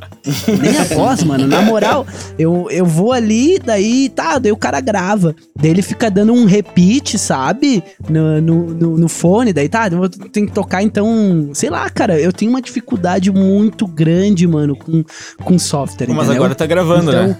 Nem 0.61 0.77
a 0.77 0.83
voz, 0.83 1.23
mano. 1.23 1.47
Na 1.47 1.61
moral, 1.61 2.05
eu, 2.37 2.67
eu 2.69 2.85
vou 2.85 3.13
ali, 3.13 3.57
daí, 3.57 4.09
tá, 4.09 4.37
daí 4.37 4.51
o 4.51 4.57
cara 4.57 4.79
grava. 4.81 5.33
Daí 5.59 5.71
ele 5.71 5.81
fica 5.81 6.11
dando 6.11 6.33
um 6.33 6.45
repeat, 6.45 7.17
sabe? 7.17 7.81
No, 8.09 8.41
no, 8.41 8.65
no, 8.73 8.97
no 8.97 9.07
fone, 9.07 9.53
daí 9.53 9.69
tá, 9.69 9.87
eu 9.87 10.09
tenho 10.09 10.45
que 10.47 10.53
tocar, 10.53 10.83
então, 10.83 11.49
sei 11.53 11.69
lá, 11.69 11.89
cara, 11.89 12.19
eu 12.19 12.33
tenho 12.33 12.51
uma 12.51 12.61
dificuldade 12.61 13.31
muito 13.31 13.87
grande, 13.87 14.45
mano, 14.45 14.75
com, 14.75 15.03
com 15.43 15.57
software, 15.57 16.07
Mas 16.09 16.17
entendeu? 16.25 16.35
agora 16.35 16.53
tá 16.55 16.65
gravando, 16.65 17.09
Então- 17.11 17.27
né? 17.27 17.37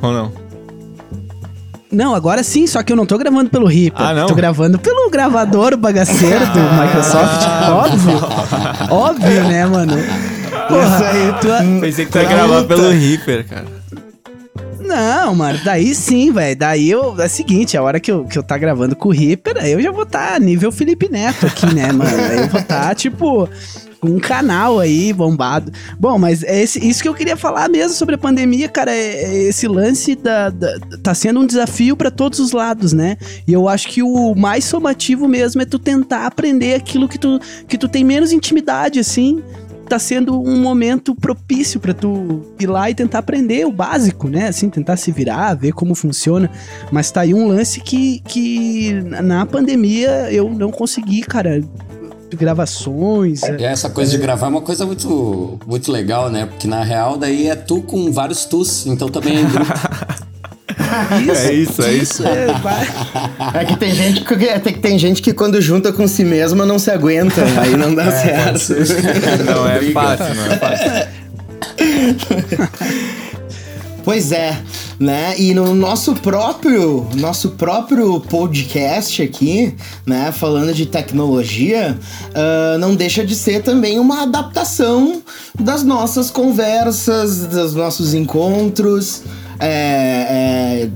Ou 0.00 0.12
não? 0.12 0.46
Não, 1.90 2.14
agora 2.14 2.42
sim, 2.42 2.66
só 2.66 2.82
que 2.82 2.92
eu 2.92 2.96
não 2.96 3.06
tô 3.06 3.16
gravando 3.16 3.48
pelo 3.48 3.66
Reaper. 3.66 4.04
Ah, 4.04 4.12
não? 4.12 4.26
Tô 4.26 4.34
gravando 4.34 4.76
pelo 4.78 5.08
gravador 5.08 5.76
bagaceiro 5.76 6.44
do 6.46 6.58
Microsoft. 6.82 7.46
Óbvio. 7.70 8.18
Óbvio, 8.90 9.44
né, 9.44 9.64
mano? 9.64 9.94
Porra, 10.68 11.38
tu... 11.40 11.80
Pensei 11.80 12.06
que 12.06 12.12
tu 12.12 12.18
ia 12.18 12.24
gravar 12.24 12.64
pelo 12.64 12.90
Reaper, 12.90 13.46
cara. 13.46 13.66
Não, 14.86 15.34
mano, 15.34 15.58
daí 15.64 15.94
sim, 15.94 16.32
velho. 16.32 16.56
Daí 16.56 16.90
eu. 16.90 17.20
É 17.20 17.26
o 17.26 17.28
seguinte, 17.28 17.76
a 17.76 17.82
hora 17.82 17.98
que 17.98 18.10
eu, 18.10 18.24
que 18.24 18.38
eu 18.38 18.42
tá 18.42 18.56
gravando 18.56 18.94
com 18.94 19.08
o 19.08 19.12
Reaper, 19.12 19.56
aí 19.58 19.72
eu 19.72 19.82
já 19.82 19.90
vou 19.90 20.06
tá 20.06 20.38
nível 20.38 20.70
Felipe 20.70 21.10
Neto 21.10 21.46
aqui, 21.46 21.66
né, 21.74 21.90
mano? 21.90 22.16
Aí 22.16 22.38
eu 22.38 22.48
vou 22.48 22.62
tá, 22.62 22.94
tipo, 22.94 23.48
com 24.00 24.08
um 24.08 24.20
canal 24.20 24.78
aí 24.78 25.12
bombado. 25.12 25.72
Bom, 25.98 26.18
mas 26.18 26.44
é 26.44 26.62
esse, 26.62 26.86
isso 26.86 27.02
que 27.02 27.08
eu 27.08 27.14
queria 27.14 27.36
falar 27.36 27.68
mesmo 27.68 27.94
sobre 27.94 28.14
a 28.14 28.18
pandemia, 28.18 28.68
cara. 28.68 28.92
É, 28.92 29.24
é 29.24 29.42
esse 29.48 29.66
lance 29.66 30.14
da, 30.14 30.50
da, 30.50 30.78
tá 31.02 31.14
sendo 31.14 31.40
um 31.40 31.46
desafio 31.46 31.96
para 31.96 32.10
todos 32.10 32.38
os 32.38 32.52
lados, 32.52 32.92
né? 32.92 33.16
E 33.46 33.52
eu 33.52 33.68
acho 33.68 33.88
que 33.88 34.02
o 34.02 34.34
mais 34.36 34.64
somativo 34.64 35.26
mesmo 35.26 35.60
é 35.60 35.64
tu 35.64 35.80
tentar 35.80 36.26
aprender 36.26 36.74
aquilo 36.74 37.08
que 37.08 37.18
tu, 37.18 37.40
que 37.66 37.76
tu 37.76 37.88
tem 37.88 38.04
menos 38.04 38.32
intimidade, 38.32 39.00
assim 39.00 39.42
tá 39.86 39.98
sendo 39.98 40.40
um 40.40 40.60
momento 40.60 41.14
propício 41.14 41.80
para 41.80 41.94
tu 41.94 42.42
ir 42.58 42.66
lá 42.66 42.90
e 42.90 42.94
tentar 42.94 43.20
aprender 43.20 43.66
o 43.66 43.72
básico, 43.72 44.28
né? 44.28 44.48
Assim, 44.48 44.68
tentar 44.68 44.96
se 44.96 45.10
virar, 45.12 45.54
ver 45.54 45.72
como 45.72 45.94
funciona. 45.94 46.50
Mas 46.90 47.10
tá 47.10 47.22
aí 47.22 47.32
um 47.32 47.46
lance 47.46 47.80
que, 47.80 48.20
que 48.20 48.92
na 49.22 49.46
pandemia 49.46 50.30
eu 50.32 50.50
não 50.50 50.70
consegui, 50.70 51.22
cara, 51.22 51.62
gravações. 52.34 53.42
É, 53.42 53.64
essa 53.64 53.88
coisa 53.88 54.12
é... 54.12 54.16
de 54.16 54.22
gravar 54.22 54.46
é 54.46 54.50
uma 54.50 54.60
coisa 54.60 54.84
muito, 54.84 55.58
muito 55.66 55.92
legal, 55.92 56.30
né? 56.30 56.46
Porque 56.46 56.66
na 56.66 56.82
real 56.82 57.16
daí 57.16 57.48
é 57.48 57.54
tu 57.54 57.82
com 57.82 58.10
vários 58.12 58.44
tus, 58.44 58.86
então 58.86 59.08
também 59.08 59.38
é 59.38 59.42
grupo. 59.46 60.25
Isso, 60.76 61.32
é 61.32 61.54
isso, 61.54 61.82
é 61.82 61.94
isso. 61.94 62.22
É, 62.26 62.48
é 63.54 63.64
que 63.64 63.76
tem 63.76 63.94
gente 63.94 64.20
que, 64.22 64.34
é, 64.44 64.58
tem, 64.58 64.74
tem 64.74 64.98
gente 64.98 65.22
que 65.22 65.32
quando 65.32 65.60
junta 65.60 65.92
com 65.92 66.06
si 66.06 66.24
mesma 66.24 66.66
não 66.66 66.78
se 66.78 66.90
aguenta, 66.90 67.42
aí 67.60 67.76
não 67.76 67.94
dá 67.94 68.04
é, 68.04 68.56
certo. 68.56 68.74
Não 69.44 69.68
é 69.68 69.80
fácil, 69.92 70.34
não 70.34 70.46
é 70.46 70.56
fácil. 70.58 70.90
Pois 74.04 74.30
é, 74.30 74.56
né? 75.00 75.34
E 75.36 75.52
no 75.52 75.74
nosso 75.74 76.14
próprio, 76.14 77.08
nosso 77.16 77.50
próprio 77.50 78.20
podcast 78.20 79.20
aqui, 79.20 79.74
né? 80.06 80.30
Falando 80.30 80.72
de 80.72 80.86
tecnologia, 80.86 81.98
uh, 82.28 82.78
não 82.78 82.94
deixa 82.94 83.26
de 83.26 83.34
ser 83.34 83.64
também 83.64 83.98
uma 83.98 84.22
adaptação 84.22 85.22
das 85.58 85.82
nossas 85.82 86.30
conversas, 86.30 87.46
dos 87.46 87.74
nossos 87.74 88.14
encontros 88.14 89.24
é, 89.60 90.88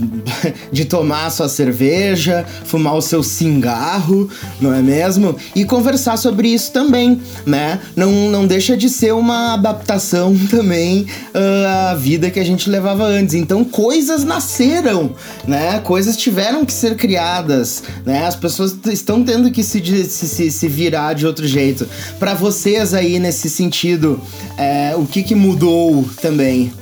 é, 0.45 0.53
de 0.73 0.85
tomar 0.85 1.31
sua 1.31 1.49
cerveja, 1.49 2.45
fumar 2.65 2.95
o 2.95 3.03
seu 3.03 3.23
cigarro, 3.23 4.29
não 4.61 4.73
é 4.73 4.83
mesmo? 4.83 5.37
E 5.55 5.65
conversar 5.65 6.17
sobre 6.17 6.49
isso 6.49 6.73
também, 6.73 7.21
né? 7.47 7.81
Não, 7.97 8.11
não 8.31 8.47
deixa 8.47 8.77
de 8.77 8.89
ser 8.89 9.13
uma 9.13 9.55
adaptação 9.55 10.37
também 10.51 11.07
uh, 11.35 11.91
à 11.91 11.95
vida 11.95 12.31
que 12.31 12.41
a 12.41 12.45
gente 12.45 12.69
levava 12.69 13.05
antes. 13.05 13.35
Então 13.35 13.65
coisas 13.65 14.25
nasceram, 14.25 15.13
né? 15.47 15.81
Coisas 15.81 16.17
tiveram 16.17 16.65
que 16.65 16.73
ser 16.73 16.97
criadas, 16.97 17.83
né? 18.05 18.27
As 18.27 18.37
pessoas 18.37 18.77
estão 18.87 19.25
tendo 19.25 19.51
que 19.51 19.63
se, 19.63 19.81
se, 20.05 20.51
se 20.51 20.69
virar 20.69 21.15
de 21.15 21.27
outro 21.27 21.47
jeito. 21.47 21.89
Para 22.19 22.35
vocês 22.35 22.95
aí 22.95 23.19
nesse 23.19 23.49
sentido, 23.49 24.21
é, 24.57 24.95
o 24.97 25.07
que, 25.07 25.23
que 25.23 25.35
mudou 25.35 26.09
também? 26.21 26.73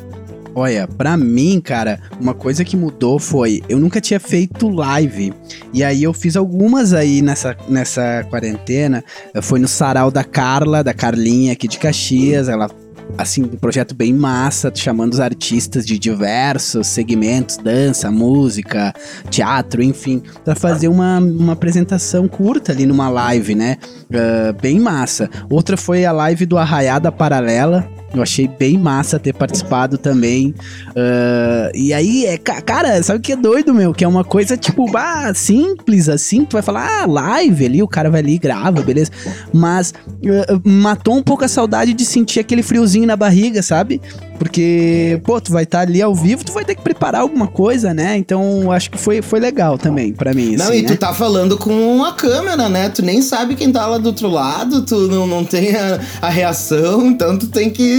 Olha, 0.54 0.88
pra 0.88 1.16
mim, 1.16 1.60
cara, 1.60 2.00
uma 2.20 2.34
coisa 2.34 2.64
que 2.64 2.76
mudou 2.76 3.18
foi. 3.18 3.62
Eu 3.68 3.78
nunca 3.78 4.00
tinha 4.00 4.18
feito 4.18 4.68
live. 4.68 5.32
E 5.72 5.84
aí 5.84 6.02
eu 6.02 6.12
fiz 6.12 6.36
algumas 6.36 6.92
aí 6.92 7.22
nessa, 7.22 7.56
nessa 7.68 8.24
quarentena. 8.28 9.04
Foi 9.42 9.58
no 9.58 9.68
sarau 9.68 10.10
da 10.10 10.24
Carla, 10.24 10.82
da 10.82 10.92
Carlinha 10.92 11.52
aqui 11.52 11.68
de 11.68 11.78
Caxias. 11.78 12.48
Ela 12.48 12.68
assim, 13.16 13.42
um 13.42 13.56
projeto 13.56 13.94
bem 13.94 14.12
massa, 14.12 14.70
chamando 14.74 15.14
os 15.14 15.20
artistas 15.20 15.86
de 15.86 15.98
diversos 15.98 16.86
segmentos, 16.88 17.56
dança, 17.56 18.10
música, 18.10 18.92
teatro, 19.30 19.82
enfim, 19.82 20.22
para 20.44 20.54
fazer 20.54 20.88
uma, 20.88 21.18
uma 21.18 21.52
apresentação 21.52 22.28
curta 22.28 22.72
ali 22.72 22.84
numa 22.84 23.08
live, 23.08 23.54
né? 23.54 23.76
Uh, 24.10 24.52
bem 24.60 24.78
massa. 24.78 25.30
Outra 25.48 25.76
foi 25.76 26.04
a 26.04 26.12
live 26.12 26.44
do 26.44 26.58
Arraiada 26.58 27.10
Paralela, 27.10 27.88
eu 28.14 28.22
achei 28.22 28.48
bem 28.48 28.78
massa 28.78 29.18
ter 29.18 29.34
participado 29.34 29.98
também. 29.98 30.54
Uh, 30.90 31.70
e 31.74 31.92
aí, 31.92 32.26
é, 32.26 32.38
cara, 32.38 33.02
sabe 33.02 33.18
o 33.18 33.22
que 33.22 33.32
é 33.32 33.36
doido, 33.36 33.74
meu? 33.74 33.92
Que 33.92 34.04
é 34.04 34.08
uma 34.08 34.24
coisa, 34.24 34.56
tipo, 34.56 34.90
bah, 34.90 35.32
simples, 35.34 36.08
assim. 36.08 36.44
Tu 36.44 36.54
vai 36.54 36.62
falar, 36.62 37.02
ah, 37.02 37.06
live 37.06 37.66
ali, 37.66 37.82
o 37.82 37.88
cara 37.88 38.10
vai 38.10 38.20
ali 38.20 38.34
e 38.34 38.38
grava, 38.38 38.82
beleza. 38.82 39.10
Mas 39.52 39.92
uh, 40.08 40.68
matou 40.68 41.16
um 41.16 41.22
pouco 41.22 41.44
a 41.44 41.48
saudade 41.48 41.92
de 41.92 42.04
sentir 42.04 42.40
aquele 42.40 42.62
friozinho 42.62 43.06
na 43.06 43.16
barriga, 43.16 43.62
sabe? 43.62 44.00
Porque, 44.38 45.20
pô, 45.24 45.40
tu 45.40 45.52
vai 45.52 45.64
estar 45.64 45.78
tá 45.78 45.84
ali 45.84 46.00
ao 46.00 46.14
vivo, 46.14 46.44
tu 46.44 46.52
vai 46.52 46.64
ter 46.64 46.76
que 46.76 46.82
preparar 46.82 47.22
alguma 47.22 47.48
coisa, 47.48 47.92
né? 47.92 48.16
Então, 48.16 48.70
acho 48.70 48.90
que 48.90 48.96
foi, 48.96 49.20
foi 49.20 49.40
legal 49.40 49.76
também 49.76 50.12
para 50.12 50.32
mim. 50.32 50.54
Não, 50.56 50.66
assim, 50.66 50.78
e 50.78 50.82
né? 50.82 50.88
tu 50.88 50.96
tá 50.96 51.12
falando 51.12 51.58
com 51.58 51.72
uma 51.96 52.12
câmera, 52.12 52.68
né? 52.68 52.88
Tu 52.88 53.02
nem 53.02 53.20
sabe 53.20 53.56
quem 53.56 53.72
tá 53.72 53.84
lá 53.86 53.98
do 53.98 54.06
outro 54.06 54.28
lado, 54.28 54.82
tu 54.82 55.08
não, 55.08 55.26
não 55.26 55.44
tem 55.44 55.74
a, 55.74 56.00
a 56.22 56.28
reação, 56.28 57.06
então 57.06 57.36
tu 57.36 57.48
tem 57.48 57.68
que. 57.68 57.97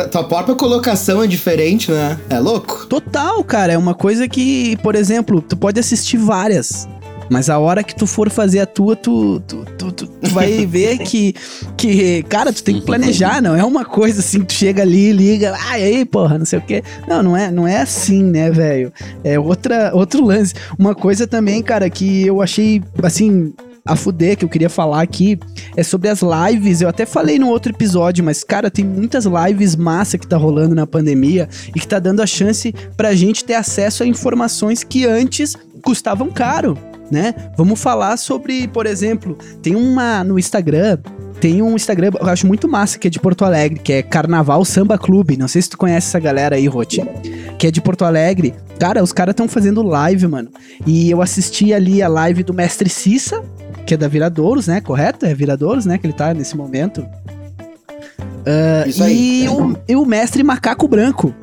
A 0.00 0.08
tua 0.08 0.24
própria 0.24 0.54
colocação 0.54 1.22
é 1.22 1.26
diferente, 1.26 1.90
né? 1.90 2.18
É 2.28 2.38
louco? 2.38 2.86
Total, 2.86 3.42
cara. 3.44 3.72
É 3.72 3.78
uma 3.78 3.94
coisa 3.94 4.28
que, 4.28 4.76
por 4.78 4.94
exemplo, 4.94 5.40
tu 5.40 5.56
pode 5.56 5.80
assistir 5.80 6.16
várias. 6.16 6.88
Mas 7.28 7.50
a 7.50 7.58
hora 7.58 7.82
que 7.82 7.94
tu 7.94 8.06
for 8.06 8.30
fazer 8.30 8.60
a 8.60 8.66
tua, 8.66 8.94
tu, 8.94 9.40
tu, 9.40 9.64
tu, 9.76 9.92
tu, 9.92 10.08
vai 10.30 10.64
ver 10.66 10.98
que, 10.98 11.34
que, 11.76 12.22
cara, 12.24 12.52
tu 12.52 12.62
tem 12.62 12.76
que 12.76 12.86
planejar, 12.86 13.42
não 13.42 13.56
é 13.56 13.64
uma 13.64 13.84
coisa 13.84 14.20
assim, 14.20 14.44
tu 14.44 14.52
chega 14.52 14.82
ali, 14.82 15.12
liga, 15.12 15.54
ai, 15.68 15.82
aí, 15.82 16.04
porra, 16.04 16.38
não 16.38 16.46
sei 16.46 16.58
o 16.58 16.62
quê. 16.62 16.82
Não, 17.08 17.22
não 17.22 17.36
é, 17.36 17.50
não 17.50 17.66
é 17.66 17.80
assim, 17.80 18.22
né, 18.22 18.50
velho? 18.50 18.92
É 19.24 19.38
outra, 19.38 19.90
outro 19.94 20.24
lance. 20.24 20.54
Uma 20.78 20.94
coisa 20.94 21.26
também, 21.26 21.62
cara, 21.62 21.90
que 21.90 22.26
eu 22.26 22.40
achei, 22.40 22.82
assim, 23.02 23.52
a 23.86 23.96
fuder 23.96 24.36
que 24.36 24.44
eu 24.44 24.48
queria 24.48 24.68
falar 24.68 25.02
aqui 25.02 25.38
é 25.76 25.82
sobre 25.82 26.08
as 26.08 26.20
lives. 26.20 26.80
Eu 26.80 26.88
até 26.88 27.06
falei 27.06 27.38
no 27.38 27.48
outro 27.48 27.72
episódio, 27.72 28.24
mas 28.24 28.42
cara, 28.42 28.70
tem 28.70 28.84
muitas 28.84 29.24
lives 29.24 29.76
massa 29.76 30.18
que 30.18 30.26
tá 30.26 30.36
rolando 30.36 30.74
na 30.74 30.86
pandemia 30.86 31.48
e 31.74 31.80
que 31.80 31.86
tá 31.86 31.98
dando 31.98 32.20
a 32.20 32.26
chance 32.26 32.74
pra 32.96 33.14
gente 33.14 33.44
ter 33.44 33.54
acesso 33.54 34.02
a 34.02 34.06
informações 34.06 34.82
que 34.82 35.06
antes 35.06 35.56
custavam 35.82 36.30
caro 36.30 36.76
né? 37.10 37.34
Vamos 37.56 37.80
falar 37.80 38.16
sobre, 38.16 38.66
por 38.68 38.86
exemplo, 38.86 39.38
tem 39.62 39.74
uma 39.74 40.24
no 40.24 40.38
Instagram, 40.38 40.98
tem 41.40 41.62
um 41.62 41.76
Instagram, 41.76 42.10
eu 42.18 42.28
acho 42.28 42.46
muito 42.46 42.66
massa, 42.66 42.98
que 42.98 43.06
é 43.06 43.10
de 43.10 43.20
Porto 43.20 43.44
Alegre, 43.44 43.78
que 43.78 43.92
é 43.92 44.02
Carnaval 44.02 44.64
Samba 44.64 44.98
Clube. 44.98 45.36
Não 45.36 45.48
sei 45.48 45.60
se 45.62 45.70
tu 45.70 45.78
conhece 45.78 46.08
essa 46.08 46.18
galera 46.18 46.56
aí, 46.56 46.66
Roti. 46.66 47.02
Que 47.58 47.66
é 47.66 47.70
de 47.70 47.80
Porto 47.80 48.04
Alegre. 48.04 48.54
Cara, 48.78 49.02
os 49.02 49.12
caras 49.12 49.32
estão 49.32 49.46
fazendo 49.46 49.82
live, 49.82 50.26
mano. 50.26 50.50
E 50.86 51.10
eu 51.10 51.20
assisti 51.20 51.74
ali 51.74 52.02
a 52.02 52.08
live 52.08 52.42
do 52.42 52.54
Mestre 52.54 52.88
Cissa, 52.88 53.42
que 53.86 53.94
é 53.94 53.96
da 53.96 54.08
Viradouros, 54.08 54.66
né? 54.66 54.80
Correto? 54.80 55.24
É 55.24 55.32
Viradouros, 55.32 55.86
né? 55.86 55.96
Que 55.96 56.06
ele 56.06 56.12
tá 56.12 56.34
nesse 56.34 56.56
momento. 56.56 57.06
Uh, 58.18 58.88
Isso 58.88 59.02
aí. 59.02 59.44
E 59.44 59.48
o, 59.48 59.78
e 59.88 59.96
o 59.96 60.04
Mestre 60.04 60.42
Macaco 60.42 60.86
Branco. 60.88 61.34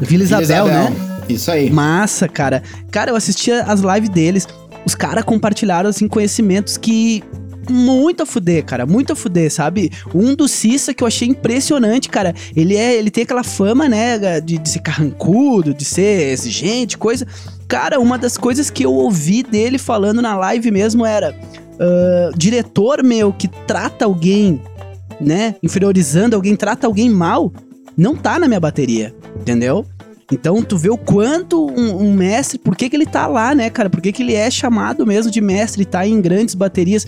Vila 0.00 0.24
Isabel, 0.24 0.44
Isabel, 0.44 0.66
né? 0.66 0.96
Isso 1.28 1.50
aí. 1.50 1.70
Massa, 1.70 2.26
cara. 2.26 2.62
Cara, 2.90 3.10
eu 3.10 3.16
assistia 3.16 3.62
as 3.64 3.80
lives 3.80 4.08
deles 4.08 4.46
os 4.84 4.94
caras 4.94 5.24
compartilharam, 5.24 5.90
assim, 5.90 6.08
conhecimentos 6.08 6.76
que 6.76 7.22
muito 7.68 8.22
a 8.22 8.26
fuder, 8.26 8.64
cara, 8.64 8.86
muito 8.86 9.12
a 9.12 9.16
fuder, 9.16 9.50
sabe? 9.50 9.90
Um 10.14 10.34
do 10.34 10.48
Cissa 10.48 10.94
que 10.94 11.02
eu 11.02 11.06
achei 11.06 11.28
impressionante, 11.28 12.08
cara. 12.08 12.34
Ele 12.56 12.76
é, 12.76 12.94
ele 12.94 13.10
tem 13.10 13.24
aquela 13.24 13.44
fama, 13.44 13.88
né, 13.88 14.40
de, 14.40 14.58
de 14.58 14.68
ser 14.68 14.80
carrancudo, 14.80 15.74
de 15.74 15.84
ser 15.84 16.32
exigente, 16.32 16.96
coisa. 16.96 17.26
Cara, 17.68 18.00
uma 18.00 18.18
das 18.18 18.36
coisas 18.36 18.70
que 18.70 18.84
eu 18.84 18.92
ouvi 18.92 19.42
dele 19.42 19.78
falando 19.78 20.22
na 20.22 20.36
live 20.36 20.70
mesmo 20.70 21.04
era: 21.04 21.34
uh, 21.74 22.36
diretor 22.36 23.02
meu 23.02 23.32
que 23.32 23.48
trata 23.48 24.04
alguém, 24.04 24.60
né, 25.20 25.54
inferiorizando 25.62 26.36
alguém, 26.36 26.56
trata 26.56 26.86
alguém 26.86 27.10
mal, 27.10 27.52
não 27.96 28.16
tá 28.16 28.38
na 28.38 28.48
minha 28.48 28.60
bateria, 28.60 29.14
entendeu? 29.38 29.84
Então, 30.32 30.62
tu 30.62 30.78
vê 30.78 30.88
o 30.88 30.96
quanto 30.96 31.66
um, 31.66 32.04
um, 32.04 32.12
mestre, 32.12 32.56
por 32.56 32.76
que, 32.76 32.88
que 32.88 32.94
ele 32.94 33.06
tá 33.06 33.26
lá, 33.26 33.52
né, 33.52 33.68
cara? 33.68 33.90
Por 33.90 34.00
que, 34.00 34.12
que 34.12 34.22
ele 34.22 34.34
é 34.34 34.48
chamado 34.48 35.04
mesmo 35.04 35.30
de 35.30 35.40
mestre 35.40 35.84
tá 35.84 36.06
em 36.06 36.20
grandes 36.20 36.54
baterias? 36.54 37.04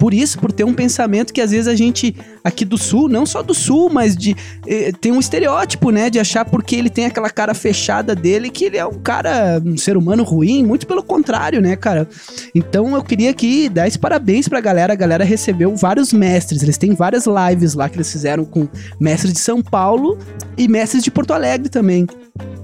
Por 0.00 0.14
isso, 0.14 0.38
por 0.38 0.50
ter 0.50 0.64
um 0.64 0.72
pensamento 0.72 1.30
que 1.30 1.42
às 1.42 1.50
vezes 1.50 1.68
a 1.68 1.76
gente 1.76 2.16
aqui 2.42 2.64
do 2.64 2.78
sul, 2.78 3.06
não 3.06 3.26
só 3.26 3.42
do 3.42 3.52
sul, 3.52 3.90
mas 3.90 4.16
de 4.16 4.34
eh, 4.66 4.92
tem 4.98 5.12
um 5.12 5.20
estereótipo, 5.20 5.90
né, 5.90 6.08
de 6.08 6.18
achar 6.18 6.42
porque 6.42 6.74
ele 6.74 6.88
tem 6.88 7.04
aquela 7.04 7.28
cara 7.28 7.52
fechada 7.52 8.14
dele 8.14 8.48
que 8.48 8.64
ele 8.64 8.78
é 8.78 8.86
um 8.86 8.94
cara, 8.94 9.60
um 9.62 9.76
ser 9.76 9.98
humano 9.98 10.22
ruim, 10.22 10.64
muito 10.64 10.86
pelo 10.86 11.02
contrário, 11.02 11.60
né, 11.60 11.76
cara? 11.76 12.08
Então 12.54 12.94
eu 12.94 13.02
queria 13.02 13.28
aqui 13.28 13.68
dar 13.68 13.86
esse 13.86 13.98
parabéns 13.98 14.48
pra 14.48 14.58
galera, 14.58 14.94
a 14.94 14.96
galera 14.96 15.22
recebeu 15.22 15.76
vários 15.76 16.14
mestres, 16.14 16.62
eles 16.62 16.78
têm 16.78 16.94
várias 16.94 17.26
lives 17.26 17.74
lá 17.74 17.86
que 17.86 17.96
eles 17.98 18.10
fizeram 18.10 18.46
com 18.46 18.66
mestres 18.98 19.34
de 19.34 19.40
São 19.40 19.60
Paulo 19.62 20.16
e 20.56 20.66
mestres 20.66 21.04
de 21.04 21.10
Porto 21.10 21.34
Alegre 21.34 21.68
também. 21.68 22.06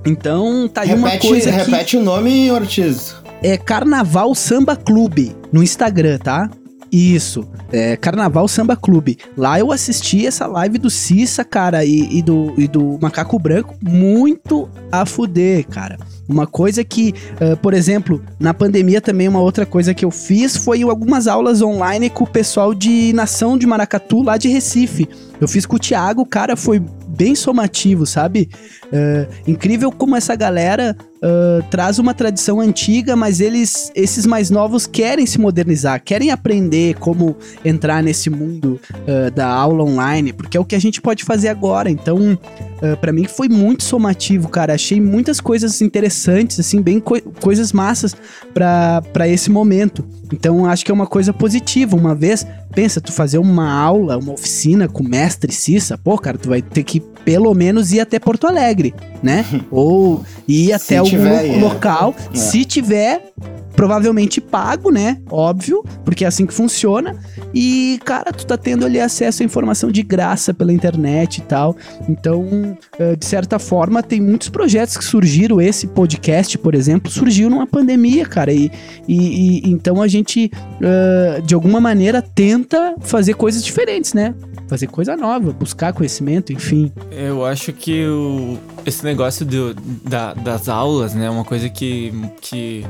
Então, 0.07 0.67
tá 0.69 0.81
aí 0.81 0.89
repete, 0.89 1.05
uma 1.05 1.19
coisa 1.19 1.53
que... 1.53 1.57
Repete 1.59 1.97
o 1.99 2.03
nome, 2.03 2.51
Ortiz. 2.51 3.15
É 3.43 3.59
Carnaval 3.59 4.35
Samba 4.35 4.75
Clube, 4.75 5.37
no 5.53 5.63
Instagram, 5.63 6.17
tá? 6.17 6.49
Isso, 6.97 7.47
é, 7.71 7.95
Carnaval 7.95 8.49
Samba 8.49 8.75
Clube. 8.75 9.19
Lá 9.37 9.61
eu 9.61 9.71
assisti 9.71 10.27
essa 10.27 10.47
live 10.47 10.79
do 10.79 10.89
Cissa, 10.89 11.45
cara, 11.45 11.85
e, 11.85 12.19
e 12.19 12.23
do, 12.23 12.55
e 12.57 12.67
do 12.67 12.99
Macaco 13.03 13.39
Branco, 13.39 13.75
muito 13.83 14.67
a 14.91 15.05
fuder, 15.05 15.67
cara. 15.69 15.99
Uma 16.27 16.47
coisa 16.47 16.83
que, 16.83 17.13
uh, 17.35 17.55
por 17.59 17.75
exemplo, 17.75 18.25
na 18.41 18.55
pandemia 18.55 19.03
também 19.03 19.29
uma 19.29 19.41
outra 19.41 19.67
coisa 19.67 19.93
que 19.93 20.07
eu 20.07 20.11
fiz 20.11 20.57
foi 20.57 20.83
algumas 20.85 21.27
aulas 21.27 21.61
online 21.61 22.09
com 22.09 22.25
o 22.25 22.27
pessoal 22.27 22.73
de 22.73 23.13
Nação 23.13 23.59
de 23.59 23.67
Maracatu, 23.67 24.23
lá 24.23 24.39
de 24.39 24.49
Recife. 24.49 25.07
Eu 25.39 25.47
fiz 25.47 25.67
com 25.67 25.77
o 25.77 25.79
Thiago, 25.79 26.25
cara 26.25 26.57
foi 26.57 26.83
bem 27.17 27.35
somativo, 27.35 28.05
sabe? 28.07 28.49
Uh, 28.87 29.27
incrível 29.47 29.91
como 29.91 30.17
essa 30.17 30.37
galera 30.37 30.97
uh, 31.17 31.63
traz 31.71 31.99
uma 31.99 32.15
tradição 32.15 32.61
antiga, 32.61 33.17
mas 33.17 33.41
eles, 33.41 33.91
esses 33.95 34.27
mais 34.27 34.51
novos, 34.51 34.87
querem 34.87 35.27
se 35.27 35.41
modernizar, 35.41 36.03
querem 36.03 36.31
aprender 36.31 36.95
como 36.97 37.37
entrar 37.65 38.03
nesse 38.03 38.31
mundo 38.31 38.81
uh, 38.93 39.31
da 39.31 39.47
aula 39.47 39.83
online, 39.83 40.33
porque 40.33 40.57
é 40.57 40.61
o 40.61 40.65
que 40.65 40.75
a 40.75 40.81
gente 40.81 41.01
pode 41.01 41.25
fazer 41.25 41.49
agora. 41.49 41.91
Então, 41.91 42.39
uh, 42.83 42.97
para 42.99 43.13
mim 43.13 43.25
foi 43.25 43.49
muito 43.49 43.85
somativo, 43.85 44.49
cara. 44.49 44.75
Achei 44.75 45.01
muitas 45.01 45.41
coisas 45.41 45.81
interessantes, 45.81 46.61
assim, 46.61 46.81
bem 46.81 47.01
co 47.01 47.21
coisas 47.41 47.73
massas 47.73 48.17
para 48.55 49.29
esse 49.29 49.51
momento. 49.51 50.05
Então, 50.33 50.67
acho 50.67 50.85
que 50.85 50.91
é 50.91 50.95
uma 50.95 51.07
coisa 51.07 51.33
positiva. 51.33 51.97
Uma 51.97 52.15
vez, 52.15 52.47
pensa, 52.75 53.01
tu 53.01 53.13
fazer 53.13 53.39
uma 53.39 53.73
aula, 53.73 54.19
uma 54.19 54.33
oficina 54.33 54.89
com 54.89 55.03
mestre 55.03 55.53
Cissa, 55.53 55.97
pô, 55.97 56.19
cara, 56.19 56.37
tu 56.39 56.49
vai 56.49 56.63
ter 56.63 56.83
que 56.83 57.01
pelo 57.25 57.53
menos 57.55 57.93
ir 57.93 58.01
até 58.01 58.19
Porto 58.19 58.47
Alegre, 58.47 58.95
né? 59.23 59.45
Ou 59.71 60.25
ir 60.47 60.73
até 60.73 60.99
algum 60.99 61.11
tiver, 61.11 61.57
é. 61.57 61.61
local. 61.61 62.15
É. 62.33 62.37
Se 62.37 62.65
tiver, 62.65 63.33
provavelmente 63.77 64.41
pago, 64.41 64.91
né? 64.91 65.19
Óbvio, 65.31 65.85
porque 66.05 66.25
é 66.25 66.29
assim 66.29 66.47
que 66.47 66.55
funciona. 66.55 67.15
E, 67.55 68.01
cara, 68.05 68.33
tu 68.33 68.47
tá 68.47 68.57
tendo 68.57 68.87
ali 68.87 68.99
acesso 68.99 69.43
à 69.43 69.47
informação 69.47 69.93
de 69.93 70.03
graça 70.03 70.55
pela 70.55 70.73
internet 70.73 71.39
e 71.39 71.43
tal. 71.43 71.77
Então, 72.09 72.77
eh, 72.99 73.15
de 73.15 73.25
certa 73.25 73.59
forma, 73.59 74.03
tem 74.03 74.21
muitos 74.21 74.49
projetos 74.49 74.97
que 74.97 75.05
surgiram. 75.05 75.61
Esse 75.61 75.87
podcast, 75.87 76.57
por 76.59 76.75
exemplo, 76.75 77.11
surgiu 77.11 77.51
numa 77.51 77.67
pandemia, 77.67 78.25
cara. 78.25 78.53
E, 78.53 78.71
e, 79.07 79.69
e 79.69 79.71
então 79.71 80.01
a 80.01 80.09
gente, 80.09 80.51
uh, 80.81 81.43
de 81.43 81.55
alguma 81.55 81.81
maneira, 81.81 82.23
tenta 82.23 82.95
fazer 83.01 83.35
coisas 83.35 83.63
diferentes, 83.63 84.15
né? 84.15 84.35
Fazer 84.67 84.87
coisa 84.89 85.17
nova, 85.17 85.53
buscar 85.53 85.93
conhecimento, 85.93 86.53
enfim. 86.53 86.93
Eu 87.11 87.45
acho 87.45 87.73
que 87.73 88.07
o, 88.07 88.59
esse 88.85 89.05
negócio 89.05 89.45
do, 89.47 89.75
da, 89.75 90.35
das 90.35 90.69
aulas, 90.69 91.15
né, 91.15 91.27
é 91.27 91.31
uma 91.31 91.45
coisa 91.45 91.69
que, 91.69 92.13
que 92.41 92.85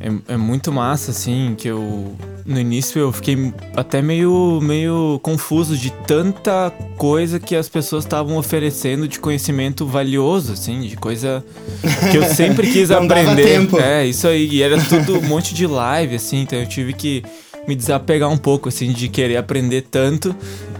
é, 0.00 0.34
é 0.34 0.36
muito 0.36 0.72
massa, 0.72 1.10
assim, 1.10 1.54
que 1.56 1.68
eu 1.68 2.16
no 2.48 2.58
início 2.58 2.98
eu 2.98 3.12
fiquei 3.12 3.52
até 3.76 4.00
meio, 4.00 4.58
meio 4.62 5.20
confuso 5.22 5.76
de 5.76 5.90
tanta 6.06 6.72
coisa 6.96 7.38
que 7.38 7.54
as 7.54 7.68
pessoas 7.68 8.04
estavam 8.04 8.38
oferecendo 8.38 9.06
de 9.06 9.20
conhecimento 9.20 9.86
valioso, 9.86 10.54
assim, 10.54 10.80
de 10.80 10.96
coisa 10.96 11.44
que 12.10 12.16
eu 12.16 12.24
sempre 12.24 12.66
quis 12.72 12.90
aprender. 12.90 13.68
É, 13.82 14.06
isso 14.06 14.26
aí. 14.26 14.48
E 14.48 14.62
era 14.62 14.82
tudo 14.82 15.18
um 15.18 15.28
monte 15.28 15.54
de 15.54 15.66
live, 15.66 16.16
assim, 16.16 16.40
então 16.40 16.58
eu 16.58 16.66
tive 16.66 16.94
que 16.94 17.22
me 17.68 17.76
desapegar 17.76 18.30
um 18.30 18.38
pouco, 18.38 18.70
assim, 18.70 18.92
de 18.92 19.08
querer 19.08 19.36
aprender 19.36 19.82
tanto 19.82 20.34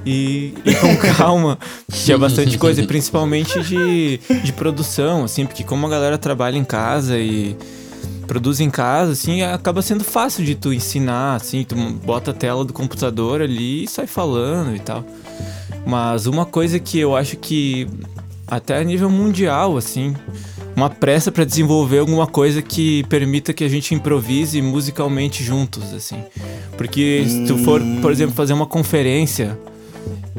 e, 0.07 0.55
e 0.65 0.75
com 0.75 0.97
calma. 1.17 1.59
Tinha 1.93 2.17
bastante 2.17 2.57
coisa, 2.57 2.83
principalmente 2.85 3.63
de, 3.63 4.19
de 4.43 4.53
produção, 4.55 5.23
assim, 5.23 5.45
porque 5.45 5.63
como 5.63 5.87
a 5.87 5.91
galera 5.91 6.17
trabalha 6.17 6.57
em 6.57 6.65
casa 6.65 7.19
e 7.19 7.55
produz 8.27 8.59
em 8.59 8.71
casa, 8.71 9.13
assim, 9.13 9.43
acaba 9.43 9.83
sendo 9.83 10.03
fácil 10.03 10.45
de 10.45 10.55
tu 10.55 10.73
ensinar, 10.73 11.37
assim, 11.37 11.63
tu 11.63 11.77
bota 11.77 12.31
a 12.31 12.35
tela 12.35 12.65
do 12.65 12.73
computador 12.73 13.43
ali 13.43 13.85
e 13.85 13.89
sai 13.89 14.07
falando 14.07 14.75
e 14.75 14.81
tal. 14.81 15.05
Mas 15.87 16.27
uma 16.27 16.47
coisa 16.47 16.79
que 16.79 16.99
eu 16.99 17.15
acho 17.15 17.37
que 17.37 17.87
até 18.47 18.79
a 18.79 18.85
nível 18.85 19.11
mundial, 19.11 19.77
assim, 19.77 20.17
uma 20.79 20.89
pressa 20.89 21.33
para 21.33 21.45
desenvolver 21.45 21.99
alguma 21.99 22.27
coisa 22.27 22.63
que 22.63 23.03
permita 23.05 23.53
que 23.53 23.65
a 23.65 23.69
gente 23.69 23.95
improvise 23.97 24.63
musicalmente 24.63 25.43
juntos, 25.43 25.93
assim. 25.93 26.23
Porque 26.77 27.25
se 27.27 27.47
tu 27.47 27.59
for, 27.59 27.83
por 28.01 28.13
exemplo, 28.13 28.33
fazer 28.33 28.53
uma 28.53 28.67
conferência, 28.67 29.59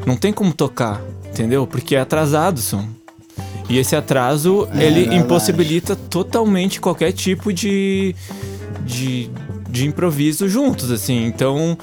não 0.06 0.16
tem 0.16 0.32
como 0.32 0.54
tocar, 0.54 1.02
entendeu? 1.28 1.66
Porque 1.66 1.94
é 1.94 2.00
atrasado 2.00 2.58
som. 2.58 2.88
E 3.68 3.76
esse 3.76 3.94
atraso, 3.94 4.66
é, 4.72 4.82
ele 4.82 5.00
verdade. 5.00 5.16
impossibilita 5.18 5.94
totalmente 5.94 6.80
qualquer 6.80 7.12
tipo 7.12 7.52
de, 7.52 8.16
de, 8.86 9.30
de 9.68 9.86
improviso 9.86 10.48
juntos, 10.48 10.90
assim. 10.90 11.26
Então, 11.26 11.76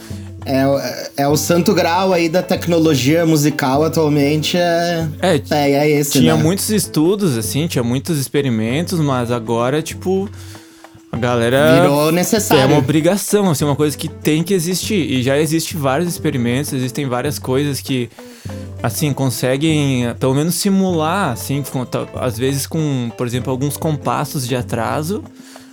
é, 0.48 1.10
é 1.18 1.28
o 1.28 1.36
santo 1.36 1.74
grau 1.74 2.14
aí 2.14 2.30
da 2.30 2.42
tecnologia 2.42 3.26
musical 3.26 3.84
atualmente 3.84 4.58
é, 4.58 5.08
é, 5.22 5.42
é, 5.50 5.72
é 5.72 5.90
esse, 5.90 6.20
Tinha 6.20 6.38
né? 6.38 6.42
muitos 6.42 6.70
estudos, 6.70 7.38
assim, 7.38 7.68
tinha 7.68 7.84
muitos 7.84 8.18
experimentos, 8.18 8.98
mas 9.00 9.30
agora, 9.30 9.82
tipo, 9.82 10.30
a 11.12 11.18
galera... 11.18 11.82
Virou 11.82 12.12
necessário. 12.14 12.64
É 12.64 12.66
uma 12.66 12.78
obrigação, 12.78 13.50
assim, 13.50 13.66
uma 13.66 13.76
coisa 13.76 13.98
que 13.98 14.08
tem 14.08 14.42
que 14.42 14.54
existir. 14.54 15.12
E 15.12 15.22
já 15.22 15.38
existe 15.38 15.76
vários 15.76 16.08
experimentos, 16.08 16.72
existem 16.72 17.06
várias 17.08 17.38
coisas 17.38 17.82
que, 17.82 18.10
assim, 18.82 19.12
conseguem 19.12 20.14
pelo 20.18 20.34
menos 20.34 20.56
simular, 20.56 21.32
assim, 21.32 21.62
às 22.16 22.38
vezes 22.38 22.66
com, 22.66 23.12
por 23.18 23.28
exemplo, 23.28 23.52
alguns 23.52 23.76
compassos 23.76 24.48
de 24.48 24.56
atraso, 24.56 25.24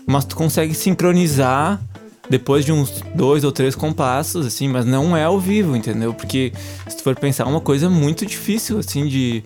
mas 0.04 0.24
tu 0.24 0.34
consegue 0.34 0.74
sincronizar 0.74 1.80
depois 2.28 2.64
de 2.64 2.72
uns 2.72 3.02
dois 3.14 3.44
ou 3.44 3.52
três 3.52 3.74
compassos, 3.74 4.46
assim, 4.46 4.68
mas 4.68 4.86
não 4.86 5.16
é 5.16 5.24
ao 5.24 5.38
vivo, 5.38 5.76
entendeu? 5.76 6.14
Porque 6.14 6.52
se 6.88 6.96
tu 6.96 7.02
for 7.02 7.14
pensar, 7.14 7.44
é 7.44 7.46
uma 7.46 7.60
coisa 7.60 7.88
muito 7.90 8.24
difícil, 8.24 8.78
assim, 8.78 9.06
de. 9.06 9.44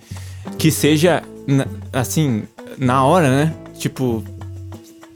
que 0.56 0.70
seja, 0.70 1.22
assim, 1.92 2.44
na 2.78 3.04
hora, 3.04 3.28
né? 3.30 3.54
Tipo, 3.76 4.22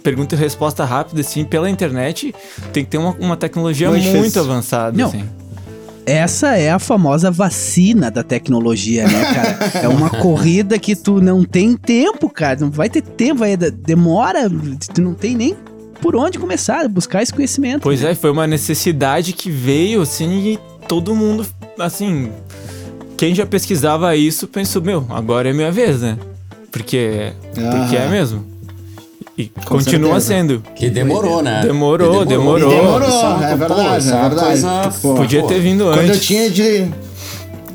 pergunta 0.02 0.34
e 0.34 0.38
resposta 0.38 0.84
rápida, 0.84 1.20
assim, 1.20 1.44
pela 1.44 1.70
internet, 1.70 2.34
tem 2.72 2.84
que 2.84 2.90
ter 2.90 2.98
uma, 2.98 3.12
uma 3.18 3.36
tecnologia 3.36 3.90
muito, 3.90 4.08
muito 4.08 4.40
avançada, 4.40 4.96
não. 4.96 5.08
assim. 5.08 5.24
Essa 6.04 6.56
é 6.56 6.68
a 6.68 6.80
famosa 6.80 7.30
vacina 7.30 8.10
da 8.10 8.24
tecnologia, 8.24 9.06
né, 9.06 9.34
cara? 9.34 9.84
é 9.84 9.88
uma 9.88 10.10
corrida 10.10 10.76
que 10.76 10.96
tu 10.96 11.20
não 11.20 11.44
tem 11.44 11.76
tempo, 11.76 12.28
cara. 12.28 12.58
Não 12.58 12.72
vai 12.72 12.90
ter 12.90 13.02
tempo, 13.02 13.38
vai, 13.38 13.56
demora, 13.56 14.50
tu 14.92 15.00
não 15.00 15.14
tem 15.14 15.36
nem 15.36 15.56
por 16.02 16.16
onde 16.16 16.36
começar, 16.36 16.88
buscar 16.88 17.22
esse 17.22 17.32
conhecimento. 17.32 17.80
Pois 17.82 18.02
é, 18.02 18.12
foi 18.12 18.30
uma 18.30 18.46
necessidade 18.46 19.32
que 19.32 19.48
veio, 19.50 20.02
assim, 20.02 20.48
e 20.48 20.58
todo 20.88 21.14
mundo, 21.14 21.46
assim. 21.78 22.30
Quem 23.16 23.32
já 23.32 23.46
pesquisava 23.46 24.14
isso 24.16 24.48
pensou, 24.48 24.82
meu, 24.82 25.06
agora 25.08 25.48
é 25.48 25.52
minha 25.52 25.70
vez, 25.70 26.00
né? 26.00 26.18
Porque, 26.72 27.32
porque 27.54 27.96
é 27.96 28.08
mesmo. 28.08 28.44
E 29.38 29.46
Com 29.46 29.76
continua 29.76 30.20
certeza. 30.20 30.26
sendo. 30.26 30.62
Que 30.74 30.90
demorou, 30.90 31.40
né? 31.40 31.60
Demorou, 31.62 32.24
demorou. 32.24 32.68
Demorou, 32.68 33.08
demorou 33.08 33.44
é 33.44 33.56
verdade, 33.56 34.08
é 34.08 34.20
verdade. 34.20 34.44
Coisa, 34.44 35.14
Podia 35.16 35.42
ter 35.46 35.60
vindo 35.60 35.88
antes. 35.88 36.00
Quando 36.00 36.10
eu 36.10 36.20
tinha 36.20 36.50
de 36.50 36.88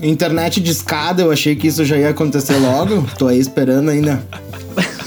internet 0.01 0.59
de 0.59 0.71
escada, 0.71 1.23
eu 1.23 1.31
achei 1.31 1.55
que 1.55 1.67
isso 1.67 1.85
já 1.85 1.95
ia 1.97 2.09
acontecer 2.09 2.57
logo. 2.57 3.07
Tô 3.17 3.27
aí 3.27 3.39
esperando 3.39 3.89
ainda. 3.89 4.21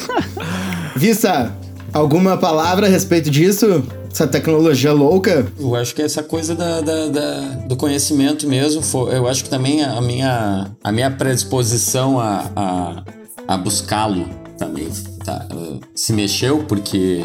Vista, 0.96 1.52
Alguma 1.92 2.36
palavra 2.36 2.86
a 2.86 2.90
respeito 2.90 3.30
disso? 3.30 3.82
Essa 4.10 4.26
tecnologia 4.26 4.92
louca? 4.92 5.46
Eu 5.58 5.74
acho 5.74 5.94
que 5.94 6.02
essa 6.02 6.22
coisa 6.22 6.54
da, 6.54 6.80
da, 6.80 7.06
da 7.08 7.40
do 7.66 7.76
conhecimento 7.76 8.46
mesmo, 8.46 8.82
foi, 8.82 9.16
eu 9.16 9.26
acho 9.26 9.44
que 9.44 9.50
também 9.50 9.84
a 9.84 10.00
minha, 10.00 10.70
a 10.82 10.92
minha 10.92 11.10
predisposição 11.10 12.18
a, 12.18 12.50
a, 12.54 13.04
a 13.46 13.56
buscá-lo 13.56 14.28
também 14.58 14.88
tá, 15.24 15.46
se 15.94 16.12
mexeu, 16.12 16.64
porque, 16.64 17.24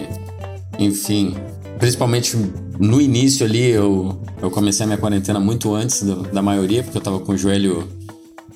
enfim, 0.79 1.35
principalmente 1.79 2.37
no 2.79 3.01
início 3.01 3.45
ali, 3.45 3.69
eu, 3.69 4.19
eu 4.41 4.51
comecei 4.51 4.83
a 4.83 4.87
minha 4.87 4.97
quarentena 4.97 5.39
muito 5.39 5.73
antes 5.73 6.03
do, 6.03 6.23
da 6.23 6.41
maioria, 6.41 6.83
porque 6.83 6.97
eu 6.97 7.01
tava 7.01 7.19
com 7.19 7.33
o 7.33 7.37
joelho 7.37 7.87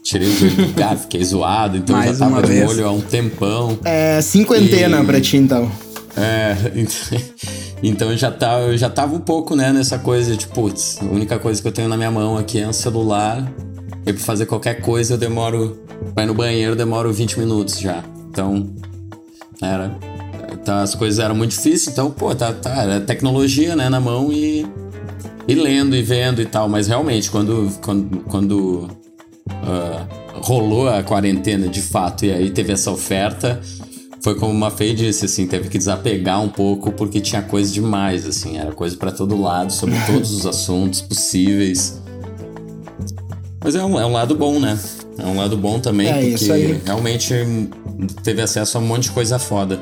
Tirei 0.01 0.28
o 0.28 0.32
joelho 0.32 0.55
do 0.55 0.66
lugar, 0.68 0.97
fiquei 0.97 1.24
zoado, 1.24 1.78
então 1.78 1.95
Mais 1.95 2.18
já 2.18 2.26
tava 2.26 2.41
de 2.41 2.64
molho 2.64 2.88
há 2.88 2.91
um 2.91 3.01
tempão. 3.01 3.78
É, 3.84 4.22
cinquentena 4.22 5.01
e... 5.01 5.05
pra 5.05 5.20
ti 5.20 5.38
então. 5.38 5.70
É, 6.20 6.55
então 7.82 8.15
já 8.17 8.30
tá, 8.30 8.59
eu 8.59 8.78
já 8.78 8.89
tava 8.89 9.15
um 9.15 9.20
pouco, 9.20 9.55
né, 9.55 9.72
nessa 9.72 9.97
coisa 9.97 10.36
de, 10.36 10.45
putz, 10.47 10.99
a 11.01 11.05
única 11.05 11.39
coisa 11.39 11.61
que 11.61 11.67
eu 11.67 11.72
tenho 11.72 11.88
na 11.88 11.95
minha 11.95 12.11
mão 12.11 12.38
aqui 12.38 12.59
é 12.59 12.67
um 12.67 12.74
celular. 12.74 13.49
E 14.05 14.13
pra 14.13 14.22
fazer 14.24 14.45
qualquer 14.45 14.82
coisa 14.82 15.13
eu 15.13 15.17
demoro. 15.17 15.80
Vai 16.15 16.26
no 16.26 16.34
banheiro, 16.34 16.72
eu 16.72 16.76
demoro 16.76 17.11
20 17.11 17.39
minutos 17.39 17.80
já. 17.80 18.03
Então, 18.30 18.70
era. 19.61 19.89
Tá, 20.65 20.82
as 20.82 20.93
coisas 20.93 21.20
eram 21.20 21.36
muito 21.36 21.51
difíceis, 21.51 21.88
então, 21.88 22.11
pô, 22.11 22.36
tá, 22.36 22.51
tá, 22.51 22.84
era 22.84 22.99
tecnologia, 22.99 23.76
né, 23.76 23.88
na 23.89 23.99
mão 23.99 24.32
e. 24.32 24.65
E 25.47 25.55
lendo 25.55 25.95
e 25.95 26.01
vendo 26.01 26.41
e 26.41 26.45
tal. 26.45 26.67
Mas 26.67 26.88
realmente, 26.88 27.30
quando. 27.30 27.72
Quando. 27.82 28.20
quando 28.22 28.89
uh, 29.49 30.20
rolou 30.41 30.88
a 30.88 31.03
quarentena 31.03 31.67
de 31.67 31.82
fato 31.82 32.26
e 32.26 32.32
aí 32.32 32.49
teve 32.49 32.72
essa 32.72 32.89
oferta 32.89 33.59
foi 34.22 34.36
como 34.36 34.51
uma 34.51 34.70
Fei 34.70 34.93
disse, 34.93 35.26
assim, 35.26 35.47
teve 35.47 35.70
que 35.70 35.78
desapegar 35.78 36.41
um 36.41 36.49
pouco 36.49 36.91
porque 36.91 37.22
tinha 37.22 37.41
coisa 37.41 37.72
demais, 37.72 38.26
assim, 38.26 38.57
era 38.57 38.72
coisa 38.72 38.95
para 38.97 39.11
todo 39.11 39.39
lado, 39.39 39.72
sobre 39.72 39.95
todos 40.05 40.32
os 40.32 40.45
assuntos 40.45 41.01
possíveis. 41.01 42.01
Mas 43.63 43.76
é 43.76 43.84
um, 43.84 43.99
é 43.99 44.05
um 44.05 44.13
lado 44.13 44.36
bom, 44.36 44.59
né? 44.59 44.78
É 45.17 45.26
um 45.26 45.38
lado 45.38 45.57
bom 45.57 45.80
também, 45.80 46.07
É, 46.07 46.32
porque 46.32 46.80
realmente 46.86 47.34
teve 48.24 48.41
acesso 48.41 48.78
a 48.78 48.82
um 48.82 48.86
monte 48.86 49.03
de 49.03 49.11
coisa 49.11 49.38
foda. 49.38 49.80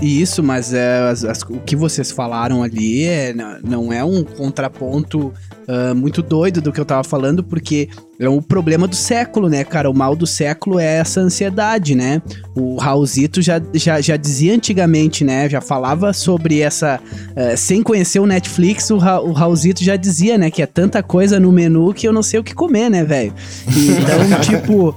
Isso, 0.00 0.42
mas 0.42 0.74
é, 0.74 0.98
as- 1.08 1.24
as- 1.24 1.42
o 1.42 1.58
que 1.64 1.74
vocês 1.74 2.10
falaram 2.10 2.62
ali 2.62 3.04
é, 3.04 3.34
não 3.64 3.90
é 3.92 4.04
um 4.04 4.22
contraponto 4.22 5.32
ah, 5.68 5.94
muito 5.94 6.22
doido 6.22 6.60
do 6.60 6.70
que 6.72 6.78
eu 6.80 6.84
tava 6.84 7.02
falando, 7.02 7.42
porque 7.42 7.88
é 8.20 8.28
o 8.28 8.40
problema 8.42 8.86
do 8.86 8.94
século, 8.94 9.48
né, 9.48 9.64
cara? 9.64 9.90
O 9.90 9.94
mal 9.96 10.14
do 10.14 10.26
século 10.26 10.78
é 10.78 10.98
essa 10.98 11.20
ansiedade, 11.20 11.94
né? 11.94 12.20
O 12.54 12.76
Raulzito 12.76 13.40
já, 13.42 13.60
já, 13.74 14.00
já 14.00 14.16
dizia 14.16 14.54
antigamente, 14.54 15.24
né? 15.24 15.48
Já 15.48 15.60
falava 15.60 16.12
sobre 16.12 16.60
essa. 16.60 17.00
eh, 17.34 17.56
sem 17.56 17.82
conhecer 17.82 18.20
o 18.20 18.26
Netflix, 18.26 18.90
o, 18.90 18.98
Ra 18.98 19.20
o 19.20 19.32
Raulzito 19.32 19.82
já 19.82 19.96
dizia, 19.96 20.36
né? 20.38 20.50
Que 20.50 20.62
é 20.62 20.66
tanta 20.66 21.02
coisa 21.02 21.40
no 21.40 21.50
menu 21.50 21.92
que 21.94 22.06
eu 22.06 22.12
não 22.12 22.22
sei 22.22 22.38
o 22.38 22.44
que 22.44 22.54
comer, 22.54 22.88
né, 22.90 23.02
velho? 23.02 23.32
Então, 23.66 24.40
tipo. 24.40 24.94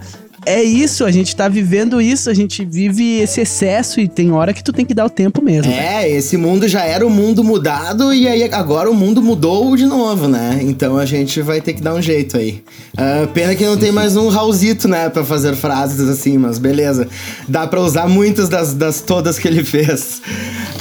É 0.49 0.63
isso, 0.63 1.05
a 1.05 1.11
gente 1.11 1.35
tá 1.35 1.47
vivendo 1.47 2.01
isso, 2.01 2.29
a 2.29 2.33
gente 2.33 2.65
vive 2.65 3.19
esse 3.19 3.41
excesso 3.41 3.99
e 3.99 4.07
tem 4.07 4.31
hora 4.31 4.51
que 4.53 4.63
tu 4.63 4.73
tem 4.73 4.85
que 4.85 4.93
dar 4.93 5.05
o 5.05 5.09
tempo 5.09 5.43
mesmo. 5.43 5.71
velho. 5.71 5.79
É, 5.83 6.09
esse 6.09 6.37
mundo 6.37 6.67
já 6.67 6.83
era 6.83 7.05
o 7.05 7.09
mundo 7.09 7.43
mudado 7.43 8.11
e 8.13 8.27
aí 8.27 8.43
agora 8.51 8.89
o 8.89 8.95
mundo 8.95 9.21
mudou 9.21 9.75
de 9.75 9.85
novo, 9.85 10.27
né? 10.27 10.59
Então 10.63 10.97
a 10.97 11.05
gente 11.05 11.41
vai 11.41 11.61
ter 11.61 11.73
que 11.73 11.81
dar 11.81 11.93
um 11.93 12.01
jeito 12.01 12.37
aí. 12.37 12.63
Ah, 12.97 13.27
pena 13.33 13.53
que 13.53 13.63
não 13.65 13.77
tem 13.77 13.91
mais 13.91 14.15
um 14.15 14.27
Raulzito, 14.29 14.87
né, 14.87 15.07
pra 15.09 15.23
fazer 15.23 15.55
frases 15.55 16.09
assim, 16.09 16.37
mas 16.37 16.57
beleza. 16.57 17.07
Dá 17.47 17.67
pra 17.67 17.79
usar 17.81 18.07
muitas 18.09 18.49
das, 18.49 18.73
das 18.73 19.01
todas 19.01 19.37
que 19.37 19.47
ele 19.47 19.63
fez. 19.63 20.21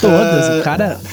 Todas, 0.01 0.49
Ah, 0.49 0.59
o 0.61 0.63
cara. 0.63 0.99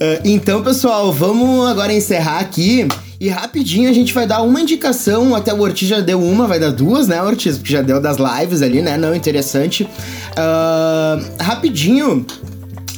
Ah, 0.00 0.20
então, 0.24 0.62
pessoal, 0.62 1.12
vamos 1.12 1.68
agora 1.68 1.92
encerrar 1.92 2.38
aqui. 2.38 2.86
E 3.20 3.28
rapidinho 3.28 3.90
a 3.90 3.92
gente 3.92 4.14
vai 4.14 4.26
dar 4.26 4.42
uma 4.42 4.60
indicação. 4.60 5.34
Até 5.34 5.52
o 5.52 5.60
Ortiz 5.60 5.88
já 5.88 6.00
deu 6.00 6.22
uma, 6.22 6.46
vai 6.46 6.60
dar 6.60 6.70
duas, 6.70 7.08
né, 7.08 7.20
Ortiz? 7.20 7.58
Porque 7.58 7.72
já 7.72 7.82
deu 7.82 8.00
das 8.00 8.16
lives 8.16 8.62
ali, 8.62 8.80
né? 8.80 8.96
Não, 8.96 9.14
interessante. 9.14 9.88
Ah, 10.36 11.18
rapidinho. 11.40 12.24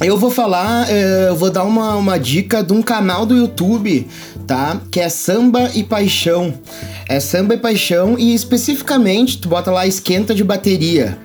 Eu 0.03 0.17
vou 0.17 0.31
falar, 0.31 0.89
eh, 0.89 1.27
eu 1.29 1.35
vou 1.35 1.51
dar 1.51 1.63
uma, 1.63 1.95
uma 1.95 2.17
dica 2.17 2.63
de 2.63 2.73
um 2.73 2.81
canal 2.81 3.23
do 3.23 3.37
YouTube, 3.37 4.07
tá? 4.47 4.81
Que 4.89 4.99
é 4.99 5.09
Samba 5.09 5.69
e 5.75 5.83
Paixão. 5.83 6.55
É 7.07 7.19
Samba 7.19 7.53
e 7.53 7.57
Paixão 7.57 8.17
e 8.17 8.33
especificamente 8.33 9.37
tu 9.37 9.47
bota 9.47 9.69
lá 9.69 9.85
esquenta 9.85 10.33
de 10.33 10.43
bateria. 10.43 11.19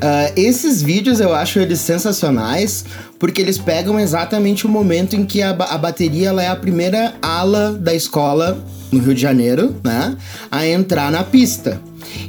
Ah, 0.00 0.30
esses 0.36 0.80
vídeos 0.80 1.18
eu 1.18 1.34
acho 1.34 1.58
eles 1.58 1.80
sensacionais 1.80 2.84
porque 3.22 3.40
eles 3.40 3.56
pegam 3.56 4.00
exatamente 4.00 4.66
o 4.66 4.68
momento 4.68 5.14
em 5.14 5.24
que 5.24 5.40
a, 5.42 5.50
a 5.50 5.78
bateria 5.78 6.30
ela 6.30 6.42
é 6.42 6.48
a 6.48 6.56
primeira 6.56 7.14
ala 7.22 7.70
da 7.70 7.94
escola 7.94 8.58
no 8.90 8.98
Rio 8.98 9.14
de 9.14 9.20
Janeiro, 9.20 9.76
né? 9.84 10.16
A 10.50 10.66
entrar 10.66 11.08
na 11.08 11.22
pista. 11.22 11.80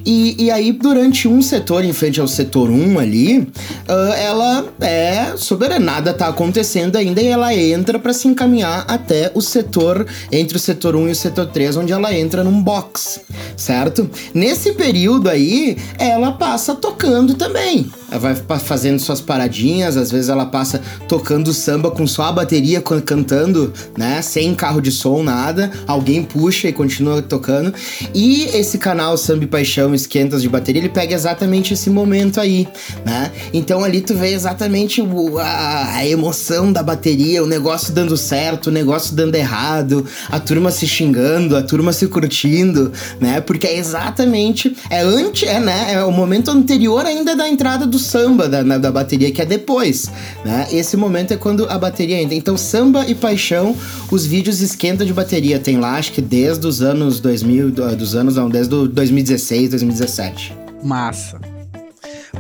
E, 0.06 0.36
e 0.38 0.52
aí, 0.52 0.72
durante 0.72 1.28
um 1.28 1.42
setor, 1.42 1.84
em 1.84 1.92
frente 1.92 2.22
ao 2.22 2.28
setor 2.28 2.70
1 2.70 3.00
ali, 3.00 3.48
ah, 3.88 4.16
ela 4.16 4.66
é 4.82 5.36
soberana, 5.36 5.84
nada 5.84 6.14
tá 6.14 6.28
acontecendo 6.28 6.96
ainda 6.96 7.20
e 7.20 7.28
ela 7.28 7.52
entra 7.56 7.98
para 7.98 8.14
se 8.14 8.28
encaminhar 8.28 8.86
até 8.88 9.32
o 9.34 9.42
setor, 9.42 10.06
entre 10.32 10.58
o 10.58 10.60
setor 10.60 10.96
1 10.96 11.08
e 11.08 11.12
o 11.12 11.16
setor 11.16 11.48
3, 11.48 11.76
onde 11.78 11.92
ela 11.92 12.14
entra 12.14 12.44
num 12.44 12.62
box, 12.62 13.20
certo? 13.58 14.08
Nesse 14.32 14.74
período 14.74 15.28
aí, 15.28 15.76
ela 15.98 16.34
passa 16.34 16.76
tocando 16.76 17.34
também. 17.34 17.90
Vai 18.20 18.36
fazendo 18.60 19.00
suas 19.00 19.22
paradinhas, 19.22 19.98
às 19.98 20.12
vezes 20.12 20.30
ela 20.30 20.46
passa 20.46 20.82
tocando 21.08 21.54
samba 21.54 21.92
com 21.92 22.06
só 22.06 22.24
a 22.24 22.32
bateria 22.32 22.82
can- 22.82 23.02
cantando, 23.02 23.74
né? 23.98 24.22
Sem 24.22 24.54
carro 24.56 24.82
de 24.82 24.92
som, 24.92 25.24
nada. 25.24 25.72
Alguém 25.88 26.24
puxa 26.24 26.68
e 26.68 26.74
continua 26.74 27.22
tocando. 27.22 27.74
E 28.14 28.44
esse 28.54 28.78
canal 28.78 29.18
Samba 29.18 29.44
e 29.44 29.48
Paixão 29.48 29.94
Esquentas 29.94 30.42
de 30.42 30.50
Bateria, 30.50 30.82
ele 30.82 30.90
pega 30.90 31.14
exatamente 31.14 31.74
esse 31.74 31.90
momento 31.90 32.40
aí, 32.40 32.68
né? 33.06 33.32
Então 33.54 33.84
ali 33.84 34.02
tu 34.02 34.14
vê 34.16 34.34
exatamente 34.34 35.04
a 35.40 36.06
emoção 36.06 36.72
da 36.72 36.84
bateria, 36.84 37.44
o 37.44 37.48
negócio 37.48 37.94
dando 37.94 38.16
certo, 38.18 38.68
o 38.68 38.72
negócio 38.72 39.16
dando 39.16 39.36
errado, 39.36 40.06
a 40.30 40.40
turma 40.40 40.72
se 40.72 40.88
xingando, 40.88 41.56
a 41.56 41.62
turma 41.62 41.94
se 41.94 42.08
curtindo, 42.08 42.92
né? 43.20 43.42
Porque 43.42 43.68
é 43.68 43.78
exatamente, 43.78 44.76
é 44.90 45.02
antes, 45.02 45.48
é, 45.48 45.60
né? 45.60 45.94
É 45.94 46.04
o 46.04 46.12
momento 46.12 46.52
anterior 46.52 47.06
ainda 47.06 47.36
da 47.36 47.48
entrada 47.48 47.86
do 47.86 48.00
samba 48.04 48.48
da, 48.48 48.64
na- 48.64 48.78
da 48.78 48.92
bateria, 48.92 49.32
que 49.32 49.42
é 49.42 49.46
depois, 49.46 50.12
né? 50.46 50.68
Esse 50.72 50.96
momento 50.96 51.34
é 51.34 51.38
quando 51.38 51.68
a 51.70 51.78
bateria 51.80 52.22
entra. 52.22 52.36
Então, 52.36 52.56
samba 52.58 53.06
e 53.08 53.16
paixão, 53.16 53.76
os 54.12 54.26
vídeos 54.26 54.62
esquenta 54.62 55.06
de 55.06 55.14
bateria 55.14 55.58
tem 55.58 55.78
lá, 55.80 55.96
acho 55.98 56.12
que 56.12 56.22
desde 56.22 56.68
os 56.68 56.82
anos 56.82 57.20
2000, 57.20 57.72
do- 57.72 57.96
dos 57.96 58.16
anos, 58.16 58.36
não, 58.36 58.50
desde 58.50 58.76
o 58.76 58.88
2016, 58.88 59.70
2017. 59.72 60.56
Massa. 60.84 61.40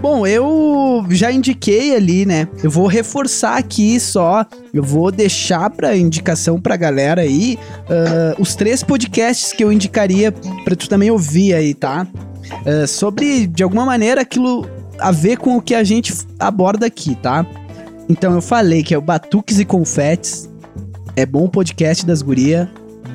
Bom, 0.01 0.25
eu 0.27 1.05
já 1.11 1.31
indiquei 1.31 1.95
ali, 1.95 2.25
né? 2.25 2.47
Eu 2.63 2.69
vou 2.69 2.87
reforçar 2.87 3.57
aqui 3.57 3.99
só. 3.99 4.45
Eu 4.73 4.83
vou 4.83 5.11
deixar 5.11 5.69
pra 5.69 5.95
indicação 5.95 6.59
pra 6.59 6.75
galera 6.75 7.21
aí 7.21 7.57
ah, 7.89 8.35
os 8.39 8.55
três 8.55 8.83
podcasts 8.83 9.53
que 9.53 9.63
eu 9.63 9.71
indicaria 9.71 10.31
pra 10.65 10.75
tu 10.75 10.89
também 10.89 11.09
ouvir 11.11 11.53
aí, 11.53 11.73
tá? 11.73 12.05
Ah, 12.65 12.85
sobre, 12.87 13.47
de 13.47 13.63
alguma 13.63 13.85
maneira, 13.85 14.21
aquilo 14.21 14.67
a 14.99 15.11
ver 15.11 15.37
com 15.37 15.57
o 15.57 15.61
que 15.61 15.75
a 15.75 15.83
gente 15.83 16.13
aborda 16.39 16.85
aqui, 16.85 17.15
tá? 17.15 17.45
Então 18.09 18.33
eu 18.33 18.41
falei 18.41 18.83
que 18.83 18.93
é 18.93 18.97
o 18.97 19.01
Batuques 19.01 19.59
e 19.59 19.65
Confetes. 19.65 20.49
É 21.15 21.25
bom 21.25 21.47
podcast 21.47 22.05
das 22.05 22.21
guria. 22.21 22.69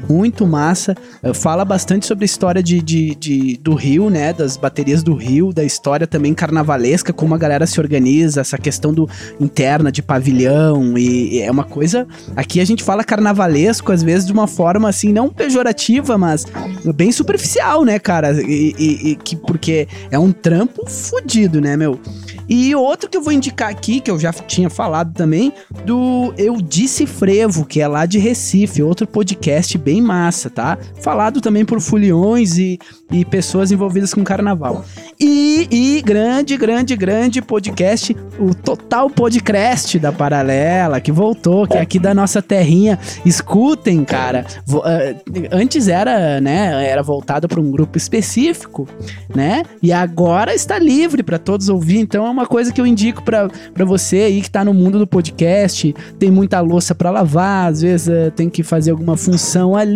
Muito 0.09 0.47
massa. 0.47 0.95
Uh, 1.23 1.35
Fala 1.35 1.65
bastante 1.65 2.07
sobre 2.07 2.25
a 2.25 2.27
história 2.27 2.63
de, 2.63 2.81
de- 2.81 3.15
de- 3.15 3.57
do 3.63 3.75
Rio, 3.75 4.09
né? 4.11 4.33
Das 4.33 4.57
baterias 4.57 5.03
do 5.03 5.15
Rio, 5.15 5.53
da 5.53 5.65
história 5.65 6.07
também 6.07 6.33
carnavalesca, 6.35 7.13
como 7.13 7.35
a 7.35 7.39
galera 7.39 7.67
se 7.67 7.79
organiza, 7.81 8.41
essa 8.41 8.57
questão 8.59 8.93
do 8.93 9.09
interna 9.41 9.93
de 9.93 10.03
pavilhão. 10.03 10.97
E, 10.97 11.37
e 11.37 11.41
é 11.41 11.51
uma 11.51 11.65
coisa. 11.65 12.07
Aqui 12.37 12.61
a 12.61 12.65
gente 12.65 12.83
fala 12.83 13.05
carnavalesco, 13.05 13.93
às 13.93 14.03
vezes, 14.03 14.27
de 14.27 14.33
uma 14.33 14.47
forma 14.47 14.89
assim, 14.89 15.13
não 15.13 15.29
pejorativa, 15.29 16.17
mas 16.17 16.47
bem 16.95 17.13
superficial, 17.13 17.85
né, 17.85 17.99
cara? 17.99 18.33
E, 18.43 18.75
e- 18.79 19.11
e 19.11 19.17
que, 19.17 19.37
porque 19.37 19.87
é 20.11 20.19
um 20.19 20.33
trampo 20.33 20.89
fudido, 20.89 21.61
né, 21.61 21.77
meu? 21.77 22.01
E 22.49 22.75
outro 22.75 23.11
que 23.11 23.17
eu 23.19 23.21
vou 23.23 23.33
indicar 23.33 23.69
aqui, 23.69 24.01
que 24.01 24.11
eu 24.11 24.19
já 24.19 24.33
tinha 24.33 24.71
falado 24.71 25.13
também, 25.13 25.53
do 25.85 26.33
Eu 26.39 26.57
Disse 26.63 27.07
Frevo, 27.07 27.67
que 27.67 27.79
é 27.79 27.87
lá 27.87 28.07
de 28.07 28.19
Recife, 28.19 28.83
outro 28.83 29.07
podcast 29.07 29.77
bem 29.77 29.98
massa, 30.01 30.51
tá? 30.51 30.79
Falado 31.01 31.41
também 31.41 31.65
por 31.65 31.81
foliões 31.81 32.59
e, 32.59 32.79
e 33.11 33.25
pessoas 33.25 33.71
envolvidas 33.71 34.13
com 34.15 34.23
carnaval. 34.25 34.85
E, 35.19 35.69
e 35.71 36.03
grande, 36.03 36.57
grande, 36.57 36.97
grande 36.97 37.43
podcast, 37.43 38.17
o 38.39 38.55
Total 38.55 39.09
Podcast 39.11 39.99
da 39.99 40.13
Paralela, 40.13 41.01
que 41.01 41.11
voltou, 41.11 41.67
que 41.67 41.77
é 41.77 41.81
aqui 41.81 41.99
da 41.99 42.15
nossa 42.15 42.41
terrinha. 42.41 42.99
Escutem, 43.25 44.05
cara. 44.05 44.47
Ah, 44.85 45.15
antes 45.51 45.89
era, 45.89 46.41
né, 46.41 46.89
era 46.89 47.03
voltado 47.03 47.49
para 47.49 47.61
um 47.61 47.71
grupo 47.71 47.97
específico, 47.97 48.89
né? 49.35 49.63
E 49.83 49.93
agora 49.93 50.55
está 50.55 50.79
livre 50.79 51.23
para 51.23 51.39
todos 51.39 51.69
ouvir. 51.69 51.99
Então 51.99 52.27
é 52.27 52.31
uma 52.31 52.47
coisa 52.47 52.73
que 52.73 52.81
eu 52.81 52.87
indico 52.87 53.23
para 53.23 53.49
você 53.85 54.19
aí 54.19 54.41
que 54.41 54.51
tá 54.51 54.65
no 54.65 54.75
mundo 54.75 54.99
do 54.99 55.07
podcast, 55.07 55.95
tem 56.19 56.31
muita 56.31 56.61
louça 56.61 56.95
para 56.95 57.11
lavar, 57.11 57.71
às 57.71 57.83
vezes 57.83 58.09
eh, 58.09 58.31
tem 58.31 58.49
que 58.49 58.63
fazer 58.63 58.91
alguma 58.91 59.17
função 59.17 59.77
ali. 59.77 59.88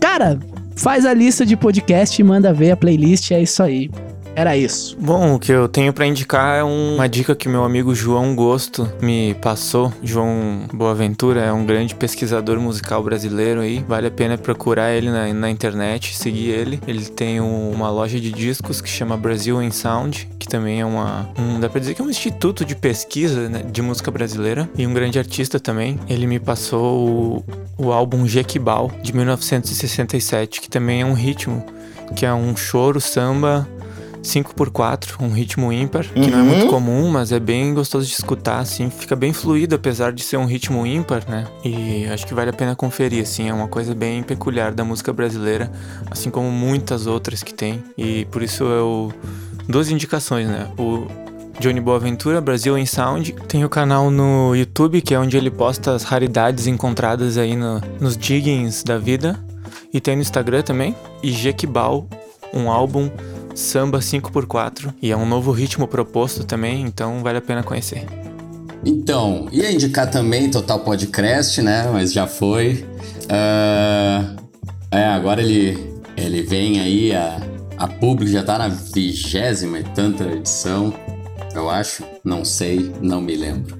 Cara, 0.00 0.38
faz 0.76 1.04
a 1.04 1.12
lista 1.12 1.44
de 1.44 1.56
podcast 1.56 2.20
e 2.20 2.24
manda 2.24 2.52
ver 2.52 2.72
a 2.72 2.76
playlist, 2.76 3.30
é 3.30 3.42
isso 3.42 3.62
aí. 3.62 3.90
Era 4.34 4.56
isso. 4.56 4.96
Bom, 5.00 5.34
o 5.34 5.38
que 5.38 5.50
eu 5.50 5.66
tenho 5.68 5.92
pra 5.92 6.06
indicar 6.06 6.60
é 6.60 6.62
um- 6.62 6.94
uma 6.94 7.08
dica 7.08 7.34
que 7.34 7.48
meu 7.48 7.64
amigo 7.64 7.92
João 7.92 8.36
Gosto 8.36 8.88
me 9.02 9.34
passou. 9.42 9.92
João 10.00 10.60
Boaventura 10.72 11.40
é 11.40 11.52
um 11.52 11.66
grande 11.66 11.94
pesquisador 11.96 12.60
musical 12.60 13.02
brasileiro 13.02 13.60
aí. 13.60 13.84
Vale 13.88 14.06
a 14.06 14.10
pena 14.12 14.38
procurar 14.38 14.92
ele 14.92 15.10
na, 15.10 15.32
na 15.34 15.50
internet, 15.50 16.16
seguir 16.16 16.50
ele. 16.50 16.80
Ele 16.86 17.04
tem 17.06 17.40
um- 17.40 17.72
uma 17.72 17.90
loja 17.90 18.20
de 18.20 18.30
discos 18.30 18.80
que 18.80 18.88
chama 18.88 19.16
Brasil 19.16 19.60
in 19.60 19.72
Sound, 19.72 20.28
que 20.38 20.46
também 20.46 20.80
é 20.80 20.86
uma. 20.86 21.28
Um, 21.36 21.58
dá 21.58 21.68
pra 21.68 21.80
dizer 21.80 21.94
que 21.94 22.00
é 22.00 22.04
um 22.04 22.10
instituto 22.10 22.64
de 22.64 22.76
pesquisa 22.76 23.48
né, 23.48 23.64
de 23.68 23.82
música 23.82 24.08
brasileira. 24.10 24.68
E 24.78 24.86
um 24.86 24.94
grande 24.94 25.18
artista 25.18 25.58
também. 25.58 25.98
Ele 26.08 26.28
me 26.28 26.38
passou 26.38 27.42
o, 27.76 27.86
o 27.86 27.92
álbum 27.92 28.24
Jequibal, 28.24 28.88
de 29.02 29.12
1967, 29.16 30.60
que 30.60 30.68
também 30.70 31.00
é 31.02 31.04
um 31.04 31.12
ritmo, 31.14 31.64
que 32.14 32.24
é 32.24 32.32
um 32.32 32.56
choro 32.56 33.00
samba 33.00 33.68
5x4, 34.22 35.16
um 35.20 35.30
ritmo 35.30 35.72
ímpar, 35.72 36.04
que 36.06 36.30
não 36.30 36.38
é 36.38 36.42
Uhum. 36.42 36.48
muito 36.48 36.66
comum, 36.68 37.10
mas 37.10 37.32
é 37.32 37.40
bem 37.40 37.72
gostoso 37.74 38.06
de 38.06 38.12
escutar, 38.12 38.58
assim, 38.60 38.90
fica 38.90 39.14
bem 39.16 39.32
fluido, 39.32 39.74
apesar 39.74 40.12
de 40.12 40.22
ser 40.22 40.36
um 40.36 40.44
ritmo 40.46 40.86
ímpar, 40.86 41.22
né? 41.28 41.46
E 41.64 42.06
acho 42.06 42.26
que 42.26 42.34
vale 42.34 42.50
a 42.50 42.52
pena 42.52 42.74
conferir, 42.76 43.22
assim, 43.22 43.48
é 43.48 43.54
uma 43.54 43.68
coisa 43.68 43.94
bem 43.94 44.22
peculiar 44.22 44.72
da 44.72 44.84
música 44.84 45.12
brasileira, 45.12 45.70
assim 46.10 46.30
como 46.30 46.50
muitas 46.50 47.06
outras 47.06 47.42
que 47.42 47.54
tem. 47.54 47.82
E 47.96 48.24
por 48.26 48.42
isso 48.42 48.64
eu. 48.64 49.12
Duas 49.68 49.90
indicações, 49.90 50.48
né? 50.48 50.66
O 50.78 51.06
Johnny 51.60 51.80
Boaventura, 51.80 52.40
Brasil 52.40 52.78
em 52.78 52.86
Sound. 52.86 53.34
Tem 53.46 53.64
o 53.64 53.68
canal 53.68 54.10
no 54.10 54.54
YouTube, 54.54 55.00
que 55.02 55.12
é 55.14 55.18
onde 55.18 55.36
ele 55.36 55.50
posta 55.50 55.92
as 55.92 56.04
raridades 56.04 56.66
encontradas 56.66 57.36
aí 57.36 57.54
no, 57.54 57.80
nos 58.00 58.16
diggings 58.16 58.82
da 58.82 58.96
vida. 58.96 59.38
E 59.92 60.00
tem 60.00 60.16
no 60.16 60.22
Instagram 60.22 60.62
também. 60.62 60.94
E 61.22 61.30
Jequibal, 61.30 62.06
um 62.54 62.70
álbum 62.70 63.10
samba 63.54 63.98
5x4. 63.98 64.94
E 65.00 65.10
é 65.10 65.16
um 65.16 65.26
novo 65.26 65.52
ritmo 65.52 65.86
proposto 65.86 66.44
também, 66.44 66.82
então 66.82 67.22
vale 67.22 67.38
a 67.38 67.42
pena 67.42 67.62
conhecer. 67.62 68.06
Então, 68.84 69.48
ia 69.50 69.70
indicar 69.70 70.10
também 70.10 70.50
Total 70.50 70.78
Podcast, 70.80 71.60
né? 71.60 71.88
Mas 71.92 72.12
já 72.12 72.26
foi. 72.26 72.84
Uh, 73.24 74.36
é, 74.90 75.04
agora 75.04 75.42
ele, 75.42 76.00
ele 76.16 76.42
vem 76.42 76.80
aí, 76.80 77.14
a, 77.14 77.40
a 77.76 77.88
público 77.88 78.30
já 78.30 78.42
tá 78.42 78.58
na 78.58 78.68
vigésima 78.68 79.80
e 79.80 79.84
tanta 79.84 80.24
edição, 80.24 80.94
eu 81.54 81.68
acho. 81.68 82.04
Não 82.24 82.44
sei, 82.44 82.92
não 83.00 83.20
me 83.20 83.36
lembro. 83.36 83.78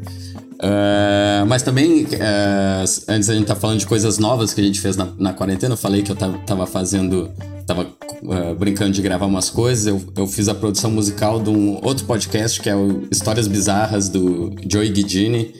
Uh, 0.58 1.46
mas 1.46 1.62
também, 1.62 2.02
uh, 2.02 2.84
antes 3.06 3.30
a 3.30 3.34
gente 3.34 3.46
tá 3.46 3.54
falando 3.54 3.78
de 3.78 3.86
coisas 3.86 4.18
novas 4.18 4.52
que 4.52 4.60
a 4.60 4.64
gente 4.64 4.80
fez 4.80 4.96
na, 4.96 5.08
na 5.16 5.32
quarentena, 5.32 5.74
eu 5.74 5.78
falei 5.78 6.02
que 6.02 6.10
eu 6.10 6.16
tava, 6.16 6.66
fazendo, 6.66 7.30
tava 7.64 7.86
uh, 8.22 8.54
brincando 8.56 8.90
de 8.90 9.00
gravar 9.00 9.26
umas 9.26 9.50
coisas. 9.50 9.86
Eu, 9.86 10.02
eu 10.16 10.26
fiz 10.26 10.48
a 10.48 10.54
produção 10.54 10.90
musical 10.90 11.40
de 11.40 11.48
um 11.48 11.78
outro 11.84 12.04
podcast 12.06 12.60
que 12.60 12.68
é 12.68 12.74
o 12.74 13.06
Histórias 13.10 13.46
Bizarras 13.46 14.08
do 14.08 14.52
Joey 14.68 14.88
Guidini, 14.90 15.54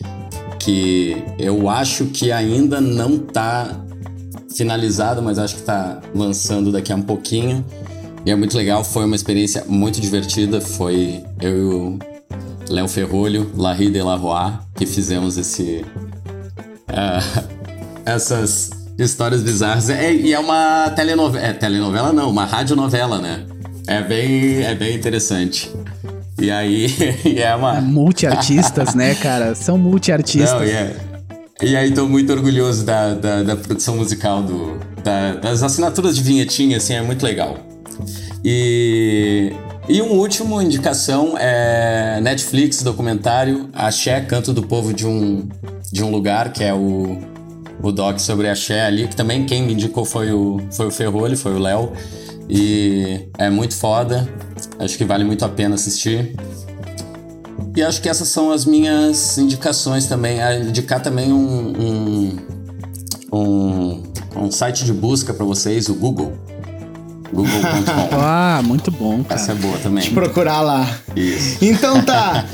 que 0.58 1.22
eu 1.38 1.68
acho 1.68 2.06
que 2.06 2.32
ainda 2.32 2.80
não 2.80 3.18
tá 3.18 3.84
finalizado, 4.56 5.22
mas 5.22 5.38
acho 5.38 5.56
que 5.56 5.62
tá 5.62 6.00
lançando 6.12 6.72
daqui 6.72 6.92
a 6.92 6.96
um 6.96 7.02
pouquinho. 7.02 7.64
E 8.26 8.32
é 8.32 8.34
muito 8.34 8.56
legal, 8.56 8.82
foi 8.82 9.04
uma 9.04 9.14
experiência 9.14 9.64
muito 9.68 10.00
divertida. 10.00 10.60
Foi 10.60 11.22
eu 11.40 11.98
Léo 12.68 12.88
Ferrolho, 12.88 13.50
Larry 13.56 13.90
de 13.90 14.02
la 14.02 14.16
Roi, 14.16 14.52
que 14.74 14.86
fizemos 14.86 15.36
esse. 15.36 15.84
Uh, 16.88 17.48
essas 18.04 18.70
histórias 18.98 19.42
bizarras. 19.42 19.90
É, 19.90 20.12
e 20.12 20.32
é 20.32 20.38
uma 20.38 20.90
telenovela. 20.90 21.46
É, 21.46 21.52
telenovela 21.52 22.12
não, 22.12 22.30
uma 22.30 22.44
radionovela, 22.44 23.18
né? 23.18 23.44
É 23.86 24.02
bem, 24.02 24.62
é 24.62 24.74
bem 24.74 24.94
interessante. 24.94 25.70
E 26.40 26.50
aí, 26.50 26.86
e 27.24 27.40
é 27.40 27.54
uma. 27.54 27.80
Multiartistas, 27.80 28.94
né, 28.94 29.14
cara? 29.14 29.54
São 29.54 29.78
multiartistas. 29.78 30.52
Não, 30.52 30.64
e, 30.64 30.70
é, 30.70 30.96
e 31.62 31.76
aí 31.76 31.92
tô 31.92 32.06
muito 32.06 32.32
orgulhoso 32.32 32.84
da, 32.84 33.14
da, 33.14 33.42
da 33.42 33.56
produção 33.56 33.96
musical, 33.96 34.42
do, 34.42 34.78
da, 35.02 35.34
das 35.34 35.62
assinaturas 35.62 36.14
de 36.14 36.22
vinhetinha, 36.22 36.76
assim, 36.76 36.94
é 36.94 37.02
muito 37.02 37.24
legal. 37.24 37.58
E 38.50 39.52
e 39.86 40.00
um 40.00 40.12
último 40.12 40.60
indicação 40.60 41.36
é 41.38 42.18
Netflix, 42.22 42.82
documentário 42.82 43.68
Axé, 43.74 44.20
Canto 44.22 44.54
do 44.54 44.62
Povo 44.62 44.94
de 44.94 45.06
um, 45.06 45.46
de 45.92 46.02
um 46.02 46.10
Lugar, 46.10 46.50
que 46.52 46.64
é 46.64 46.72
o, 46.72 47.18
o 47.82 47.92
doc 47.92 48.18
sobre 48.18 48.48
Axé 48.48 48.86
ali, 48.86 49.06
que 49.06 49.14
também 49.14 49.44
quem 49.44 49.62
me 49.62 49.74
indicou 49.74 50.06
foi 50.06 50.32
o, 50.32 50.60
foi 50.70 50.86
o 50.86 50.90
Ferrolho, 50.90 51.36
foi 51.36 51.54
o 51.54 51.58
Léo. 51.58 51.92
E 52.48 53.28
é 53.36 53.50
muito 53.50 53.76
foda, 53.76 54.26
acho 54.78 54.96
que 54.96 55.04
vale 55.04 55.24
muito 55.24 55.44
a 55.44 55.48
pena 55.48 55.74
assistir. 55.74 56.34
E 57.76 57.82
acho 57.82 58.00
que 58.00 58.08
essas 58.08 58.28
são 58.28 58.50
as 58.50 58.64
minhas 58.64 59.36
indicações 59.36 60.06
também. 60.06 60.42
A 60.42 60.58
indicar 60.58 61.02
também 61.02 61.32
um, 61.32 61.72
um, 61.78 62.36
um, 63.30 64.02
um 64.36 64.50
site 64.50 64.86
de 64.86 64.92
busca 64.92 65.34
para 65.34 65.44
vocês, 65.44 65.88
o 65.90 65.94
Google 65.94 66.32
google.com. 67.32 68.16
ah, 68.20 68.60
muito 68.64 68.90
bom, 68.90 69.22
cara. 69.24 69.40
Essa 69.40 69.52
é 69.52 69.54
boa 69.54 69.78
também. 69.78 70.04
De 70.04 70.10
procurar 70.10 70.60
lá. 70.60 70.88
Isso. 71.16 71.64
Então 71.64 72.02
tá. 72.02 72.44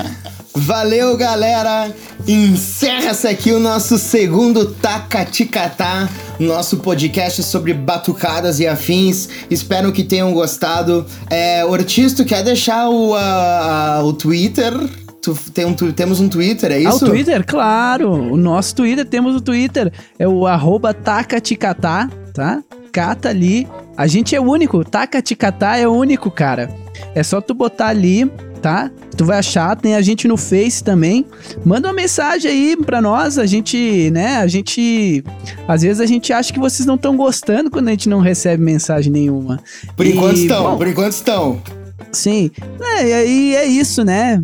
Valeu, 0.57 1.17
galera! 1.17 1.93
Encerra-se 2.29 3.27
aqui 3.27 3.51
o 3.51 3.59
nosso 3.59 3.99
segundo 3.99 4.67
Tacaticatá, 4.67 6.09
nosso 6.39 6.77
podcast 6.77 7.43
sobre 7.43 7.75
batucadas 7.75 8.61
e 8.61 8.67
afins. 8.67 9.29
Espero 9.51 9.93
que 9.93 10.05
tenham 10.05 10.33
gostado. 10.33 11.05
É, 11.29 11.65
Ortiz, 11.65 12.15
tu 12.15 12.25
quer 12.25 12.45
deixar 12.45 12.89
o, 12.89 13.15
a, 13.15 13.97
a, 13.97 14.05
o 14.05 14.13
Twitter? 14.13 14.73
Tu, 15.21 15.35
tem 15.53 15.65
um, 15.65 15.75
tu, 15.75 15.93
temos 15.93 16.21
um 16.21 16.29
Twitter, 16.29 16.71
é 16.71 16.79
isso? 16.79 16.89
Ah, 16.89 16.95
o 16.95 17.01
Twitter, 17.01 17.45
claro! 17.45 18.13
O 18.13 18.37
nosso 18.37 18.77
Twitter, 18.77 19.05
temos 19.05 19.35
o 19.35 19.41
Twitter. 19.41 19.93
É 20.21 20.29
o 20.29 20.47
arroba 20.47 20.95
Tacaticatá, 20.95 22.09
tá? 22.33 22.63
Cata 22.93 23.29
ali 23.29 23.67
a 23.97 24.07
gente 24.07 24.35
é 24.35 24.41
único, 24.41 24.85
Taca 24.85 25.23
Ticatá 25.23 25.77
é 25.77 25.87
único, 25.87 26.31
cara. 26.31 26.71
É 27.15 27.23
só 27.23 27.41
tu 27.41 27.55
botar 27.55 27.89
ali, 27.89 28.31
tá? 28.61 28.91
Tu 29.17 29.25
vai 29.25 29.39
achar, 29.39 29.77
tem 29.77 29.95
a 29.95 30.03
gente 30.03 30.27
no 30.27 30.37
Face 30.37 30.83
também. 30.83 31.27
Manda 31.65 31.89
uma 31.89 31.95
mensagem 31.95 32.51
aí 32.51 32.77
pra 32.77 33.01
nós, 33.01 33.39
a 33.39 33.47
gente, 33.47 34.11
né, 34.11 34.39
a 34.39 34.47
gente... 34.47 35.23
Às 35.69 35.83
vezes 35.83 36.01
a 36.01 36.07
gente 36.07 36.33
acha 36.33 36.53
que 36.53 36.59
vocês 36.59 36.87
não 36.87 36.97
estão 36.97 37.17
gostando 37.17 37.71
quando 37.71 37.89
a 37.89 37.91
gente 37.93 38.09
não 38.09 38.21
recebe 38.21 38.63
mensagem 38.63 39.13
nenhuma. 39.13 39.61
Por 39.97 40.07
enquanto 40.07 40.37
estão, 40.37 40.77
por 40.77 40.89
enquanto 40.89 41.13
estão. 41.13 41.63
Sim, 42.11 42.51
é, 42.81 43.07
e 43.07 43.13
aí 43.13 43.57
é 43.57 43.65
isso, 43.67 44.05
né? 44.05 44.41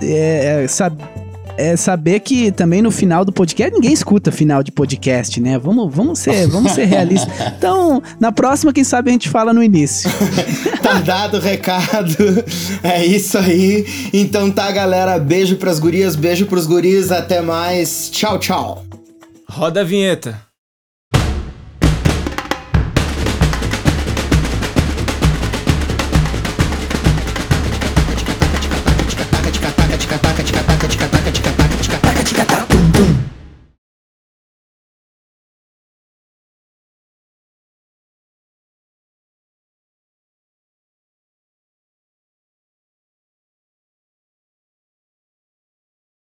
É, 0.00 0.62
é, 0.64 0.68
sabe, 0.68 1.02
é 1.56 1.76
saber 1.76 2.20
que 2.20 2.50
também 2.50 2.82
no 2.82 2.90
final 2.90 3.24
do 3.24 3.32
podcast, 3.32 3.72
ninguém 3.72 3.92
escuta 3.92 4.32
final 4.32 4.62
de 4.62 4.72
podcast, 4.72 5.40
né? 5.40 5.58
Vamos, 5.58 5.94
vamos 5.94 6.18
ser, 6.18 6.46
vamos 6.48 6.72
ser 6.72 6.84
realistas. 6.84 7.32
Então, 7.62 8.02
na 8.18 8.32
próxima, 8.32 8.72
quem 8.72 8.82
sabe 8.82 9.10
a 9.10 9.12
gente 9.12 9.28
fala 9.28 9.52
no 9.52 9.62
início. 9.62 10.10
tá 10.82 10.94
dado 10.94 11.36
o 11.36 11.40
recado. 11.40 12.16
É 12.82 13.04
isso 13.04 13.38
aí. 13.38 13.86
Então 14.12 14.50
tá, 14.50 14.70
galera. 14.72 15.18
Beijo 15.18 15.56
pras 15.56 15.78
gurias, 15.78 16.16
beijo 16.16 16.46
pros 16.46 16.66
guris. 16.66 17.12
Até 17.12 17.40
mais. 17.40 18.10
Tchau, 18.10 18.38
tchau. 18.38 18.84
Roda 19.48 19.82
a 19.82 19.84
vinheta. 19.84 20.51